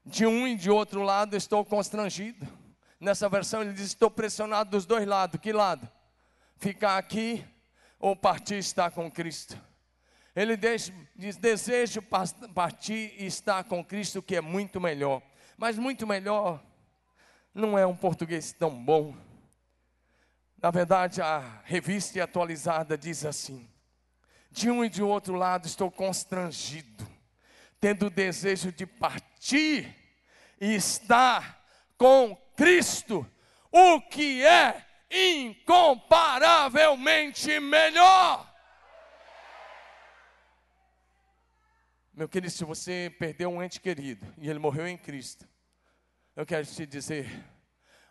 De 0.04 0.26
um 0.26 0.48
e 0.48 0.56
de 0.56 0.72
outro 0.72 1.04
lado 1.04 1.36
estou 1.36 1.64
constrangido. 1.64 2.48
Nessa 3.00 3.30
versão 3.30 3.62
ele 3.62 3.74
diz: 3.74 3.86
Estou 3.86 4.10
pressionado 4.10 4.72
dos 4.72 4.88
dois 4.88 5.06
lados. 5.06 5.40
Que 5.40 5.54
lado? 5.54 5.88
Ficar 6.58 6.98
aqui 6.98 7.46
ou 8.00 8.16
partir 8.16 8.56
e 8.56 8.60
estar 8.60 8.90
com 8.90 9.10
Cristo? 9.12 9.56
Ele 10.36 10.58
diz: 10.58 10.92
Desejo 11.38 12.02
partir 12.02 13.14
e 13.20 13.28
estar 13.28 13.64
com 13.66 13.86
Cristo, 13.86 14.24
que 14.24 14.36
é 14.36 14.42
muito 14.42 14.82
melhor 14.82 15.22
mas 15.58 15.78
muito 15.78 16.06
melhor. 16.06 16.62
Não 17.54 17.78
é 17.78 17.86
um 17.86 17.96
português 17.96 18.52
tão 18.52 18.72
bom. 18.72 19.16
Na 20.62 20.70
verdade, 20.72 21.22
a 21.22 21.62
revista 21.64 22.22
atualizada 22.24 22.98
diz 22.98 23.24
assim: 23.26 23.70
de 24.52 24.72
um 24.72 24.86
e 24.86 24.90
de 24.90 25.04
outro 25.04 25.36
lado 25.36 25.68
estou 25.68 25.92
constrangido, 25.92 27.08
tendo 27.80 28.08
o 28.08 28.10
desejo 28.10 28.72
de 28.72 28.86
partir 28.86 29.96
e 30.60 30.76
estar 30.76 31.64
com 31.98 32.36
Cristo, 32.56 33.26
o 33.72 34.02
que 34.02 34.46
é 34.46 34.86
incomparavelmente 35.12 37.60
melhor. 37.60 38.55
Meu 42.18 42.30
querido, 42.30 42.50
se 42.50 42.64
você 42.64 43.14
perdeu 43.20 43.50
um 43.50 43.62
ente 43.62 43.82
querido 43.82 44.26
e 44.38 44.50
ele 44.50 44.58
morreu 44.58 44.88
em 44.88 44.98
Cristo, 44.98 45.46
eu 46.34 46.46
quero 46.46 46.66
te 46.66 46.86
dizer, 46.86 47.30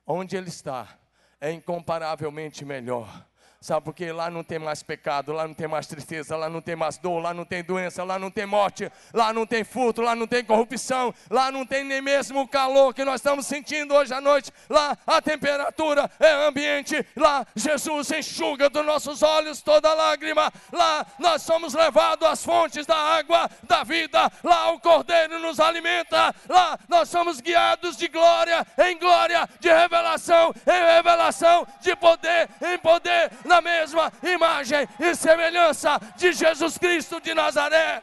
onde 0.07 0.37
ele 0.37 0.51
está 0.51 0.99
é 1.41 1.51
incomparavelmente 1.51 2.67
melhor 2.67 3.27
Sabe 3.65 3.83
porque 3.83 4.13
lá 4.13 4.29
não 4.29 4.45
tem 4.45 4.59
mais 4.59 4.83
pecado, 4.83 5.33
lá 5.33 5.49
não 5.49 5.55
tem 5.55 5.67
mais 5.67 5.87
tristeza, 5.87 6.37
lá 6.37 6.51
não 6.51 6.61
tem 6.61 6.77
mais 6.77 6.99
dor, 6.99 7.19
lá 7.19 7.33
não 7.33 7.47
tem 7.47 7.65
doença, 7.65 8.05
lá 8.05 8.19
não 8.19 8.31
tem 8.31 8.45
morte, 8.45 8.93
lá 9.11 9.33
não 9.33 9.47
tem 9.47 9.65
furto, 9.65 10.03
lá 10.03 10.15
não 10.15 10.27
tem 10.27 10.45
corrupção, 10.45 11.15
lá 11.31 11.51
não 11.51 11.65
tem 11.65 11.83
nem 11.83 12.03
mesmo 12.03 12.43
o 12.43 12.47
calor 12.47 12.93
que 12.93 13.03
nós 13.07 13.15
estamos 13.23 13.47
sentindo 13.47 13.95
hoje 13.95 14.13
à 14.13 14.21
noite. 14.21 14.53
Lá 14.69 14.95
a 15.07 15.23
temperatura 15.23 16.11
é 16.21 16.47
ambiente, 16.47 17.07
lá 17.17 17.47
Jesus 17.57 18.11
enxuga 18.11 18.69
dos 18.69 18.85
nossos 18.85 19.23
olhos 19.23 19.63
toda 19.63 19.95
lágrima. 19.95 20.53
Lá 20.71 21.07
nós 21.19 21.41
somos 21.41 21.73
levados 21.73 22.29
às 22.29 22.45
fontes 22.45 22.85
da 22.85 22.99
água 22.99 23.51
da 23.63 23.83
vida, 23.83 24.31
lá 24.43 24.73
o 24.73 24.79
Cordeiro 24.79 25.39
nos 25.39 25.59
alimenta, 25.59 26.35
lá 26.51 26.79
nós 26.87 27.09
somos 27.09 27.41
guiados 27.41 27.97
de 27.97 28.09
glória 28.09 28.67
em 28.87 28.99
glória, 28.99 29.49
de 29.59 29.71
revelação 29.73 30.55
em 30.67 30.97
revelação, 30.97 31.67
de 31.81 31.97
poder 31.97 32.51
em 32.61 32.79
poder 32.79 33.31
na 33.55 33.61
mesma 33.61 34.13
imagem 34.21 34.89
e 34.99 35.15
semelhança 35.15 36.01
de 36.17 36.33
Jesus 36.33 36.77
Cristo 36.77 37.21
de 37.21 37.33
Nazaré. 37.35 38.03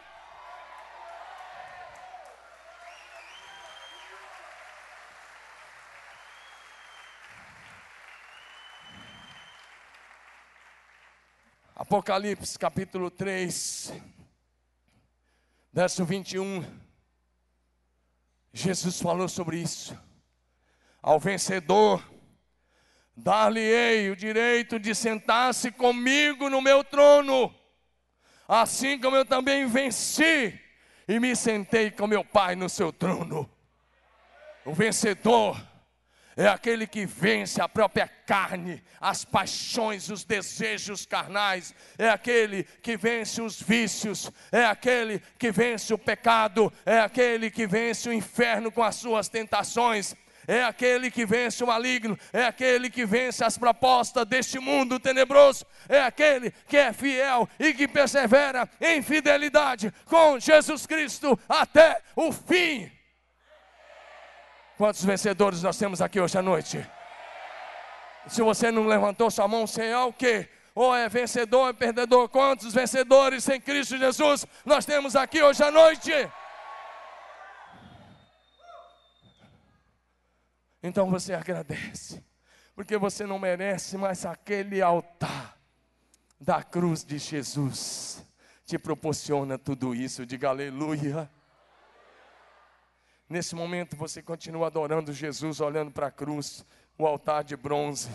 Apocalipse 11.76 12.58
capítulo 12.58 13.12
3, 13.12 13.92
verso 15.74 16.06
21. 16.06 16.64
Jesus 18.54 19.02
falou 19.02 19.28
sobre 19.28 19.58
isso. 19.58 20.00
Ao 21.02 21.20
vencedor, 21.20 22.02
dar-lhe-ei 23.16 24.10
o 24.10 24.16
direito 24.16 24.80
de 24.80 24.96
sentar-se 24.96 25.72
comigo 25.72 26.50
no 26.50 26.62
meu 26.62 26.84
trono, 26.84 27.54
assim 28.48 29.00
como 29.00 29.16
eu 29.16 29.26
também 29.26 29.66
venci 29.68 30.60
e 31.08 31.20
me 31.20 31.36
sentei 31.36 31.92
com 31.92 32.08
meu 32.08 32.24
Pai 32.24 32.56
no 32.56 32.70
seu 32.70 32.92
trono. 32.92 33.50
O 34.66 34.74
vencedor 34.74 35.62
é 36.38 36.48
aquele 36.48 36.88
que 36.88 37.06
vence 37.06 37.62
a 37.62 37.68
própria 37.68 38.08
carne, 38.08 38.82
as 39.00 39.26
paixões, 39.26 40.10
os 40.10 40.24
desejos 40.24 41.06
carnais, 41.06 41.76
é 41.98 42.10
aquele 42.10 42.64
que 42.64 42.96
vence 42.96 43.42
os 43.42 43.62
vícios, 43.62 44.32
é 44.52 44.66
aquele 44.66 45.22
que 45.38 45.52
vence 45.52 45.94
o 45.94 45.98
pecado, 45.98 46.72
é 46.86 47.00
aquele 47.00 47.52
que 47.52 47.68
vence 47.68 48.08
o 48.08 48.14
inferno 48.14 48.72
com 48.72 48.84
as 48.84 48.96
suas 48.96 49.28
tentações, 49.28 50.16
é 50.52 50.66
aquele 50.66 51.10
que 51.10 51.26
vence 51.26 51.64
o 51.64 51.68
maligno, 51.68 52.20
é 52.34 52.44
aquele 52.44 52.90
que 52.90 53.06
vence 53.06 53.42
as 53.42 53.58
propostas 53.58 54.26
deste 54.26 54.60
mundo 54.60 55.00
tenebroso, 55.00 55.66
é 55.88 56.02
aquele 56.02 56.52
que 56.68 56.76
é 56.76 56.92
fiel 56.92 57.48
e 57.58 57.74
que 57.74 57.88
persevera 57.88 58.70
em 58.82 59.02
fidelidade 59.02 59.94
com 60.04 60.38
Jesus 60.38 60.86
Cristo 60.86 61.40
até 61.48 62.02
o 62.18 62.34
fim. 62.34 62.92
Quantos 64.78 65.06
vencedores 65.06 65.64
nós 65.64 65.78
temos 65.78 66.02
aqui 66.02 66.20
hoje 66.20 66.38
à 66.38 66.42
noite? 66.42 66.86
Se 68.28 68.42
você 68.42 68.72
não 68.72 68.86
levantou 68.86 69.32
sua 69.32 69.48
mão, 69.48 69.66
você 69.66 69.86
é 69.86 69.98
o 70.00 70.12
quê? 70.12 70.50
Ou 70.76 70.94
é 70.94 71.08
vencedor 71.08 71.62
ou 71.62 71.70
é 71.70 71.74
perdedor? 71.74 72.28
Quantos 72.28 72.74
vencedores 72.74 73.48
em 73.48 73.62
Cristo 73.62 73.98
Jesus 73.98 74.46
nós 74.66 74.86
temos 74.86 75.16
aqui 75.16 75.42
hoje 75.42 75.64
à 75.64 75.72
noite? 75.72 76.12
Então 80.84 81.10
você 81.10 81.34
agradece, 81.34 82.24
porque 82.76 82.98
você 82.98 83.26
não 83.26 83.38
merece, 83.38 83.98
mas 83.98 84.26
aquele 84.26 84.82
altar 84.82 85.58
da 86.40 86.64
cruz 86.64 87.04
de 87.04 87.20
Jesus 87.20 88.26
te 88.66 88.80
proporciona 88.80 89.60
tudo 89.60 89.94
isso. 89.94 90.26
Diga 90.26 90.50
aleluia. 90.50 91.30
Nesse 93.30 93.56
momento 93.56 93.96
você 93.96 94.22
continua 94.22 94.68
adorando 94.68 95.14
Jesus, 95.14 95.62
olhando 95.62 95.92
para 95.92 96.08
a 96.08 96.12
cruz, 96.12 96.66
o 96.98 97.06
altar 97.06 97.44
de 97.44 97.56
bronze. 97.56 98.10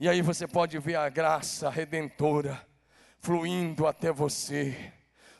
E 0.00 0.08
aí 0.08 0.22
você 0.22 0.46
pode 0.46 0.78
ver 0.78 0.96
a 0.96 1.08
graça 1.08 1.70
redentora 1.70 2.66
fluindo 3.18 3.86
até 3.86 4.12
você, 4.12 4.92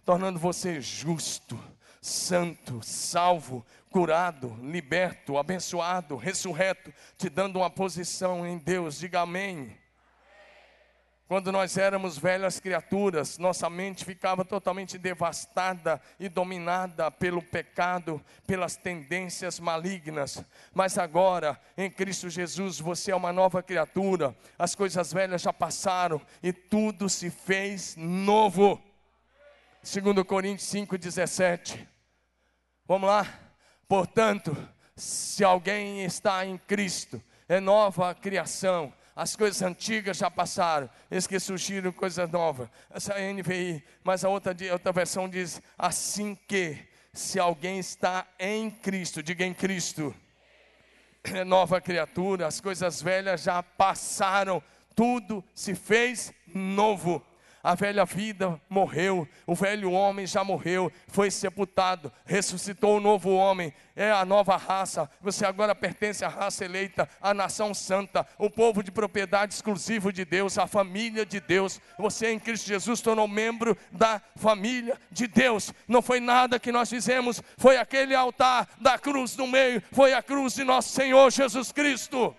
tornando 0.05 0.39
você 0.39 0.81
justo, 0.81 1.59
santo, 2.07 2.81
salvo, 2.83 3.67
curado, 3.91 4.57
liberto, 4.63 5.37
abençoado, 5.37 6.17
ressurreto, 6.17 6.95
te 7.19 7.29
dando 7.29 7.57
uma 7.57 7.69
posição 7.69 8.47
em 8.47 8.59
Deus. 8.59 8.99
Diga 8.99 9.23
amém. 9.23 9.77
Quando 11.27 11.51
nós 11.51 11.77
éramos 11.77 12.17
velhas 12.17 12.61
criaturas, 12.61 13.37
nossa 13.37 13.69
mente 13.69 14.05
ficava 14.05 14.45
totalmente 14.45 14.97
devastada 14.97 16.01
e 16.21 16.29
dominada 16.29 17.11
pelo 17.11 17.43
pecado, 17.43 18.25
pelas 18.47 18.77
tendências 18.77 19.59
malignas. 19.59 20.45
Mas 20.73 20.97
agora, 20.99 21.61
em 21.77 21.91
Cristo 21.91 22.31
Jesus, 22.31 22.79
você 22.79 23.11
é 23.11 23.17
uma 23.17 23.33
nova 23.33 23.61
criatura. 23.61 24.37
As 24.57 24.77
coisas 24.77 25.13
velhas 25.13 25.43
já 25.43 25.53
passaram 25.53 26.23
e 26.41 26.53
tudo 26.53 27.09
se 27.09 27.29
fez 27.29 27.97
novo. 27.97 28.81
Segundo 29.83 30.25
Coríntios 30.25 30.69
5:17. 30.69 31.96
Vamos 32.89 33.09
lá? 33.09 33.27
Portanto, 33.89 34.57
se 34.95 35.45
alguém 35.45 36.05
está 36.05 36.47
em 36.47 36.57
Cristo, 36.59 37.23
é 37.49 37.61
nova 37.61 38.15
criação 38.15 38.93
as 39.17 39.35
coisas 39.35 39.63
antigas 39.63 40.19
já 40.19 40.31
passaram, 40.31 40.91
eis 41.11 41.27
que 41.27 41.41
surgiram 41.41 41.91
coisas 41.91 42.31
novas. 42.31 42.69
Essa 42.91 43.15
é 43.15 43.31
a 43.31 43.33
NVI, 43.33 43.83
mas 44.05 44.23
a 44.23 44.29
outra, 44.29 44.55
outra 44.71 44.93
versão 44.93 45.27
diz: 45.27 45.63
assim 45.79 46.35
que, 46.47 46.87
se 47.15 47.41
alguém 47.41 47.79
está 47.79 48.27
em 48.39 48.71
Cristo, 48.71 49.23
diga 49.23 49.43
em 49.43 49.55
Cristo, 49.55 50.15
é 51.25 51.45
nova 51.45 51.81
criatura, 51.81 52.47
as 52.47 52.61
coisas 52.61 53.01
velhas 53.01 53.43
já 53.43 53.63
passaram, 53.63 54.63
tudo 54.95 55.43
se 55.55 55.75
fez 55.75 56.31
novo 56.55 57.25
a 57.67 57.75
velha 57.75 58.05
vida 58.05 58.61
morreu, 58.69 59.27
o 59.45 59.53
velho 59.53 59.91
homem 59.91 60.25
já 60.25 60.45
morreu, 60.45 60.93
foi 61.09 61.33
sepultado, 61.33 62.13
ressuscitou 62.25 62.97
o 62.97 63.01
novo 63.01 63.35
homem, 63.35 63.75
é 63.97 64.13
a 64.13 64.25
nova 64.25 64.57
raça. 64.57 65.11
Você 65.21 65.45
agora 65.45 65.75
pertence 65.75 66.25
à 66.25 66.29
raça 66.29 66.65
eleita, 66.65 67.09
à 67.21 67.35
nação 67.35 67.75
santa, 67.75 68.25
o 68.39 68.49
povo 68.49 68.85
de 68.85 68.93
propriedade 68.93 69.53
exclusivo 69.53 70.13
de 70.13 70.25
Deus, 70.25 70.59
a 70.59 70.69
família 70.69 71.27
de 71.27 71.41
Deus. 71.41 71.81
Você 71.99 72.31
em 72.31 72.39
Cristo 72.39 72.69
Jesus 72.69 73.01
tornou 73.01 73.27
membro 73.27 73.77
da 73.91 74.23
família 74.37 74.97
de 75.11 75.27
Deus. 75.27 75.75
Não 75.89 76.01
foi 76.01 76.21
nada 76.21 76.61
que 76.61 76.71
nós 76.71 76.89
fizemos, 76.89 77.43
foi 77.57 77.79
aquele 77.79 78.15
altar 78.15 78.69
da 78.81 78.97
cruz 78.97 79.37
no 79.37 79.49
meio, 79.49 79.83
foi 79.91 80.13
a 80.13 80.23
cruz 80.23 80.55
de 80.55 80.63
nosso 80.63 80.91
Senhor 80.91 81.33
Jesus 81.33 81.73
Cristo. 81.73 82.33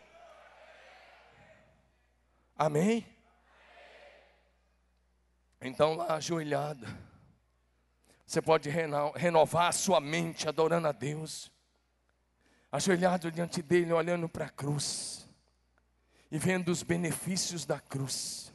Amém? 2.57 3.16
Então, 5.59 5.95
lá 5.95 6.15
ajoelhada, 6.15 6.87
você 8.25 8.41
pode 8.41 8.69
renovar 8.69 9.69
a 9.69 9.71
sua 9.71 9.99
mente 9.99 10.47
adorando 10.47 10.87
a 10.87 10.91
Deus, 10.91 11.51
ajoelhado 12.71 13.31
diante 13.31 13.61
dele, 13.61 13.91
olhando 13.93 14.29
para 14.29 14.45
a 14.45 14.49
cruz 14.49 15.27
e 16.29 16.37
vendo 16.37 16.69
os 16.69 16.83
benefícios 16.83 17.65
da 17.65 17.79
cruz. 17.79 18.53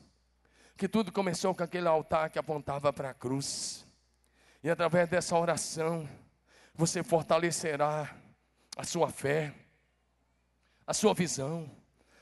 Que 0.76 0.88
tudo 0.88 1.10
começou 1.10 1.54
com 1.54 1.62
aquele 1.62 1.88
altar 1.88 2.30
que 2.30 2.38
apontava 2.38 2.92
para 2.92 3.10
a 3.10 3.14
cruz, 3.14 3.86
e 4.62 4.70
através 4.70 5.08
dessa 5.08 5.36
oração, 5.36 6.08
você 6.74 7.02
fortalecerá 7.02 8.14
a 8.76 8.84
sua 8.84 9.10
fé, 9.10 9.54
a 10.86 10.94
sua 10.94 11.14
visão, 11.14 11.70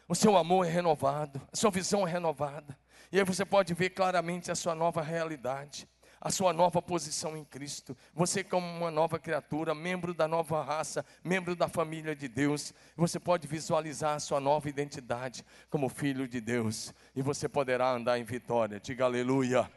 o 0.08 0.14
seu 0.14 0.36
amor 0.36 0.66
é 0.66 0.70
renovado, 0.70 1.40
a 1.52 1.56
sua 1.56 1.70
visão 1.70 2.06
é 2.06 2.10
renovada. 2.10 2.78
E 3.12 3.18
aí 3.18 3.24
você 3.24 3.44
pode 3.44 3.74
ver 3.74 3.90
claramente 3.90 4.50
a 4.50 4.54
sua 4.54 4.74
nova 4.74 5.02
realidade, 5.02 5.88
a 6.20 6.30
sua 6.30 6.52
nova 6.52 6.80
posição 6.80 7.36
em 7.36 7.44
Cristo. 7.44 7.96
Você, 8.14 8.44
como 8.44 8.66
uma 8.66 8.90
nova 8.90 9.18
criatura, 9.18 9.74
membro 9.74 10.14
da 10.14 10.28
nova 10.28 10.62
raça, 10.62 11.04
membro 11.24 11.56
da 11.56 11.68
família 11.68 12.14
de 12.14 12.28
Deus, 12.28 12.72
você 12.96 13.18
pode 13.18 13.48
visualizar 13.48 14.14
a 14.14 14.20
sua 14.20 14.38
nova 14.38 14.68
identidade 14.68 15.44
como 15.68 15.88
filho 15.88 16.28
de 16.28 16.40
Deus. 16.40 16.94
E 17.16 17.22
você 17.22 17.48
poderá 17.48 17.90
andar 17.90 18.18
em 18.18 18.24
vitória. 18.24 18.78
Diga 18.78 19.06
aleluia. 19.06 19.70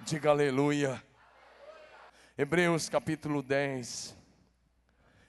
Diga 0.00 0.30
aleluia. 0.30 1.02
Hebreus 2.36 2.88
capítulo 2.88 3.42
10. 3.42 4.16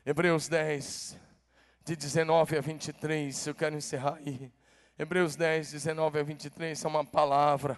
Hebreus 0.05 0.47
10, 0.47 1.19
de 1.85 1.95
19 1.95 2.57
a 2.57 2.61
23. 2.61 3.45
Eu 3.45 3.53
quero 3.53 3.75
encerrar 3.75 4.15
aí. 4.15 4.51
Hebreus 5.01 5.37
10, 5.37 5.71
19 5.71 6.19
a 6.19 6.23
23 6.23 6.83
é 6.83 6.87
uma 6.89 7.05
palavra. 7.05 7.77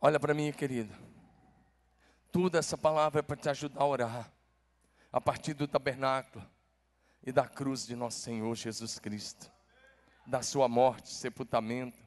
Olha 0.00 0.20
para 0.20 0.32
mim, 0.32 0.52
querido. 0.52 0.94
Tudo 2.30 2.56
essa 2.56 2.78
palavra 2.78 3.18
é 3.18 3.22
para 3.22 3.36
te 3.36 3.48
ajudar 3.48 3.80
a 3.80 3.84
orar. 3.84 4.32
A 5.12 5.20
partir 5.20 5.52
do 5.52 5.66
tabernáculo 5.66 6.48
e 7.24 7.32
da 7.32 7.44
cruz 7.48 7.84
de 7.84 7.96
nosso 7.96 8.20
Senhor 8.20 8.54
Jesus 8.54 9.00
Cristo. 9.00 9.50
Da 10.24 10.40
sua 10.40 10.68
morte, 10.68 11.08
sepultamento, 11.08 11.98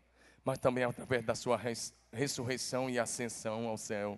mas 0.46 0.60
também 0.60 0.86
através 0.86 1.26
da 1.26 1.36
sua 1.36 1.58
res, 1.58 1.94
ressurreição 2.10 2.90
e 2.90 2.98
ascensão 2.98 3.68
ao 3.68 3.78
céu. 3.78 4.18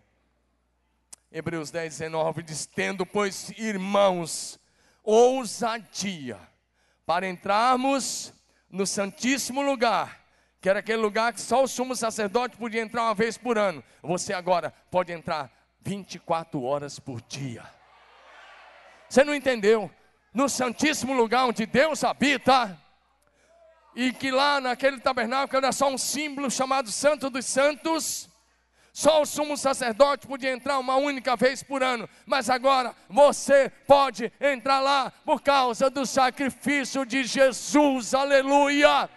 Hebreus 1.31 1.71
10, 1.71 1.97
19 1.97 2.43
diz: 2.43 2.67
Tendo, 2.67 3.03
pois, 3.03 3.49
irmãos, 3.57 4.59
ousadia 5.05 6.39
para 7.05 7.27
entrarmos 7.27 8.33
no 8.69 8.85
Santíssimo 8.85 9.61
Lugar, 9.61 10.19
que 10.59 10.67
era 10.67 10.79
aquele 10.79 10.97
lugar 10.97 11.31
que 11.31 11.39
só 11.39 11.63
o 11.63 11.67
sumo 11.67 11.95
sacerdote 11.95 12.57
podia 12.57 12.81
entrar 12.81 13.03
uma 13.03 13.13
vez 13.13 13.37
por 13.37 13.57
ano. 13.57 13.83
Você 14.01 14.33
agora 14.33 14.73
pode 14.89 15.11
entrar 15.11 15.51
24 15.81 16.61
horas 16.63 16.99
por 16.99 17.21
dia. 17.21 17.63
Você 19.07 19.23
não 19.23 19.35
entendeu? 19.35 19.89
No 20.33 20.49
Santíssimo 20.49 21.13
Lugar 21.13 21.45
onde 21.45 21.65
Deus 21.65 22.03
habita, 22.03 22.77
e 23.95 24.11
que 24.11 24.29
lá 24.29 24.59
naquele 24.59 24.99
tabernáculo 24.99 25.57
era 25.57 25.71
só 25.71 25.87
um 25.87 25.97
símbolo 25.97 26.51
chamado 26.51 26.91
Santo 26.91 27.29
dos 27.29 27.45
Santos 27.45 28.27
só 28.95 29.21
o 29.21 29.25
sumo 29.25 29.57
sacerdote 29.57 30.25
podia 30.25 30.53
entrar 30.53 30.79
uma 30.79 30.95
única 30.95 31.35
vez 31.35 31.61
por 31.61 31.83
ano, 31.83 32.07
mas 32.25 32.49
agora 32.49 32.95
você 33.09 33.69
pode 33.85 34.31
entrar 34.39 34.79
lá 34.79 35.11
por 35.25 35.41
causa 35.41 35.89
do 35.89 36.05
sacrifício 36.05 37.05
de 37.05 37.25
Jesus, 37.25 38.13
aleluia. 38.13 39.09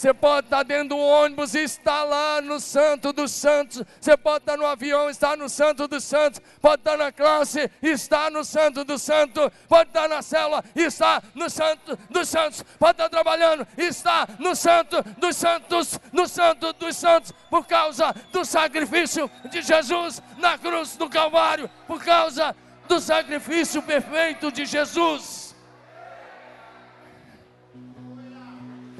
Você 0.00 0.14
pode 0.14 0.46
estar 0.46 0.62
dentro 0.62 0.88
do 0.88 0.98
ônibus 0.98 1.54
e 1.54 1.62
estar 1.62 2.04
lá 2.04 2.40
no 2.40 2.58
Santo 2.58 3.12
dos 3.12 3.32
Santos. 3.32 3.82
Você 4.00 4.16
pode 4.16 4.44
estar 4.44 4.56
no 4.56 4.64
avião 4.64 5.08
e 5.08 5.10
estar 5.10 5.36
no 5.36 5.46
Santo 5.46 5.86
dos 5.86 6.04
Santos. 6.04 6.40
Pode 6.58 6.80
estar 6.80 6.96
na 6.96 7.12
classe 7.12 7.70
e 7.82 7.88
estar 7.88 8.30
no 8.30 8.42
Santo 8.42 8.82
dos 8.82 9.02
Santos. 9.02 9.50
Pode 9.68 9.90
estar 9.90 10.08
na 10.08 10.22
célula 10.22 10.64
e 10.74 10.84
estar 10.84 11.22
no 11.34 11.50
Santo 11.50 11.98
dos 12.08 12.30
Santos. 12.30 12.64
Pode 12.78 12.92
estar 12.92 13.10
trabalhando 13.10 13.68
e 13.76 13.88
estar 13.88 14.26
no 14.38 14.56
Santo 14.56 15.02
dos 15.18 15.36
Santos. 15.36 16.00
No 16.10 16.26
Santo 16.26 16.72
dos 16.72 16.96
Santos. 16.96 17.32
Por 17.50 17.66
causa 17.66 18.14
do 18.32 18.42
sacrifício 18.42 19.30
de 19.50 19.60
Jesus 19.60 20.22
na 20.38 20.56
cruz 20.56 20.96
do 20.96 21.10
Calvário. 21.10 21.68
Por 21.86 22.02
causa 22.02 22.56
do 22.88 22.98
sacrifício 23.02 23.82
perfeito 23.82 24.50
de 24.50 24.64
Jesus. 24.64 25.49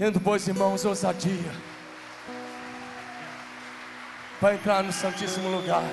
Tendo, 0.00 0.18
pois, 0.18 0.48
irmãos, 0.48 0.82
ousadia 0.86 1.52
para 4.40 4.54
entrar 4.54 4.82
no 4.82 4.90
Santíssimo 4.90 5.50
Lugar, 5.50 5.84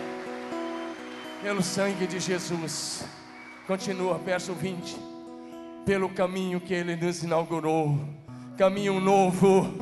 pelo 1.44 1.62
sangue 1.62 2.08
de 2.08 2.18
Jesus. 2.18 3.04
Continua, 3.68 4.18
verso 4.18 4.54
20. 4.54 4.96
Pelo 5.86 6.08
caminho 6.08 6.62
que 6.62 6.74
Ele 6.74 6.96
nos 6.96 7.22
inaugurou, 7.22 8.00
caminho 8.58 8.98
novo 9.02 9.74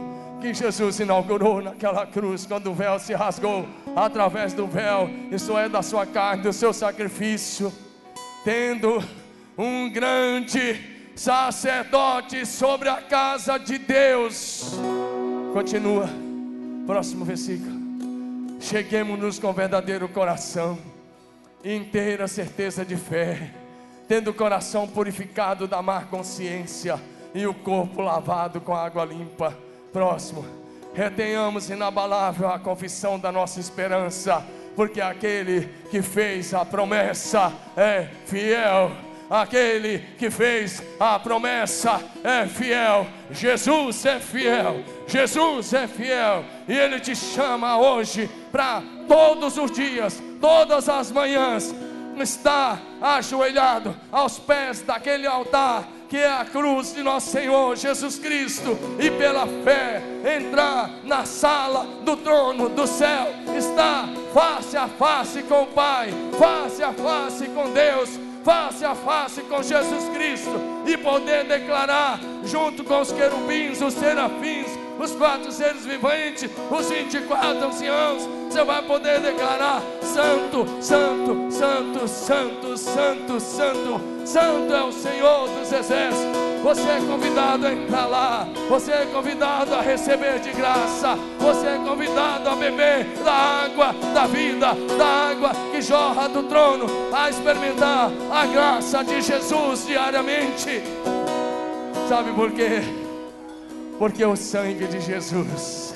que 0.41 0.55
Jesus 0.55 0.99
inaugurou 0.99 1.61
naquela 1.61 2.07
cruz, 2.07 2.47
quando 2.47 2.71
o 2.71 2.73
véu 2.73 2.97
se 2.97 3.13
rasgou 3.13 3.67
através 3.95 4.53
do 4.53 4.65
véu, 4.65 5.07
isso 5.31 5.55
é 5.55 5.69
da 5.69 5.83
sua 5.83 6.07
carne, 6.07 6.41
do 6.41 6.51
seu 6.51 6.73
sacrifício, 6.73 7.71
tendo 8.43 9.03
um 9.55 9.87
grande 9.87 10.94
sacerdote 11.15 12.45
sobre 12.45 12.89
a 12.89 13.01
casa 13.01 13.57
de 13.57 13.77
Deus. 13.77 14.73
Continua, 15.53 16.09
próximo 16.85 17.23
versículo. 17.23 17.73
Cheguemos-nos 18.59 19.39
com 19.39 19.53
verdadeiro 19.53 20.09
coração, 20.09 20.77
inteira 21.63 22.27
certeza 22.27 22.83
de 22.83 22.97
fé, 22.97 23.51
tendo 24.07 24.31
o 24.31 24.33
coração 24.33 24.87
purificado 24.87 25.67
da 25.67 25.81
má 25.81 26.01
consciência 26.01 26.99
e 27.33 27.47
o 27.47 27.53
corpo 27.53 28.01
lavado 28.01 28.59
com 28.59 28.75
água 28.75 29.05
limpa. 29.05 29.57
Próximo, 29.93 30.45
retenhamos 30.93 31.69
inabalável 31.69 32.49
a 32.49 32.59
confissão 32.59 33.17
da 33.17 33.31
nossa 33.31 33.59
esperança, 33.59 34.45
porque 34.75 34.99
aquele 34.99 35.69
que 35.89 36.01
fez 36.01 36.53
a 36.53 36.65
promessa 36.65 37.53
é 37.77 38.09
fiel 38.25 38.91
aquele 39.29 39.99
que 40.17 40.29
fez 40.29 40.81
a 40.99 41.17
promessa 41.19 42.01
é 42.23 42.45
fiel. 42.45 43.07
Jesus 43.31 44.05
é 44.05 44.19
fiel. 44.19 44.83
Jesus 45.07 45.73
é 45.73 45.87
fiel. 45.87 46.43
E 46.67 46.73
Ele 46.73 46.99
te 46.99 47.15
chama 47.15 47.77
hoje 47.77 48.29
para 48.51 48.81
todos 49.07 49.57
os 49.57 49.71
dias, 49.71 50.21
todas 50.39 50.89
as 50.89 51.11
manhãs, 51.11 51.73
estar 52.17 52.81
ajoelhado 53.01 53.95
aos 54.11 54.39
pés 54.39 54.81
daquele 54.81 55.27
altar 55.27 55.87
que 56.09 56.17
é 56.17 56.31
a 56.31 56.45
cruz 56.45 56.93
de 56.93 57.01
nosso 57.01 57.29
Senhor 57.31 57.75
Jesus 57.75 58.17
Cristo, 58.17 58.77
e 58.99 59.09
pela 59.11 59.47
fé 59.63 60.01
entrar 60.37 60.89
na 61.03 61.25
sala 61.25 61.85
do 62.03 62.15
trono 62.17 62.69
do 62.69 62.85
céu, 62.85 63.27
estar 63.57 64.07
face 64.33 64.77
a 64.77 64.87
face 64.87 65.43
com 65.43 65.63
o 65.63 65.67
Pai, 65.67 66.09
face 66.37 66.83
a 66.83 66.93
face 66.93 67.47
com 67.47 67.71
Deus, 67.71 68.09
face 68.45 68.85
a 68.85 68.93
face 68.93 69.41
com 69.41 69.63
Jesus 69.63 70.07
Cristo, 70.09 70.51
e 70.85 70.95
poder 70.95 71.45
declarar, 71.45 72.19
junto 72.43 72.83
com 72.83 73.01
os 73.01 73.11
querubins, 73.11 73.81
os 73.81 73.95
serafins, 73.95 74.67
os 74.99 75.11
quatro 75.15 75.51
seres 75.51 75.83
viventes, 75.83 76.49
os 76.69 76.89
24 76.89 77.65
anciãos, 77.65 78.29
você 78.47 78.63
vai 78.63 78.83
poder 78.83 79.19
declarar: 79.19 79.81
Santo, 80.01 80.67
Santo, 80.79 81.51
Santo, 81.51 82.07
Santo, 82.07 82.77
Santo, 82.77 83.39
Santo, 83.39 84.01
Santo 84.25 84.73
é 84.73 84.83
o 84.83 84.91
Senhor 84.91 85.49
dos 85.49 85.73
exércitos. 85.73 86.44
Você 86.65 86.81
é 86.81 86.99
convidado 86.99 87.67
a 87.67 87.71
entrar 87.71 88.07
lá, 88.07 88.47
você 88.67 88.91
é 88.91 89.05
convidado 89.05 89.75
a 89.75 89.81
receber 89.81 90.39
de 90.39 90.51
graça, 90.51 91.15
você 91.37 91.67
é 91.67 91.77
convidado 91.77 92.49
a 92.49 92.55
beber 92.55 93.05
da 93.23 93.31
água 93.31 93.93
da 94.15 94.25
vida, 94.25 94.73
da 94.97 95.05
água 95.05 95.51
que 95.71 95.79
jorra 95.79 96.27
do 96.27 96.41
trono, 96.49 96.87
a 97.13 97.29
experimentar 97.29 98.09
a 98.31 98.47
graça 98.47 99.03
de 99.03 99.21
Jesus 99.21 99.85
diariamente. 99.85 100.81
Sabe 102.09 102.33
por 102.33 102.51
quê? 102.51 102.81
Porque 103.99 104.25
o 104.25 104.35
sangue 104.35 104.87
de 104.87 104.99
Jesus, 105.01 105.93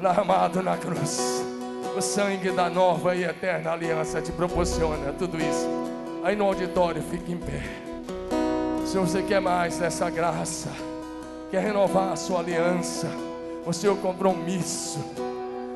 derramado 0.00 0.62
na 0.62 0.76
cruz, 0.76 1.44
o 1.96 2.00
sangue 2.00 2.52
da 2.52 2.70
nova 2.70 3.16
e 3.16 3.24
eterna 3.24 3.72
aliança 3.72 4.22
te 4.22 4.30
proporciona 4.30 5.12
tudo 5.18 5.38
isso. 5.38 5.66
Aí 6.22 6.36
no 6.36 6.44
auditório, 6.44 7.02
fique 7.02 7.32
em 7.32 7.36
pé. 7.36 7.89
Se 8.90 8.98
você 8.98 9.22
quer 9.22 9.40
mais 9.40 9.78
dessa 9.78 10.10
graça, 10.10 10.68
quer 11.48 11.62
renovar 11.62 12.12
a 12.12 12.16
sua 12.16 12.40
aliança, 12.40 13.08
o 13.64 13.72
seu 13.72 13.96
compromisso, 13.96 14.98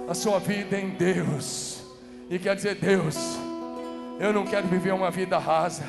a 0.08 0.14
sua 0.14 0.40
vida 0.40 0.76
em 0.76 0.90
Deus, 0.90 1.80
e 2.28 2.40
quer 2.40 2.56
dizer, 2.56 2.74
Deus, 2.74 3.16
eu 4.18 4.32
não 4.32 4.44
quero 4.44 4.66
viver 4.66 4.92
uma 4.92 5.12
vida 5.12 5.38
rasa, 5.38 5.84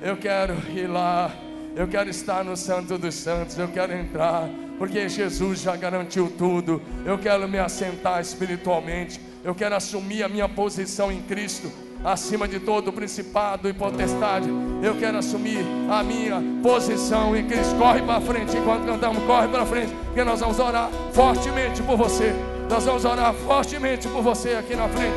eu 0.00 0.16
quero 0.16 0.54
ir 0.70 0.86
lá 0.86 1.32
eu 1.76 1.86
quero 1.86 2.08
estar 2.08 2.42
no 2.42 2.56
Santo 2.56 2.96
dos 2.96 3.14
Santos, 3.14 3.58
eu 3.58 3.68
quero 3.68 3.92
entrar, 3.92 4.48
porque 4.78 5.10
Jesus 5.10 5.60
já 5.60 5.76
garantiu 5.76 6.32
tudo. 6.38 6.80
Eu 7.04 7.18
quero 7.18 7.46
me 7.46 7.58
assentar 7.58 8.18
espiritualmente, 8.18 9.20
eu 9.44 9.54
quero 9.54 9.74
assumir 9.74 10.22
a 10.22 10.28
minha 10.28 10.48
posição 10.48 11.12
em 11.12 11.20
Cristo, 11.20 11.70
acima 12.06 12.46
de 12.46 12.60
todo 12.60 12.92
principado 12.92 13.68
e 13.68 13.72
potestade. 13.72 14.48
Eu 14.80 14.96
quero 14.96 15.18
assumir 15.18 15.66
a 15.90 16.04
minha 16.04 16.40
posição 16.62 17.36
em 17.36 17.44
Cristo. 17.46 17.74
Corre 17.74 18.00
para 18.00 18.20
frente 18.20 18.56
enquanto 18.56 18.86
cantamos, 18.86 19.24
corre 19.24 19.48
para 19.48 19.66
frente, 19.66 19.92
porque 20.04 20.22
nós 20.22 20.38
vamos 20.38 20.58
orar 20.60 20.88
fortemente 21.12 21.82
por 21.82 21.96
você. 21.96 22.32
Nós 22.70 22.84
vamos 22.84 23.04
orar 23.04 23.34
fortemente 23.34 24.06
por 24.06 24.22
você 24.22 24.50
aqui 24.50 24.76
na 24.76 24.88
frente. 24.88 25.16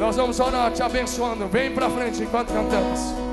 Nós 0.00 0.16
vamos 0.16 0.40
orar 0.40 0.72
te 0.72 0.82
abençoando. 0.82 1.46
Vem 1.46 1.72
para 1.72 1.88
frente 1.88 2.22
enquanto 2.22 2.52
cantamos. 2.52 3.27